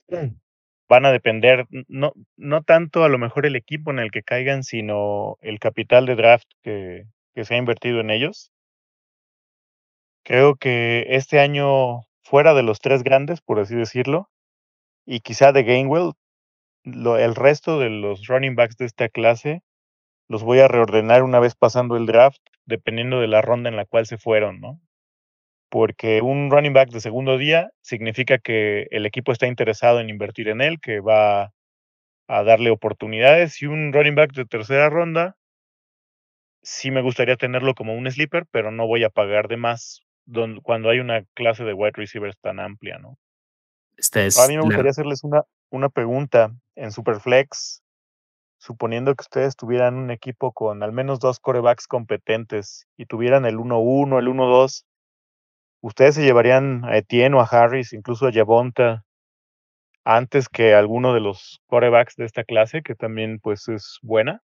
van 0.91 1.07
a 1.07 1.13
depender, 1.13 1.67
no, 1.87 2.13
no 2.37 2.63
tanto 2.65 3.05
a 3.05 3.09
lo 3.09 3.17
mejor 3.17 3.47
el 3.47 3.55
equipo 3.55 3.93
en 3.93 4.01
el 4.01 4.11
que 4.11 4.25
caigan, 4.25 4.65
sino 4.65 5.39
el 5.41 5.61
capital 5.61 6.05
de 6.05 6.17
draft 6.17 6.49
que, 6.65 7.05
que 7.33 7.45
se 7.45 7.55
ha 7.55 7.59
invertido 7.59 8.01
en 8.01 8.11
ellos. 8.11 8.51
Creo 10.25 10.57
que 10.57 11.07
este 11.11 11.39
año, 11.39 12.01
fuera 12.25 12.55
de 12.55 12.65
los 12.65 12.81
tres 12.81 13.05
grandes, 13.05 13.41
por 13.41 13.61
así 13.61 13.77
decirlo, 13.77 14.31
y 15.07 15.21
quizá 15.21 15.53
de 15.53 15.63
Gainwell, 15.63 16.15
el 16.85 17.35
resto 17.37 17.79
de 17.79 17.91
los 17.91 18.27
running 18.27 18.57
backs 18.57 18.77
de 18.77 18.87
esta 18.87 19.09
clase 19.09 19.63
los 20.29 20.43
voy 20.43 20.59
a 20.59 20.69
reordenar 20.69 21.23
una 21.23 21.39
vez 21.39 21.55
pasando 21.55 21.97
el 21.97 22.07
draft, 22.07 22.41
dependiendo 22.67 23.21
de 23.21 23.29
la 23.29 23.43
ronda 23.43 23.69
en 23.69 23.77
la 23.77 23.87
cual 23.87 24.07
se 24.07 24.19
fueron, 24.19 24.61
¿no? 24.61 24.81
Porque 25.71 26.21
un 26.21 26.51
running 26.51 26.73
back 26.73 26.91
de 26.91 27.01
segundo 27.01 27.39
día 27.39 27.71
significa 27.81 28.39
que 28.39 28.89
el 28.91 29.07
equipo 29.07 29.33
está 29.33 29.47
interesado 29.47 30.01
en 30.01 30.11
invertir 30.11 30.49
en 30.49 30.61
él, 30.61 30.81
que 30.81 31.01
va 31.01 31.53
a 32.29 32.43
darle 32.45 32.71
oportunidades, 32.71 33.63
y 33.63 33.67
un 33.67 33.93
running 33.93 34.15
back 34.17 34.33
de 34.33 34.45
tercera 34.47 34.91
ronda, 34.91 35.37
sí 36.63 36.91
me 36.91 37.03
gustaría 37.03 37.37
tenerlo 37.37 37.75
como 37.75 37.95
un 37.95 38.11
sleeper, 38.11 38.47
pero 38.51 38.71
no 38.71 38.87
voy 38.87 39.05
a 39.05 39.11
pagar 39.11 39.49
de 39.49 39.57
más 39.57 40.03
cuando 40.63 40.91
hay 40.91 41.01
una 41.01 41.25
clase 41.35 41.65
de 41.65 41.73
wide 41.73 41.93
receivers 41.95 42.39
tan 42.41 42.61
amplia, 42.61 42.99
¿no? 42.99 43.17
Esta 43.97 44.23
es 44.25 44.39
a 44.39 44.47
mí 44.47 44.55
me 44.55 44.61
la- 44.61 44.67
gustaría 44.67 44.91
hacerles 44.91 45.25
una, 45.25 45.43
una 45.71 45.89
pregunta 45.89 46.53
en 46.77 46.93
Superflex, 46.93 47.83
suponiendo 48.59 49.15
que 49.15 49.23
ustedes 49.23 49.57
tuvieran 49.57 49.97
un 49.97 50.11
equipo 50.11 50.53
con 50.53 50.83
al 50.83 50.93
menos 50.93 51.19
dos 51.19 51.41
corebacks 51.41 51.87
competentes 51.87 52.87
y 52.97 53.07
tuvieran 53.07 53.45
el 53.45 53.57
1-1, 53.59 54.19
el 54.19 54.29
1-2, 54.29 54.87
¿ustedes 55.81 56.15
se 56.15 56.23
llevarían 56.23 56.85
a 56.85 56.97
Etienne 56.97 57.37
o 57.37 57.41
a 57.41 57.45
Harris, 57.45 57.93
incluso 57.93 58.27
a 58.27 58.33
Yavonta, 58.33 59.05
antes 60.05 60.49
que 60.49 60.75
alguno 60.75 61.15
de 61.15 61.21
los 61.21 61.61
corebacks 61.67 62.17
de 62.17 62.25
esta 62.25 62.45
clase, 62.45 62.83
que 62.83 62.95
también 62.95 63.39
pues 63.41 63.69
es 63.69 63.99
buena? 64.03 64.43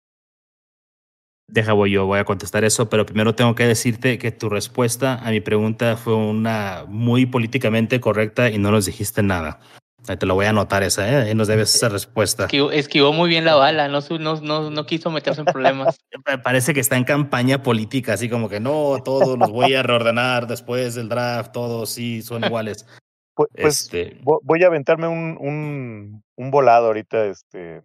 Deja, 1.47 1.75
voy 1.75 1.91
yo, 1.91 2.07
voy 2.07 2.19
a 2.19 2.25
contestar 2.25 2.65
eso, 2.65 2.89
pero 2.89 3.05
primero 3.05 3.35
tengo 3.35 3.55
que 3.55 3.67
decirte 3.67 4.19
que 4.19 4.33
tu 4.33 4.49
respuesta 4.49 5.17
a 5.17 5.31
mi 5.31 5.41
pregunta 5.41 5.97
fue 5.97 6.15
una 6.15 6.85
muy 6.89 7.27
políticamente 7.27 8.01
correcta 8.01 8.49
y 8.49 8.59
no 8.59 8.71
nos 8.71 8.87
dijiste 8.87 9.23
nada. 9.23 9.61
Ahí 10.07 10.17
Te 10.19 10.27
lo 10.27 10.35
voy 10.35 10.47
a 10.47 10.51
anotar 10.51 10.83
esa, 10.83 11.09
¿eh? 11.11 11.17
Ahí 11.29 11.35
nos 11.35 11.49
debes 11.49 11.75
esa 11.75 11.89
respuesta. 11.89 12.45
Esquivó, 12.45 12.71
esquivó 12.71 13.13
muy 13.13 13.29
bien 13.29 13.45
la 13.45 13.55
bala, 13.55 13.89
no, 13.89 14.01
no, 14.21 14.41
no, 14.41 14.71
no 14.71 14.87
quiso 14.87 15.11
meterse 15.11 15.41
en 15.41 15.47
problemas. 15.47 15.97
Parece 16.45 16.75
que 16.75 16.81
está 16.81 16.97
en 16.97 17.05
campaña 17.05 17.63
política, 17.63 18.13
así 18.13 18.29
como 18.29 18.49
que 18.49 18.61
no, 18.61 18.99
todos 19.03 19.39
los 19.39 19.51
voy 19.51 19.75
a 19.75 19.83
reordenar 19.83 20.47
después 20.47 20.95
del 20.95 21.09
draft, 21.09 21.53
todos 21.53 21.91
sí 21.91 22.21
son 22.23 22.45
iguales. 22.45 22.87
Pu- 23.37 23.49
Pues 23.61 23.81
Este, 23.81 24.21
vo- 24.23 24.41
voy 24.43 24.63
a 24.63 24.67
aventarme 24.67 25.09
un, 25.09 25.37
un, 25.41 26.23
un 26.37 26.51
volado 26.51 26.87
ahorita, 26.89 27.25
este... 27.27 27.83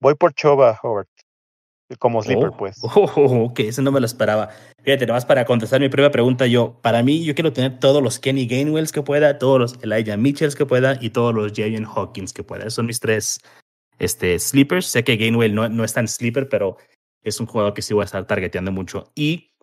Voy 0.00 0.16
por 0.16 0.34
Choba, 0.34 0.78
Howard, 0.82 1.06
como 1.98 2.22
sleeper, 2.22 2.48
oh, 2.48 2.56
pues. 2.56 2.78
oh, 2.82 3.10
oh, 3.16 3.44
ok, 3.44 3.60
eso 3.60 3.82
no 3.82 3.92
me 3.92 4.00
lo 4.00 4.06
esperaba. 4.06 4.50
Fíjate, 4.82 5.06
nomás 5.06 5.24
para 5.24 5.44
contestar 5.44 5.80
mi 5.80 5.88
primera 5.88 6.10
pregunta, 6.10 6.46
yo, 6.46 6.78
para 6.82 7.02
mí, 7.02 7.24
yo 7.24 7.34
quiero 7.34 7.52
tener 7.52 7.78
todos 7.78 8.02
los 8.02 8.18
Kenny 8.18 8.46
Gainwells 8.46 8.92
que 8.92 9.02
pueda, 9.02 9.38
todos 9.38 9.58
los 9.58 9.82
Elijah 9.82 10.16
Mitchells 10.16 10.54
que 10.54 10.66
pueda 10.66 10.98
y 11.00 11.10
todos 11.10 11.34
los 11.34 11.52
Jaden 11.52 11.86
Hawkins 11.86 12.32
que 12.32 12.42
pueda. 12.42 12.62
Esos 12.62 12.74
son 12.74 12.86
mis 12.86 13.00
tres 13.00 13.40
este, 13.98 14.38
sleepers. 14.38 14.86
Sé 14.86 15.04
que 15.04 15.16
Gainwell 15.16 15.54
no, 15.54 15.68
no 15.68 15.84
es 15.84 15.94
tan 15.94 16.08
sleeper, 16.08 16.48
pero 16.48 16.76
es 17.22 17.40
un 17.40 17.46
jugador 17.46 17.74
que 17.74 17.82
sí 17.82 17.94
voy 17.94 18.02
a 18.02 18.04
estar 18.04 18.26
targeteando 18.26 18.72
mucho. 18.72 19.10
Y 19.14 19.54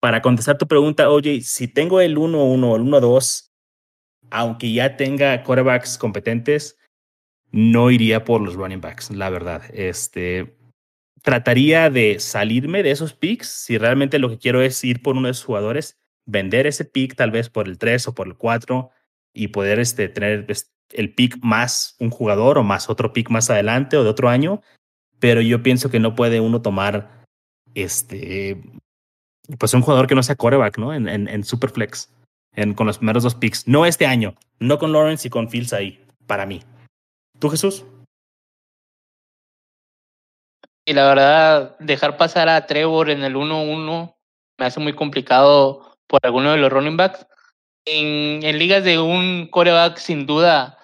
para 0.00 0.22
contestar 0.22 0.58
tu 0.58 0.66
pregunta, 0.66 1.10
oye, 1.10 1.42
si 1.42 1.68
tengo 1.68 2.00
el 2.00 2.16
1-1 2.16 2.64
o 2.64 2.76
el 2.76 2.82
1-2, 2.82 3.50
aunque 4.30 4.72
ya 4.72 4.96
tenga 4.96 5.42
quarterbacks 5.42 5.98
competentes, 5.98 6.78
no 7.52 7.90
iría 7.90 8.24
por 8.24 8.40
los 8.40 8.54
running 8.54 8.80
backs, 8.80 9.10
la 9.10 9.28
verdad. 9.28 9.62
Este, 9.72 10.56
trataría 11.22 11.90
de 11.90 12.18
salirme 12.20 12.82
de 12.82 12.90
esos 12.90 13.14
picks 13.14 13.48
si 13.48 13.78
realmente 13.78 14.18
lo 14.18 14.28
que 14.28 14.38
quiero 14.38 14.62
es 14.62 14.82
ir 14.84 15.02
por 15.02 15.16
uno 15.16 15.28
de 15.28 15.32
esos 15.32 15.44
jugadores, 15.44 15.98
vender 16.26 16.66
ese 16.66 16.84
pick 16.84 17.14
tal 17.16 17.30
vez 17.30 17.48
por 17.48 17.68
el 17.68 17.78
3 17.78 18.08
o 18.08 18.14
por 18.14 18.26
el 18.26 18.36
4 18.36 18.90
y 19.34 19.48
poder 19.48 19.78
este, 19.78 20.08
tener 20.08 20.46
el 20.92 21.14
pick 21.14 21.38
más 21.42 21.96
un 21.98 22.10
jugador 22.10 22.58
o 22.58 22.62
más 22.62 22.88
otro 22.88 23.12
pick 23.12 23.30
más 23.30 23.50
adelante 23.50 23.96
o 23.96 24.04
de 24.04 24.10
otro 24.10 24.28
año. 24.28 24.62
Pero 25.18 25.40
yo 25.40 25.62
pienso 25.62 25.90
que 25.90 26.00
no 26.00 26.14
puede 26.14 26.40
uno 26.40 26.62
tomar 26.62 27.24
este 27.74 28.60
pues 29.58 29.74
un 29.74 29.82
jugador 29.82 30.06
que 30.06 30.14
no 30.14 30.22
sea 30.22 30.36
coreback, 30.36 30.78
¿no? 30.78 30.94
En, 30.94 31.08
en, 31.08 31.28
en 31.28 31.44
Superflex, 31.44 32.10
en, 32.54 32.74
con 32.74 32.86
los 32.86 32.98
primeros 32.98 33.22
dos 33.22 33.34
picks. 33.34 33.66
No 33.66 33.84
este 33.84 34.06
año, 34.06 34.34
no 34.60 34.78
con 34.78 34.92
Lawrence 34.92 35.26
y 35.26 35.30
con 35.30 35.48
Fields 35.48 35.72
ahí, 35.72 36.04
para 36.26 36.46
mí. 36.46 36.62
¿Tú, 37.38 37.48
Jesús? 37.48 37.84
Y 40.90 40.92
la 40.92 41.06
verdad, 41.06 41.76
dejar 41.78 42.16
pasar 42.16 42.48
a 42.48 42.66
Trevor 42.66 43.10
en 43.10 43.22
el 43.22 43.36
1-1 43.36 44.16
me 44.58 44.66
hace 44.66 44.80
muy 44.80 44.92
complicado 44.92 45.96
por 46.08 46.18
alguno 46.24 46.50
de 46.50 46.58
los 46.58 46.72
running 46.72 46.96
backs. 46.96 47.28
En, 47.86 48.40
ligas 48.58 48.82
de 48.82 48.98
un 48.98 49.46
coreback, 49.52 49.98
sin 49.98 50.26
duda, 50.26 50.78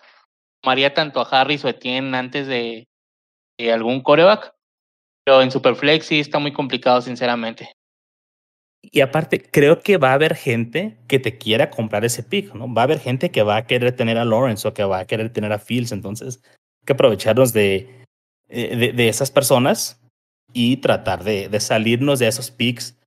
tomaría 0.63 0.95
tanto 0.95 1.21
a 1.21 1.25
Harris 1.29 1.65
o 1.65 1.69
Etienne 1.69 2.17
antes 2.17 2.47
de, 2.47 2.87
de 3.59 3.73
algún 3.73 4.01
coreback. 4.01 4.55
Pero 5.25 5.43
en 5.43 5.51
Superflex 5.51 6.07
sí 6.07 6.21
está 6.21 6.39
muy 6.39 6.53
complicado, 6.53 7.03
sinceramente. 7.03 7.73
Y 8.83 9.01
aparte, 9.01 9.43
creo 9.43 9.81
que 9.81 9.97
va 9.97 10.11
a 10.11 10.15
haber 10.15 10.37
gente 10.37 10.99
que 11.09 11.19
te 11.19 11.37
quiera 11.37 11.69
comprar 11.69 12.05
ese 12.05 12.23
pick, 12.23 12.55
¿no? 12.55 12.73
Va 12.73 12.83
a 12.83 12.85
haber 12.85 13.01
gente 13.01 13.33
que 13.33 13.43
va 13.43 13.57
a 13.57 13.67
querer 13.67 13.97
tener 13.97 14.19
a 14.19 14.25
Lawrence 14.25 14.69
o 14.69 14.73
que 14.73 14.85
va 14.85 15.01
a 15.01 15.07
querer 15.07 15.33
tener 15.33 15.53
a 15.53 15.59
Fields. 15.59 15.91
Entonces, 15.91 16.41
hay 16.45 16.87
que 16.87 16.93
aprovecharnos 16.93 17.53
de, 17.53 18.06
eh, 18.49 18.77
de, 18.77 18.93
de 18.93 19.09
esas 19.09 19.31
personas 19.31 20.01
y 20.53 20.79
tratar 20.79 21.25
de, 21.25 21.49
de, 21.49 21.61
salirnos 21.61 22.19
de 22.19 22.29
esos 22.29 22.51
picks. 22.51 22.99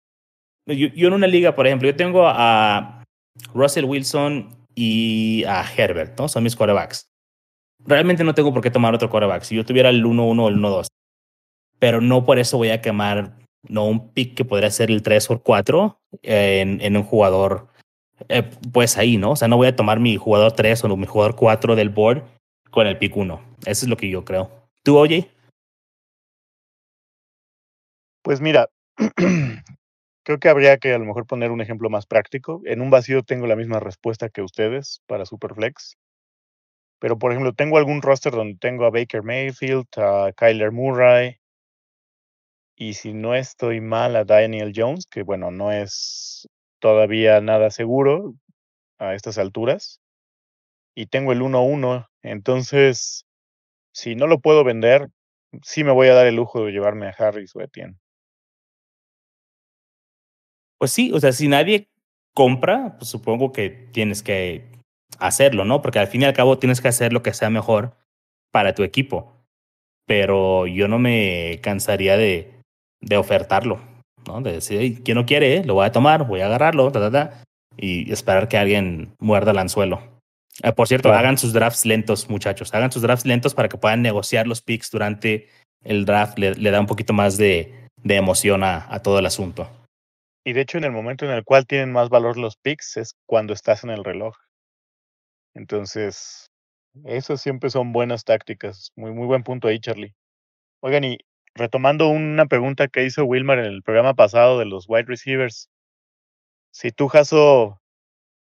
Yo, 0.67 0.87
yo, 0.87 1.07
en 1.07 1.13
una 1.13 1.27
liga, 1.27 1.55
por 1.55 1.65
ejemplo, 1.65 1.89
yo 1.89 1.95
tengo 1.95 2.27
a 2.27 3.03
Russell 3.53 3.85
Wilson 3.85 4.55
y 4.75 5.43
a 5.45 5.65
Herbert, 5.75 6.19
¿no? 6.19 6.27
Son 6.27 6.43
mis 6.43 6.55
quarterbacks. 6.55 7.09
Realmente 7.85 8.23
no 8.23 8.33
tengo 8.33 8.53
por 8.53 8.61
qué 8.61 8.69
tomar 8.69 8.93
otro 8.93 9.09
quarterback. 9.09 9.43
Si 9.43 9.55
yo 9.55 9.65
tuviera 9.65 9.89
el 9.89 10.03
1-1 10.05 10.43
o 10.43 10.47
el 10.49 10.57
1-2. 10.57 10.87
Pero 11.79 12.01
no 12.01 12.25
por 12.25 12.39
eso 12.39 12.57
voy 12.57 12.69
a 12.69 12.81
quemar 12.81 13.37
no 13.67 13.85
un 13.85 14.09
pick 14.09 14.35
que 14.35 14.45
podría 14.45 14.69
ser 14.69 14.91
el 14.91 15.01
3 15.01 15.31
o 15.31 15.41
4 15.41 15.99
eh, 16.23 16.59
en, 16.61 16.81
en, 16.81 16.97
un 16.97 17.03
jugador, 17.03 17.67
eh, 18.27 18.43
pues 18.71 18.97
ahí, 18.97 19.17
¿no? 19.17 19.31
O 19.31 19.35
sea, 19.35 19.47
no 19.47 19.57
voy 19.57 19.67
a 19.67 19.75
tomar 19.75 19.99
mi 19.99 20.17
jugador 20.17 20.51
3 20.51 20.83
o 20.83 20.97
mi 20.97 21.05
jugador 21.05 21.35
4 21.35 21.75
del 21.75 21.89
board 21.89 22.23
con 22.69 22.87
el 22.87 22.97
pick 22.97 23.15
1. 23.15 23.41
Eso 23.65 23.85
es 23.85 23.89
lo 23.89 23.97
que 23.97 24.09
yo 24.09 24.23
creo. 24.23 24.58
¿Tú, 24.83 24.97
oye? 24.97 25.29
Pues 28.23 28.39
mira, 28.41 28.69
creo 30.23 30.39
que 30.39 30.49
habría 30.49 30.77
que 30.77 30.93
a 30.93 30.97
lo 30.99 31.05
mejor 31.05 31.27
poner 31.27 31.51
un 31.51 31.61
ejemplo 31.61 31.89
más 31.89 32.05
práctico. 32.05 32.61
En 32.65 32.81
un 32.81 32.89
vacío 32.91 33.23
tengo 33.23 33.47
la 33.47 33.55
misma 33.57 33.79
respuesta 33.79 34.29
que 34.29 34.41
ustedes 34.41 35.01
para 35.07 35.25
Superflex. 35.25 35.95
Pero, 37.01 37.17
por 37.17 37.31
ejemplo, 37.31 37.53
tengo 37.53 37.77
algún 37.77 38.01
roster 38.01 38.33
donde 38.33 38.57
tengo 38.57 38.85
a 38.85 38.89
Baker 38.89 39.23
Mayfield, 39.23 39.87
a 39.97 40.31
Kyler 40.35 40.71
Murray, 40.71 41.37
y 42.75 42.93
si 42.93 43.13
no 43.13 43.35
estoy 43.35 43.81
mal 43.81 44.15
a 44.15 44.23
Daniel 44.23 44.71
Jones, 44.75 45.05
que 45.07 45.23
bueno, 45.23 45.51
no 45.51 45.71
es 45.71 46.47
todavía 46.79 47.41
nada 47.41 47.71
seguro 47.71 48.35
a 48.99 49.15
estas 49.15 49.37
alturas, 49.37 50.01
y 50.95 51.07
tengo 51.07 51.31
el 51.31 51.41
1-1, 51.41 52.07
entonces, 52.23 53.25
si 53.93 54.15
no 54.15 54.27
lo 54.27 54.39
puedo 54.39 54.63
vender, 54.63 55.09
sí 55.63 55.83
me 55.83 55.91
voy 55.91 56.07
a 56.07 56.13
dar 56.13 56.27
el 56.27 56.35
lujo 56.35 56.65
de 56.65 56.71
llevarme 56.71 57.07
a 57.07 57.15
Harris 57.17 57.55
o 57.55 57.61
Etienne. 57.61 57.97
Pues 60.77 60.91
sí, 60.91 61.11
o 61.13 61.19
sea, 61.19 61.33
si 61.33 61.47
nadie 61.47 61.89
compra, 62.33 62.95
pues 62.97 63.09
supongo 63.09 63.51
que 63.51 63.69
tienes 63.69 64.23
que 64.23 64.71
hacerlo, 65.17 65.65
¿no? 65.65 65.81
Porque 65.81 65.99
al 65.99 66.07
fin 66.07 66.21
y 66.21 66.25
al 66.25 66.33
cabo 66.33 66.57
tienes 66.57 66.79
que 66.81 66.87
hacer 66.87 67.11
lo 67.11 67.21
que 67.21 67.33
sea 67.33 67.49
mejor 67.49 67.97
para 68.51 68.73
tu 68.73 68.83
equipo. 68.83 69.35
Pero 70.05 70.67
yo 70.67 70.87
no 70.87 70.99
me 70.99 71.59
cansaría 71.61 72.17
de, 72.17 72.61
de 73.01 73.17
ofertarlo, 73.17 73.81
¿no? 74.25 74.41
De 74.41 74.53
decir, 74.53 75.03
¿quién 75.03 75.15
no 75.15 75.25
quiere? 75.25 75.63
Lo 75.65 75.73
voy 75.75 75.85
a 75.85 75.91
tomar, 75.91 76.25
voy 76.25 76.41
a 76.41 76.45
agarrarlo, 76.45 76.91
ta, 76.91 76.99
ta, 76.99 77.11
ta, 77.11 77.43
y 77.77 78.11
esperar 78.11 78.47
que 78.47 78.57
alguien 78.57 79.13
muerda 79.19 79.51
el 79.51 79.57
anzuelo. 79.59 80.18
Eh, 80.63 80.71
por 80.73 80.87
cierto, 80.87 81.13
hagan 81.13 81.37
sus 81.37 81.53
drafts 81.53 81.85
lentos, 81.85 82.29
muchachos. 82.29 82.73
Hagan 82.73 82.91
sus 82.91 83.01
drafts 83.01 83.25
lentos 83.25 83.53
para 83.53 83.69
que 83.69 83.77
puedan 83.77 84.01
negociar 84.01 84.47
los 84.47 84.61
picks 84.61 84.91
durante 84.91 85.47
el 85.81 86.05
draft. 86.05 86.37
Le, 86.37 86.71
da 86.71 86.79
un 86.79 86.87
poquito 86.87 87.13
más 87.13 87.37
de, 87.37 87.87
de 88.03 88.15
emoción 88.15 88.63
a, 88.63 88.85
a, 88.93 89.01
todo 89.01 89.19
el 89.19 89.25
asunto. 89.25 89.69
Y 90.45 90.53
de 90.53 90.61
hecho, 90.61 90.77
en 90.77 90.83
el 90.85 90.91
momento 90.91 91.25
en 91.25 91.31
el 91.31 91.43
cual 91.43 91.65
tienen 91.65 91.91
más 91.91 92.09
valor 92.09 92.37
los 92.37 92.57
picks 92.57 92.97
es 92.97 93.15
cuando 93.25 93.53
estás 93.53 93.83
en 93.83 93.89
el 93.89 94.03
reloj. 94.03 94.35
Entonces, 95.53 96.47
esas 97.05 97.41
siempre 97.41 97.69
son 97.69 97.93
buenas 97.93 98.23
tácticas. 98.23 98.91
Muy, 98.95 99.11
muy 99.11 99.27
buen 99.27 99.43
punto 99.43 99.67
ahí, 99.67 99.79
Charlie. 99.79 100.15
Oigan, 100.81 101.03
y 101.03 101.17
retomando 101.55 102.07
una 102.09 102.45
pregunta 102.45 102.87
que 102.87 103.05
hizo 103.05 103.25
Wilmar 103.25 103.59
en 103.59 103.65
el 103.65 103.83
programa 103.83 104.13
pasado 104.13 104.59
de 104.59 104.65
los 104.65 104.85
wide 104.87 105.05
receivers. 105.07 105.69
Si 106.71 106.91
tú, 106.91 107.07
Jaso, 107.07 107.81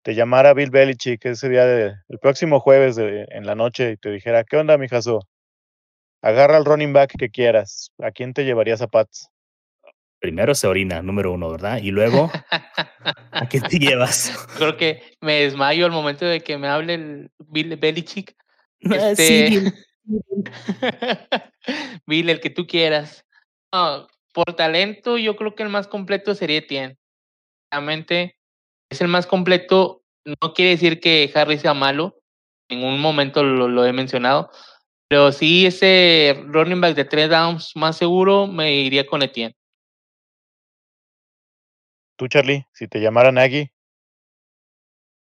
te 0.02 0.14
llamara 0.14 0.54
Bill 0.54 0.70
Belichick 0.70 1.24
ese 1.26 1.48
día 1.48 1.66
de, 1.66 1.94
el 2.08 2.18
próximo 2.18 2.60
jueves 2.60 2.96
de, 2.96 3.26
en 3.30 3.46
la 3.46 3.54
noche 3.54 3.92
y 3.92 3.96
te 3.96 4.10
dijera, 4.10 4.44
¿qué 4.44 4.56
onda, 4.56 4.78
mi 4.78 4.88
Jaso? 4.88 5.20
Agarra 6.22 6.58
el 6.58 6.64
running 6.64 6.92
back 6.92 7.14
que 7.18 7.30
quieras. 7.30 7.92
¿A 7.98 8.10
quién 8.10 8.34
te 8.34 8.44
llevarías 8.44 8.82
a 8.82 8.86
Pats? 8.86 9.28
Primero 10.18 10.54
se 10.54 10.66
orina, 10.66 11.00
número 11.00 11.32
uno, 11.32 11.50
¿verdad? 11.50 11.78
Y 11.78 11.90
luego, 11.90 12.30
¿a 13.30 13.48
quién 13.48 13.62
te 13.62 13.78
llevas? 13.78 14.46
Creo 14.58 14.76
que 14.76 15.02
me 15.20 15.40
desmayo 15.40 15.86
al 15.86 15.92
momento 15.92 16.26
de 16.26 16.40
que 16.40 16.58
me 16.58 16.68
hable 16.68 16.94
el 16.94 17.30
Bill 17.38 17.76
Belichick. 17.76 18.36
Este... 18.80 19.48
Sí, 19.48 19.72
Bill, 22.06 22.30
el 22.30 22.40
que 22.40 22.50
tú 22.50 22.66
quieras. 22.66 23.26
por 24.32 24.56
talento, 24.56 25.18
yo 25.18 25.36
creo 25.36 25.54
que 25.54 25.62
el 25.62 25.68
más 25.68 25.88
completo 25.88 26.34
sería 26.34 26.58
Etienne. 26.58 26.98
Realmente 27.70 28.39
es 28.90 29.00
el 29.00 29.08
más 29.08 29.26
completo. 29.26 30.02
No 30.42 30.52
quiere 30.52 30.72
decir 30.72 31.00
que 31.00 31.30
Harry 31.34 31.58
sea 31.58 31.74
malo. 31.74 32.20
En 32.68 32.80
ningún 32.80 33.00
momento 33.00 33.42
lo, 33.42 33.68
lo 33.68 33.86
he 33.86 33.92
mencionado. 33.92 34.50
Pero 35.08 35.32
sí, 35.32 35.66
ese 35.66 36.44
running 36.46 36.80
back 36.80 36.94
de 36.94 37.04
tres 37.04 37.30
downs 37.30 37.74
más 37.74 37.96
seguro 37.96 38.46
me 38.46 38.74
iría 38.74 39.06
con 39.06 39.22
Etienne. 39.22 39.56
Tú, 42.16 42.28
Charlie, 42.28 42.66
si 42.72 42.86
te 42.86 43.00
llamaran 43.00 43.34
Nagy. 43.34 43.70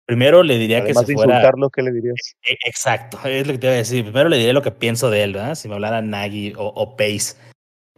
Primero 0.05 0.43
le 0.43 0.57
diría 0.57 0.83
que 0.83 0.93
se 0.93 1.05
de 1.05 1.13
fuera. 1.13 1.35
insultarlo, 1.35 1.69
¿qué 1.69 1.83
le 1.83 1.91
dirías? 1.91 2.35
E, 2.41 2.57
exacto, 2.65 3.19
es 3.25 3.45
lo 3.45 3.53
que 3.53 3.59
te 3.59 3.67
iba 3.67 3.73
a 3.73 3.77
decir. 3.77 4.03
Primero 4.03 4.27
le 4.27 4.37
diría 4.37 4.53
lo 4.53 4.63
que 4.63 4.71
pienso 4.71 5.09
de 5.09 5.23
él, 5.23 5.33
¿verdad? 5.33 5.55
Si 5.55 5.67
me 5.67 5.75
hablara 5.75 6.01
Nagy 6.01 6.53
o, 6.57 6.65
o 6.65 6.97
Pace. 6.97 7.37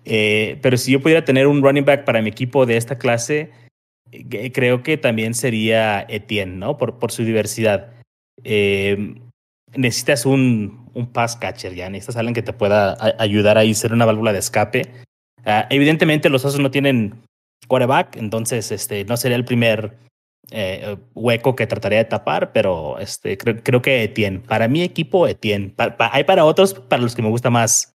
Eh, 0.03 0.59
pero 0.61 0.77
si 0.77 0.91
yo 0.91 1.01
pudiera 1.01 1.23
tener 1.23 1.47
un 1.47 1.61
running 1.61 1.85
back 1.85 2.05
para 2.05 2.21
mi 2.21 2.29
equipo 2.29 2.65
de 2.65 2.77
esta 2.77 2.97
clase, 2.97 3.51
creo 4.53 4.83
que 4.83 4.97
también 4.97 5.33
sería 5.33 6.05
Etienne, 6.09 6.57
¿no? 6.57 6.77
Por, 6.77 6.99
por 6.99 7.11
su 7.11 7.23
diversidad. 7.23 7.93
Eh, 8.43 9.15
necesitas 9.75 10.25
un, 10.25 10.89
un 10.93 11.07
pass 11.07 11.35
catcher, 11.35 11.73
ya 11.73 11.89
necesitas 11.89 12.17
alguien 12.17 12.33
que 12.33 12.41
te 12.41 12.53
pueda 12.53 12.97
ayudar 13.19 13.57
ahí, 13.57 13.73
ser 13.73 13.93
una 13.93 14.05
válvula 14.05 14.33
de 14.33 14.39
escape. 14.39 14.91
Uh, 15.45 15.65
evidentemente 15.69 16.29
los 16.29 16.45
osos 16.45 16.59
no 16.59 16.71
tienen 16.71 17.21
quarterback, 17.67 18.17
entonces 18.17 18.71
este, 18.71 19.05
no 19.05 19.17
sería 19.17 19.37
el 19.37 19.45
primer 19.45 19.97
eh, 20.51 20.97
hueco 21.15 21.55
que 21.55 21.67
trataría 21.67 21.99
de 21.99 22.05
tapar, 22.05 22.51
pero 22.51 22.99
este, 22.99 23.37
creo, 23.37 23.63
creo 23.63 23.81
que 23.81 24.03
Etienne. 24.03 24.39
Para 24.39 24.67
mi 24.67 24.81
equipo, 24.83 25.27
Etienne. 25.27 25.73
Hay 25.97 26.23
para 26.25 26.45
otros, 26.45 26.73
para 26.73 27.01
los 27.01 27.15
que 27.15 27.21
me 27.21 27.29
gusta 27.29 27.49
más 27.49 27.93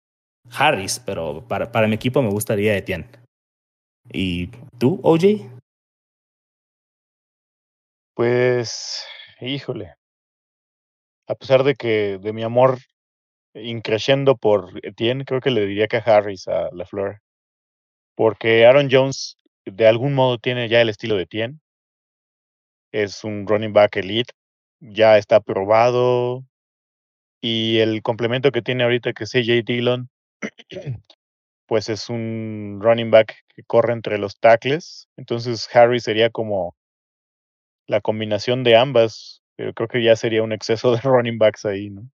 Harris, 0.51 1.01
pero 1.05 1.45
para, 1.49 1.73
para 1.73 1.89
mi 1.89 1.95
equipo 1.95 2.23
me 2.23 2.31
gustaría 2.31 2.77
Etienne. 2.77 3.07
¿Y 4.13 4.51
tú, 4.79 5.01
OJ? 5.03 5.54
Pues, 8.15 9.05
híjole. 9.41 9.95
A 11.27 11.35
pesar 11.35 11.65
de 11.65 11.75
que 11.75 12.19
de 12.19 12.33
mi 12.33 12.43
amor 12.43 12.79
increciendo 13.55 14.37
por 14.37 14.71
Etienne, 14.85 15.25
creo 15.25 15.41
que 15.41 15.51
le 15.51 15.67
diría 15.67 15.87
que 15.87 15.99
a 15.99 16.01
Harris, 16.01 16.49
a 16.49 16.71
LaFleur. 16.73 17.21
Porque 18.17 18.67
Aaron 18.67 18.89
Jones 18.91 19.37
de 19.65 19.87
algún 19.87 20.15
modo 20.15 20.39
tiene 20.39 20.69
ya 20.69 20.81
el 20.81 20.89
estilo 20.89 21.17
de 21.17 21.23
Etienne 21.23 21.61
es 22.95 23.25
un 23.25 23.47
running 23.49 23.73
back 23.73 23.97
elite, 23.97 24.33
ya 24.81 25.19
está 25.19 25.41
probado. 25.41 26.45
Y 27.41 27.79
el 27.79 28.03
complemento 28.03 28.53
que 28.53 28.63
tiene 28.63 28.85
ahorita, 28.85 29.13
que 29.13 29.25
es 29.25 29.35
AJ 29.35 29.65
Dillon, 29.65 30.09
pues 31.67 31.89
es 31.89 32.09
un 32.09 32.79
running 32.81 33.11
back 33.11 33.35
que 33.55 33.65
corre 33.65 33.93
entre 33.93 34.19
los 34.19 34.39
tackles. 34.39 35.09
Entonces 35.17 35.69
Harry 35.75 35.99
sería 35.99 36.31
como 36.31 36.77
la 37.87 38.01
combinación 38.01 38.65
de 38.65 38.77
ambas. 38.77 39.43
Pero 39.57 39.73
creo 39.73 39.89
que 39.89 40.03
ya 40.03 40.17
sería 40.17 40.43
un 40.43 40.53
exceso 40.53 40.93
de 40.93 41.01
running 41.03 41.39
backs 41.39 41.65
ahí, 41.65 41.91
¿no? 41.91 42.09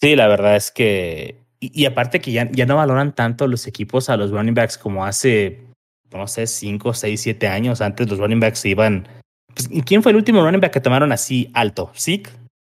Sí, 0.00 0.16
la 0.16 0.28
verdad 0.28 0.56
es 0.56 0.70
que. 0.70 1.36
Y, 1.60 1.82
y 1.82 1.86
aparte 1.86 2.20
que 2.20 2.32
ya, 2.32 2.50
ya 2.50 2.66
no 2.66 2.76
valoran 2.76 3.14
tanto 3.14 3.46
los 3.46 3.66
equipos 3.66 4.10
a 4.10 4.16
los 4.16 4.32
running 4.32 4.54
backs 4.54 4.76
como 4.76 5.04
hace 5.04 5.72
no 6.18 6.26
sé, 6.28 6.46
5, 6.46 6.94
6, 6.94 7.20
7 7.20 7.48
años. 7.48 7.80
Antes 7.80 8.08
los 8.08 8.18
running 8.18 8.40
backs 8.40 8.64
iban. 8.64 9.08
Pues, 9.54 9.68
¿Quién 9.84 10.02
fue 10.02 10.12
el 10.12 10.16
último 10.16 10.42
running 10.42 10.60
back 10.60 10.72
que 10.72 10.80
tomaron 10.80 11.12
así 11.12 11.50
alto? 11.54 11.90
¿Sick? 11.94 12.30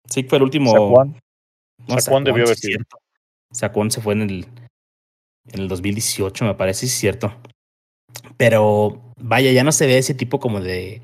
¿Sick 0.08 0.28
fue 0.28 0.38
el 0.38 0.44
último? 0.44 0.70
Saquon. 0.70 1.18
No, 1.88 2.00
Saquon 2.00 2.24
debió 2.24 2.44
haber 2.44 2.56
sido. 2.56 2.84
Saquon 3.52 3.90
se 3.90 4.00
fue 4.00 4.14
en 4.14 4.22
el, 4.22 4.46
en 5.52 5.60
el 5.60 5.68
2018, 5.68 6.44
me 6.44 6.54
parece, 6.54 6.86
es 6.86 6.92
cierto. 6.92 7.34
Pero 8.36 9.12
vaya, 9.18 9.52
ya 9.52 9.64
no 9.64 9.72
se 9.72 9.86
ve 9.86 9.98
ese 9.98 10.14
tipo 10.14 10.40
como 10.40 10.60
de, 10.60 11.02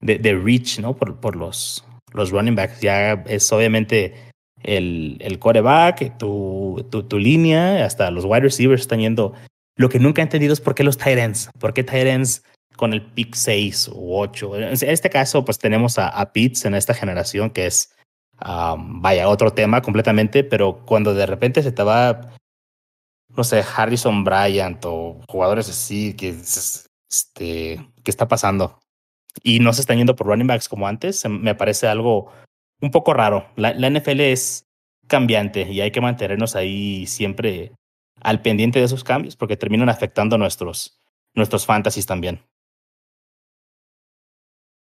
de, 0.00 0.34
reach, 0.34 0.78
¿no? 0.78 0.96
Por, 0.96 1.20
por 1.20 1.36
los, 1.36 1.84
los 2.12 2.30
running 2.30 2.54
backs. 2.54 2.80
Ya 2.80 3.12
es 3.26 3.50
obviamente 3.52 4.14
el, 4.62 5.18
el 5.20 5.38
coreback, 5.38 6.18
tu, 6.18 6.86
tu, 6.90 7.02
tu 7.04 7.18
línea, 7.18 7.84
hasta 7.84 8.10
los 8.10 8.24
wide 8.24 8.40
receivers 8.40 8.82
están 8.82 9.00
yendo 9.00 9.34
lo 9.80 9.88
que 9.88 9.98
nunca 9.98 10.20
he 10.20 10.24
entendido 10.24 10.52
es 10.52 10.60
por 10.60 10.74
qué 10.74 10.84
los 10.84 10.98
Tyrants, 10.98 11.48
por 11.58 11.72
qué 11.72 11.82
Tyrants 11.82 12.44
con 12.76 12.92
el 12.92 13.00
pick 13.00 13.34
6 13.34 13.88
u 13.94 14.14
8. 14.14 14.56
En 14.56 14.72
este 14.72 15.08
caso, 15.08 15.42
pues 15.42 15.58
tenemos 15.58 15.98
a, 15.98 16.08
a 16.08 16.34
Pitts 16.34 16.66
en 16.66 16.74
esta 16.74 16.92
generación 16.92 17.48
que 17.48 17.64
es, 17.64 17.94
um, 18.44 19.00
vaya, 19.00 19.26
otro 19.26 19.54
tema 19.54 19.80
completamente, 19.80 20.44
pero 20.44 20.84
cuando 20.84 21.14
de 21.14 21.24
repente 21.24 21.62
se 21.62 21.72
te 21.72 21.82
va, 21.82 22.34
no 23.36 23.44
sé, 23.44 23.64
Harrison 23.76 24.24
Bryant 24.24 24.84
o 24.84 25.20
jugadores 25.28 25.68
así, 25.68 26.14
que, 26.14 26.30
este, 26.30 26.88
¿qué 28.02 28.10
está 28.10 28.28
pasando? 28.28 28.78
Y 29.42 29.60
no 29.60 29.72
se 29.72 29.82
están 29.82 29.98
yendo 29.98 30.16
por 30.16 30.26
running 30.26 30.46
backs 30.46 30.68
como 30.68 30.86
antes, 30.86 31.24
me 31.28 31.54
parece 31.54 31.86
algo 31.86 32.32
un 32.80 32.90
poco 32.90 33.14
raro. 33.14 33.46
La, 33.56 33.72
la 33.74 33.90
NFL 33.90 34.20
es 34.20 34.66
cambiante 35.06 35.62
y 35.62 35.80
hay 35.80 35.90
que 35.90 36.00
mantenernos 36.00 36.56
ahí 36.56 37.06
siempre 37.06 37.72
al 38.22 38.42
pendiente 38.42 38.78
de 38.78 38.84
esos 38.84 39.04
cambios 39.04 39.36
porque 39.36 39.56
terminan 39.56 39.88
afectando 39.88 40.38
nuestros, 40.38 41.00
nuestros 41.34 41.66
fantasies 41.66 42.06
también. 42.06 42.42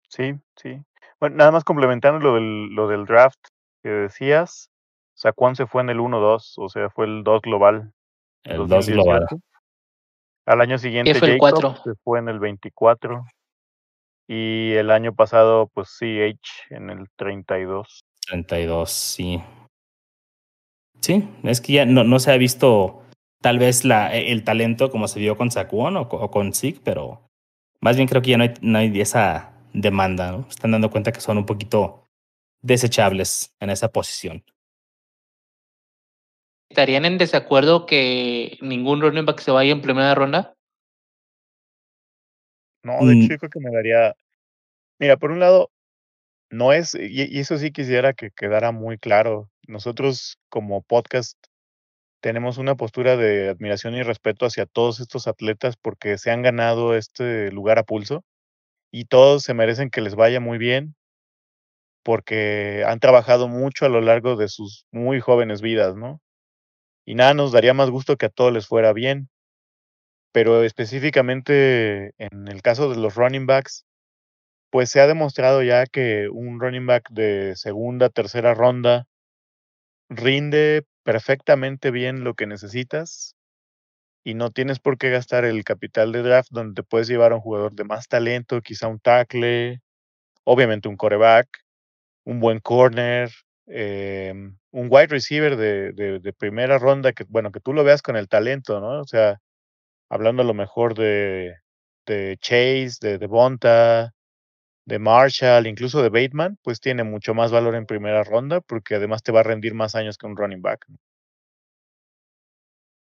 Sí, 0.09 0.35
sí. 0.57 0.83
Bueno, 1.21 1.37
nada 1.37 1.53
más 1.53 1.65
complementando 1.65 2.19
lo 2.19 2.35
del, 2.35 2.75
lo 2.75 2.89
del 2.89 3.07
draft 3.07 3.39
que 3.83 3.89
decías, 3.89 4.71
Saquon 5.15 5.55
se 5.55 5.67
fue 5.67 5.83
en 5.83 5.91
el 5.91 5.99
1-2, 5.99 6.55
o 6.57 6.69
sea, 6.69 6.91
fue 6.91 7.07
el 7.07 7.23
2 7.23 7.43
global. 7.43 7.93
El 8.45 8.67
2 8.67 8.89
global. 8.89 9.27
Al 10.47 10.61
año 10.61 10.79
siguiente 10.79 11.15
fue 11.15 11.35
el 11.35 11.41
Jacob 11.41 11.75
4? 11.75 11.83
se 11.85 11.95
fue 12.03 12.19
en 12.19 12.29
el 12.29 12.39
24 12.39 13.25
y 14.27 14.73
el 14.73 14.91
año 14.91 15.15
pasado 15.15 15.71
pues 15.75 15.89
CH 15.99 16.75
en 16.75 16.91
el 16.91 17.07
32. 17.17 18.05
32, 18.27 18.91
sí. 18.91 19.43
Sí, 21.01 21.29
es 21.45 21.61
que 21.61 21.73
ya 21.75 21.87
no, 21.87 22.05
no 22.05 22.19
se 22.19 22.33
ha 22.33 22.37
visto 22.37 23.03
tal 23.41 23.59
vez 23.59 23.85
la, 23.85 24.15
e, 24.15 24.33
el 24.33 24.45
talento 24.45 24.91
como 24.91 25.09
se 25.09 25.19
vio 25.19 25.37
con 25.37 25.51
Saquon 25.51 25.97
o, 25.97 26.03
o 26.03 26.31
con 26.31 26.53
Zeke, 26.53 26.81
pero 26.85 27.23
más 27.81 27.97
bien 27.97 28.09
creo 28.09 28.23
que 28.23 28.31
ya 28.31 28.39
no 28.39 28.45
hay, 28.45 28.55
no 28.61 28.79
hay 28.79 29.01
esa 29.01 29.53
demanda, 29.73 30.33
¿no? 30.33 30.47
Están 30.49 30.73
dando 30.73 30.91
cuenta 30.91 31.13
que 31.13 31.21
son 31.21 31.39
un 31.39 31.47
poquito 31.47 32.05
desechables 32.63 33.55
en 33.61 33.71
esa 33.71 33.91
posición. 33.91 34.45
¿Estarían 36.71 37.05
en 37.05 37.19
desacuerdo 37.19 37.85
que 37.85 38.57
ningún 38.63 39.01
running 39.01 39.27
back 39.27 39.41
se 39.41 39.51
vaya 39.51 39.73
en 39.73 39.83
primera 39.83 40.15
ronda? 40.15 40.55
No, 42.85 43.05
de 43.05 43.15
hecho, 43.15 43.33
yo 43.33 43.39
creo 43.39 43.51
que 43.51 43.61
me 43.61 43.73
daría. 43.73 44.15
Mira, 45.01 45.17
por 45.17 45.33
un 45.33 45.41
lado, 45.41 45.71
no 46.49 46.73
es, 46.73 46.95
y, 46.95 47.37
y 47.37 47.41
eso 47.41 47.59
sí 47.59 47.73
quisiera 47.73 48.13
que 48.13 48.31
quedara 48.31 48.71
muy 48.71 48.99
claro. 48.99 49.51
Nosotros, 49.67 50.39
como 50.49 50.83
podcast, 50.83 51.37
tenemos 52.21 52.57
una 52.57 52.77
postura 52.77 53.17
de 53.17 53.49
admiración 53.49 53.95
y 53.95 54.03
respeto 54.03 54.47
hacia 54.47 54.65
todos 54.65 55.01
estos 55.01 55.27
atletas 55.27 55.77
porque 55.77 56.19
se 56.19 56.31
han 56.31 56.43
ganado 56.43 56.95
este 56.95 57.51
lugar 57.51 57.79
a 57.81 57.83
pulso 57.83 58.25
y 58.93 59.07
todos 59.07 59.43
se 59.43 59.55
merecen 59.55 59.91
que 59.91 60.03
les 60.03 60.15
vaya 60.15 60.39
muy 60.39 60.59
bien 60.59 60.95
porque 62.05 62.85
han 62.87 63.01
trabajado 63.01 63.49
mucho 63.49 63.87
a 63.87 63.89
lo 63.89 64.01
largo 64.01 64.37
de 64.37 64.49
sus 64.49 64.87
muy 64.93 65.21
jóvenes 65.21 65.61
vidas, 65.63 65.97
¿no? 65.97 66.21
Y 67.11 67.17
nada 67.17 67.35
nos 67.35 67.51
daría 67.51 67.75
más 67.75 67.91
gusto 67.91 68.17
que 68.17 68.27
a 68.27 68.29
todos 68.29 68.53
les 68.53 68.69
fuera 68.69 68.93
bien. 68.93 69.29
Pero 70.31 70.63
específicamente 70.63 72.13
en 72.19 72.47
el 72.47 72.63
caso 72.63 72.89
de 72.89 72.99
los 72.99 73.17
running 73.17 73.47
backs, 73.47 73.85
pues 74.71 74.91
se 74.91 75.01
ha 75.01 75.09
demostrado 75.09 75.61
ya 75.65 75.87
que 75.87 76.29
un 76.29 76.61
running 76.61 76.87
back 76.87 77.11
de 77.11 77.57
segunda, 77.57 78.11
tercera 78.11 78.55
ronda 78.55 79.07
rinde 80.09 80.85
perfectamente 81.03 81.91
bien 81.91 82.23
lo 82.23 82.35
que 82.35 82.47
necesitas 82.47 83.35
y 84.23 84.35
no 84.35 84.53
tienes 84.53 84.79
por 84.79 84.97
qué 84.97 85.11
gastar 85.11 85.45
el 85.45 85.65
capital 85.65 86.13
de 86.13 86.23
draft 86.23 86.51
donde 86.53 86.81
te 86.81 86.87
puedes 86.87 87.09
llevar 87.09 87.33
a 87.33 87.35
un 87.35 87.41
jugador 87.41 87.75
de 87.75 87.83
más 87.83 88.07
talento, 88.07 88.63
quizá 88.63 88.87
un 88.87 89.01
tackle, 89.01 89.81
obviamente 90.45 90.89
un 90.89 90.97
coreback, 90.97 91.49
un 92.25 92.39
buen 92.39 92.61
corner, 92.61 93.33
em, 93.71 94.57
un 94.73 94.89
wide 94.91 95.09
receiver 95.09 95.57
de, 95.57 96.35
primera 96.39 96.79
ronda, 96.79 97.13
que 97.13 97.25
bueno, 97.29 97.53
que 97.53 97.61
tú 97.61 97.73
lo 97.73 97.85
veas 97.85 98.03
con 98.03 98.17
el 98.17 98.29
talento, 98.29 98.81
¿no? 98.81 99.01
O 99.01 99.07
sea, 99.07 99.41
hablando 100.11 100.43
a 100.43 100.47
lo 100.47 100.55
mejor 100.55 100.95
de, 100.95 101.57
Chase, 102.41 102.99
de 103.01 103.19
Devonta, 103.19 104.13
de 104.87 104.99
Marshall, 104.99 105.67
incluso 105.67 106.03
de 106.03 106.09
Bateman, 106.09 106.59
pues 106.63 106.81
tiene 106.81 107.05
mucho 107.05 107.35
más 107.35 107.53
valor 107.53 107.75
en 107.77 107.87
primera 107.87 108.25
ronda 108.25 108.61
porque 108.61 108.97
además 108.97 109.23
te 109.23 109.33
va 109.33 109.41
a 109.41 109.45
rendir 109.45 109.75
más 109.75 109.95
años 109.95 110.19
que 110.19 110.27
un 110.27 110.37
running 110.37 110.63
back. 110.63 110.87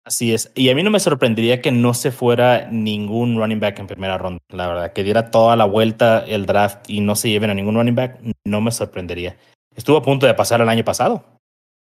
Así 0.07 0.33
es. 0.33 0.51
Y 0.55 0.69
a 0.69 0.75
mí 0.75 0.83
no 0.83 0.89
me 0.89 1.01
sorprendería 1.01 1.61
que 1.61 1.71
no 1.71 1.93
se 1.93 2.11
fuera 2.11 2.69
ningún 2.71 3.37
running 3.37 3.59
back 3.59 3.79
en 3.79 3.87
primera 3.87 4.17
ronda. 4.17 4.39
La 4.49 4.67
verdad, 4.67 4.93
que 4.93 5.03
diera 5.03 5.31
toda 5.31 5.57
la 5.57 5.65
vuelta 5.65 6.23
el 6.25 6.45
draft 6.45 6.89
y 6.89 7.01
no 7.01 7.15
se 7.15 7.29
lleven 7.29 7.49
a 7.49 7.53
ningún 7.53 7.75
running 7.75 7.95
back, 7.95 8.19
no 8.45 8.61
me 8.61 8.71
sorprendería. 8.71 9.35
Estuvo 9.77 9.95
a 9.95 10.01
punto 10.01 10.25
de 10.25 10.33
pasar 10.33 10.59
el 10.59 10.67
año 10.67 10.83
pasado. 10.83 11.23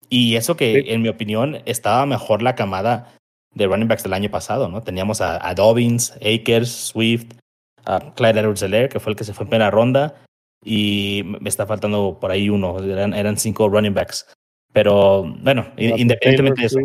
Y 0.09 0.35
eso 0.35 0.57
que, 0.57 0.93
en 0.93 1.03
mi 1.03 1.09
opinión, 1.09 1.61
estaba 1.65 2.05
mejor 2.07 2.41
la 2.41 2.55
camada 2.55 3.13
de 3.53 3.67
running 3.67 3.87
backs 3.87 4.03
del 4.03 4.13
año 4.13 4.31
pasado, 4.31 4.69
¿no? 4.69 4.81
Teníamos 4.81 5.21
a, 5.21 5.47
a 5.47 5.53
Dobbins, 5.53 6.13
Akers, 6.21 6.71
Swift, 6.71 7.33
a 7.85 8.13
Clyde 8.13 8.39
edwards 8.39 8.63
que 8.89 8.99
fue 8.99 9.11
el 9.11 9.15
que 9.15 9.23
se 9.23 9.33
fue 9.33 9.43
en 9.43 9.49
primera 9.49 9.69
ronda, 9.69 10.15
y 10.63 11.23
me 11.25 11.49
está 11.49 11.65
faltando 11.65 12.17
por 12.19 12.31
ahí 12.31 12.49
uno, 12.49 12.79
eran, 12.79 13.13
eran 13.13 13.37
cinco 13.37 13.67
running 13.67 13.93
backs. 13.93 14.27
Pero 14.73 15.23
bueno, 15.23 15.67
independientemente 15.77 16.61
de 16.61 16.67
eso. 16.67 16.79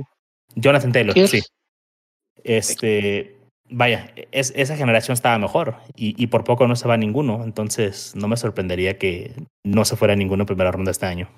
Jonathan 0.56 0.92
Taylor, 0.92 1.28
sí. 1.28 1.42
Este, 2.42 3.35
vaya, 3.70 4.12
es, 4.32 4.52
esa 4.56 4.76
generación 4.76 5.14
estaba 5.14 5.38
mejor 5.38 5.76
y, 5.94 6.26
por 6.28 6.44
poco 6.44 6.66
no 6.66 6.76
se 6.76 6.88
va 6.88 6.96
ninguno, 6.96 7.44
entonces 7.44 8.14
no 8.16 8.28
me 8.28 8.36
sorprendería 8.36 8.98
que 8.98 9.34
no 9.64 9.84
se 9.84 9.96
fuera 9.96 10.16
ninguno 10.16 10.42
en 10.42 10.46
primera 10.46 10.72
ronda 10.72 10.90
este 10.90 11.06
año. 11.06 11.28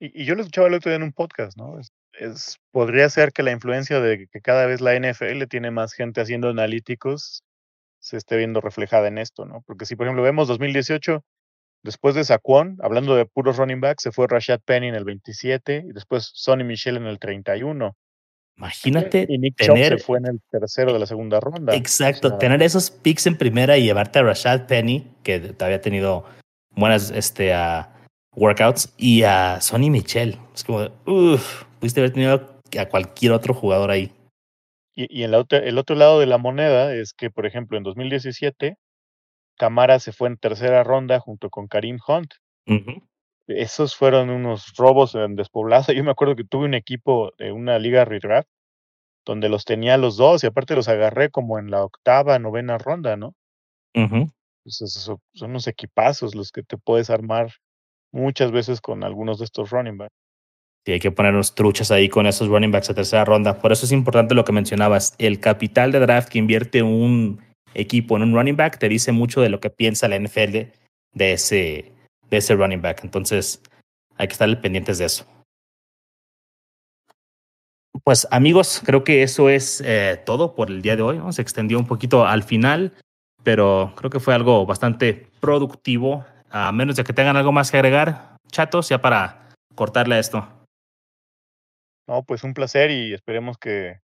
Y, 0.00 0.24
yo 0.24 0.34
lo 0.34 0.42
escuchaba 0.42 0.68
el 0.68 0.74
otro 0.74 0.90
día 0.90 0.96
en 0.96 1.02
un 1.02 1.12
podcast, 1.12 1.56
¿no? 1.56 1.78
Es, 1.78 2.58
podría 2.70 3.08
ser 3.08 3.32
que 3.32 3.42
la 3.42 3.52
influencia 3.52 4.00
de 4.00 4.28
que 4.30 4.40
cada 4.40 4.66
vez 4.66 4.80
la 4.80 4.98
NFL 4.98 5.44
tiene 5.48 5.70
más 5.70 5.94
gente 5.94 6.20
haciendo 6.20 6.48
analíticos 6.48 7.42
se 8.02 8.16
esté 8.16 8.36
viendo 8.36 8.60
reflejada 8.60 9.08
en 9.08 9.18
esto, 9.18 9.46
¿no? 9.46 9.62
Porque 9.66 9.86
si, 9.86 9.94
por 9.94 10.06
ejemplo, 10.06 10.22
vemos 10.22 10.48
2018, 10.48 11.24
después 11.84 12.14
de 12.14 12.24
Saquon, 12.24 12.78
hablando 12.82 13.14
de 13.14 13.26
puros 13.26 13.56
running 13.56 13.80
backs, 13.80 14.02
se 14.02 14.12
fue 14.12 14.26
Rashad 14.26 14.60
Penny 14.60 14.88
en 14.88 14.96
el 14.96 15.04
27 15.04 15.84
y 15.88 15.92
después 15.92 16.30
Sonny 16.34 16.64
Michel 16.64 16.96
en 16.96 17.06
el 17.06 17.20
31. 17.20 17.96
Imagínate 18.56 19.26
y 19.28 19.38
Nick 19.38 19.56
tener, 19.56 19.98
se 19.98 20.04
fue 20.04 20.18
en 20.18 20.26
el 20.26 20.40
tercero 20.50 20.92
de 20.92 20.98
la 20.98 21.06
segunda 21.06 21.40
ronda. 21.40 21.74
Exacto, 21.74 22.38
tener 22.38 22.62
esos 22.62 22.90
picks 22.90 23.26
en 23.26 23.36
primera 23.36 23.76
y 23.76 23.84
llevarte 23.84 24.18
a 24.18 24.22
Rashad 24.22 24.66
Penny, 24.66 25.06
que 25.22 25.54
había 25.58 25.80
tenido 25.80 26.24
buenas 26.70 27.10
este, 27.10 27.52
workouts, 28.34 28.94
y 28.96 29.22
a 29.22 29.60
Sonny 29.60 29.90
Michel. 29.90 30.38
Es 30.54 30.64
como, 30.64 30.88
uff, 31.06 31.64
pudiste 31.80 32.00
haber 32.00 32.12
tenido 32.12 32.60
a 32.78 32.86
cualquier 32.86 33.32
otro 33.32 33.54
jugador 33.54 33.90
ahí. 33.90 34.12
Y, 34.94 35.22
en 35.22 35.34
el 35.34 35.78
otro 35.78 35.96
lado 35.96 36.20
de 36.20 36.26
la 36.26 36.38
moneda 36.38 36.94
es 36.94 37.14
que, 37.14 37.30
por 37.30 37.46
ejemplo, 37.46 37.78
en 37.78 37.82
2017, 37.82 38.76
Camara 39.56 39.98
se 39.98 40.12
fue 40.12 40.28
en 40.28 40.36
tercera 40.36 40.84
ronda 40.84 41.18
junto 41.20 41.50
con 41.50 41.66
Karim 41.66 41.98
Hunt. 42.06 42.34
Esos 43.48 43.96
fueron 43.96 44.30
unos 44.30 44.72
robos 44.76 45.14
en 45.14 45.36
despoblado. 45.36 45.92
Yo 45.92 46.04
me 46.04 46.10
acuerdo 46.10 46.36
que 46.36 46.44
tuve 46.44 46.64
un 46.64 46.74
equipo 46.74 47.32
de 47.38 47.52
una 47.52 47.78
liga 47.78 48.04
redraft 48.04 48.48
donde 49.24 49.48
los 49.48 49.64
tenía 49.64 49.96
los 49.96 50.16
dos 50.16 50.42
y 50.42 50.46
aparte 50.46 50.74
los 50.74 50.88
agarré 50.88 51.30
como 51.30 51.58
en 51.58 51.70
la 51.70 51.84
octava, 51.84 52.38
novena 52.38 52.78
ronda, 52.78 53.16
¿no? 53.16 53.34
son 54.64 55.50
unos 55.50 55.66
equipazos 55.66 56.34
los 56.34 56.52
que 56.52 56.62
te 56.62 56.78
puedes 56.78 57.10
armar 57.10 57.52
muchas 58.12 58.52
veces 58.52 58.80
con 58.80 59.04
algunos 59.04 59.38
de 59.38 59.44
estos 59.44 59.70
running 59.70 59.98
backs. 59.98 60.14
Sí, 60.84 60.92
hay 60.92 61.00
que 61.00 61.12
ponernos 61.12 61.54
truchas 61.54 61.90
ahí 61.92 62.08
con 62.08 62.26
esos 62.26 62.48
running 62.48 62.72
backs 62.72 62.90
a 62.90 62.94
tercera 62.94 63.24
ronda. 63.24 63.60
Por 63.60 63.70
eso 63.70 63.86
es 63.86 63.92
importante 63.92 64.34
lo 64.34 64.44
que 64.44 64.52
mencionabas. 64.52 65.14
El 65.18 65.38
capital 65.38 65.92
de 65.92 66.00
draft 66.00 66.28
que 66.28 66.38
invierte 66.38 66.82
un 66.82 67.40
equipo 67.74 68.16
en 68.16 68.22
un 68.24 68.34
running 68.34 68.56
back 68.56 68.78
te 68.78 68.88
dice 68.88 69.12
mucho 69.12 69.40
de 69.40 69.48
lo 69.48 69.60
que 69.60 69.70
piensa 69.70 70.08
la 70.08 70.16
NFL 70.18 70.72
de 71.14 71.32
ese, 71.32 71.92
de 72.32 72.38
ese 72.38 72.54
running 72.54 72.80
back. 72.80 73.04
Entonces, 73.04 73.62
hay 74.16 74.26
que 74.26 74.32
estar 74.32 74.60
pendientes 74.60 74.98
de 74.98 75.04
eso. 75.04 75.26
Pues 78.04 78.26
amigos, 78.30 78.82
creo 78.84 79.04
que 79.04 79.22
eso 79.22 79.50
es 79.50 79.82
eh, 79.84 80.20
todo 80.24 80.54
por 80.54 80.70
el 80.70 80.80
día 80.80 80.96
de 80.96 81.02
hoy. 81.02 81.20
Se 81.32 81.42
extendió 81.42 81.78
un 81.78 81.86
poquito 81.86 82.26
al 82.26 82.42
final, 82.42 82.92
pero 83.44 83.92
creo 83.96 84.10
que 84.10 84.18
fue 84.18 84.34
algo 84.34 84.64
bastante 84.64 85.28
productivo. 85.40 86.24
A 86.50 86.72
menos 86.72 86.96
de 86.96 87.04
que 87.04 87.12
tengan 87.12 87.36
algo 87.36 87.52
más 87.52 87.70
que 87.70 87.76
agregar, 87.76 88.36
chatos, 88.50 88.88
ya 88.88 89.00
para 89.00 89.50
cortarle 89.74 90.16
a 90.16 90.18
esto. 90.18 90.48
No, 92.08 92.22
pues 92.24 92.44
un 92.44 92.54
placer 92.54 92.90
y 92.90 93.12
esperemos 93.12 93.56
que, 93.58 94.00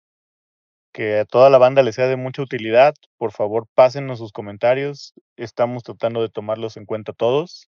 que 0.93 1.20
a 1.20 1.25
toda 1.25 1.51
la 1.51 1.59
banda 1.59 1.83
les 1.83 1.95
sea 1.95 2.07
de 2.07 2.16
mucha 2.16 2.43
utilidad. 2.43 2.95
Por 3.18 3.33
favor, 3.33 3.66
pásennos 3.75 4.18
sus 4.18 4.33
comentarios. 4.33 5.12
Estamos 5.37 5.83
tratando 5.83 6.22
de 6.22 6.31
tomarlos 6.31 6.77
en 6.77 6.87
cuenta 6.87 7.12
todos. 7.12 7.68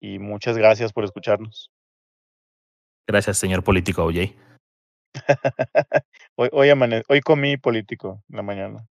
Y 0.00 0.18
muchas 0.18 0.56
gracias 0.56 0.92
por 0.92 1.04
escucharnos. 1.04 1.70
Gracias, 3.06 3.38
señor 3.38 3.64
político 3.64 4.04
OJ. 4.04 4.34
hoy, 6.36 6.48
hoy, 6.52 6.70
hoy 7.08 7.20
comí 7.20 7.56
político 7.56 8.22
en 8.28 8.36
la 8.36 8.42
mañana. 8.42 8.86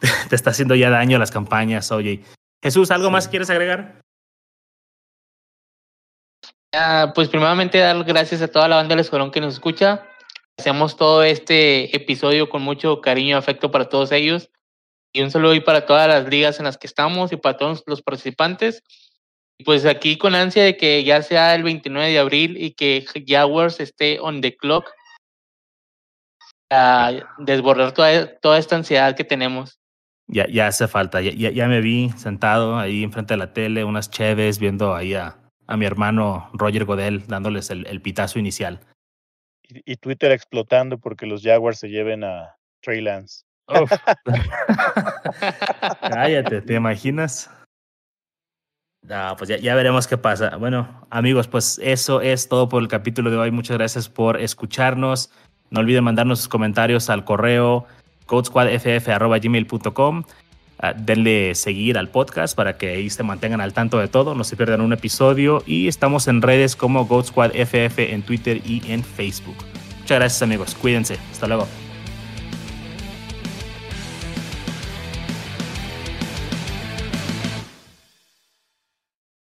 te, 0.28 0.34
está 0.34 0.50
haciendo, 0.50 0.74
ya 0.74 0.90
daño 0.90 1.18
las 1.18 1.30
campañas, 1.30 1.90
OJ. 1.92 2.20
Jesús, 2.62 2.90
¿algo 2.90 3.10
más 3.10 3.28
quieres 3.28 3.50
agregar? 3.50 4.00
Ah, 6.74 7.12
pues 7.14 7.28
primeramente 7.28 7.78
dar 7.78 8.02
gracias 8.04 8.40
a 8.40 8.48
toda 8.48 8.66
la 8.68 8.76
banda 8.76 8.94
del 8.94 9.00
Escuadrón 9.00 9.30
que 9.30 9.40
nos 9.40 9.54
escucha. 9.54 10.06
Hacemos 10.58 10.96
todo 10.96 11.22
este 11.22 11.94
episodio 11.94 12.48
con 12.48 12.62
mucho 12.62 13.00
cariño 13.00 13.30
y 13.30 13.38
afecto 13.38 13.70
para 13.70 13.88
todos 13.88 14.12
ellos. 14.12 14.50
Y 15.12 15.22
un 15.22 15.30
saludo 15.30 15.62
para 15.64 15.84
todas 15.84 16.08
las 16.08 16.28
ligas 16.28 16.58
en 16.58 16.64
las 16.64 16.78
que 16.78 16.86
estamos 16.86 17.32
y 17.32 17.36
para 17.36 17.56
todos 17.56 17.82
los 17.86 18.02
participantes. 18.02 18.82
Pues 19.64 19.84
aquí 19.84 20.16
con 20.16 20.34
ansia 20.34 20.64
de 20.64 20.76
que 20.76 21.04
ya 21.04 21.22
sea 21.22 21.54
el 21.54 21.62
29 21.62 22.10
de 22.10 22.18
abril 22.18 22.56
y 22.56 22.72
que 22.72 23.04
Jaguars 23.26 23.80
esté 23.80 24.18
on 24.20 24.40
the 24.40 24.56
clock 24.56 24.90
a 26.70 27.12
desbordar 27.38 27.92
toda, 27.92 28.38
toda 28.38 28.58
esta 28.58 28.76
ansiedad 28.76 29.14
que 29.14 29.24
tenemos. 29.24 29.78
Ya, 30.26 30.46
ya 30.48 30.68
hace 30.68 30.88
falta, 30.88 31.20
ya, 31.20 31.50
ya, 31.50 31.68
me 31.68 31.80
vi 31.80 32.10
sentado 32.16 32.78
ahí 32.78 33.02
enfrente 33.02 33.34
de 33.34 33.38
la 33.38 33.52
tele, 33.52 33.84
unas 33.84 34.10
cheves, 34.10 34.58
viendo 34.58 34.94
ahí 34.94 35.14
a, 35.14 35.36
a 35.66 35.76
mi 35.76 35.84
hermano 35.84 36.48
Roger 36.54 36.84
Godel 36.84 37.26
dándoles 37.26 37.70
el, 37.70 38.00
pitazo 38.00 38.38
inicial. 38.38 38.80
Y, 39.62 39.96
Twitter 39.96 40.32
explotando 40.32 40.98
porque 40.98 41.26
los 41.26 41.42
Jaguars 41.42 41.78
se 41.78 41.88
lleven 41.88 42.24
a 42.24 42.56
Trey 42.80 43.00
Lance. 43.00 43.44
Cállate, 46.00 46.62
¿te 46.62 46.74
imaginas? 46.74 47.50
No, 49.02 49.34
pues 49.36 49.50
ya, 49.50 49.56
ya, 49.56 49.74
veremos 49.74 50.06
qué 50.06 50.16
pasa. 50.16 50.56
Bueno, 50.56 51.04
amigos, 51.10 51.48
pues 51.48 51.80
eso 51.82 52.20
es 52.20 52.48
todo 52.48 52.68
por 52.68 52.82
el 52.82 52.88
capítulo 52.88 53.30
de 53.30 53.36
hoy. 53.36 53.50
Muchas 53.50 53.76
gracias 53.76 54.08
por 54.08 54.40
escucharnos. 54.40 55.30
No 55.70 55.80
olviden 55.80 56.04
mandarnos 56.04 56.38
sus 56.38 56.48
comentarios 56.48 57.10
al 57.10 57.24
correo 57.24 57.86
codesquadff.gmail.com 58.26 60.22
Ah, 60.84 60.94
denle 60.94 61.54
seguir 61.54 61.96
al 61.96 62.08
podcast 62.08 62.56
para 62.56 62.76
que 62.76 62.88
ahí 62.88 63.08
se 63.08 63.22
mantengan 63.22 63.60
al 63.60 63.72
tanto 63.72 64.00
de 64.00 64.08
todo, 64.08 64.34
no 64.34 64.42
se 64.42 64.56
pierdan 64.56 64.80
un 64.80 64.92
episodio 64.92 65.62
y 65.64 65.86
estamos 65.86 66.26
en 66.26 66.42
redes 66.42 66.74
como 66.74 67.06
Goat 67.06 67.26
Squad 67.26 67.52
FF 67.54 68.12
en 68.12 68.22
Twitter 68.22 68.60
y 68.66 68.82
en 68.90 69.04
Facebook. 69.04 69.54
Muchas 70.00 70.18
gracias 70.18 70.42
amigos, 70.42 70.74
cuídense, 70.74 71.18
hasta 71.30 71.46
luego. 71.46 71.68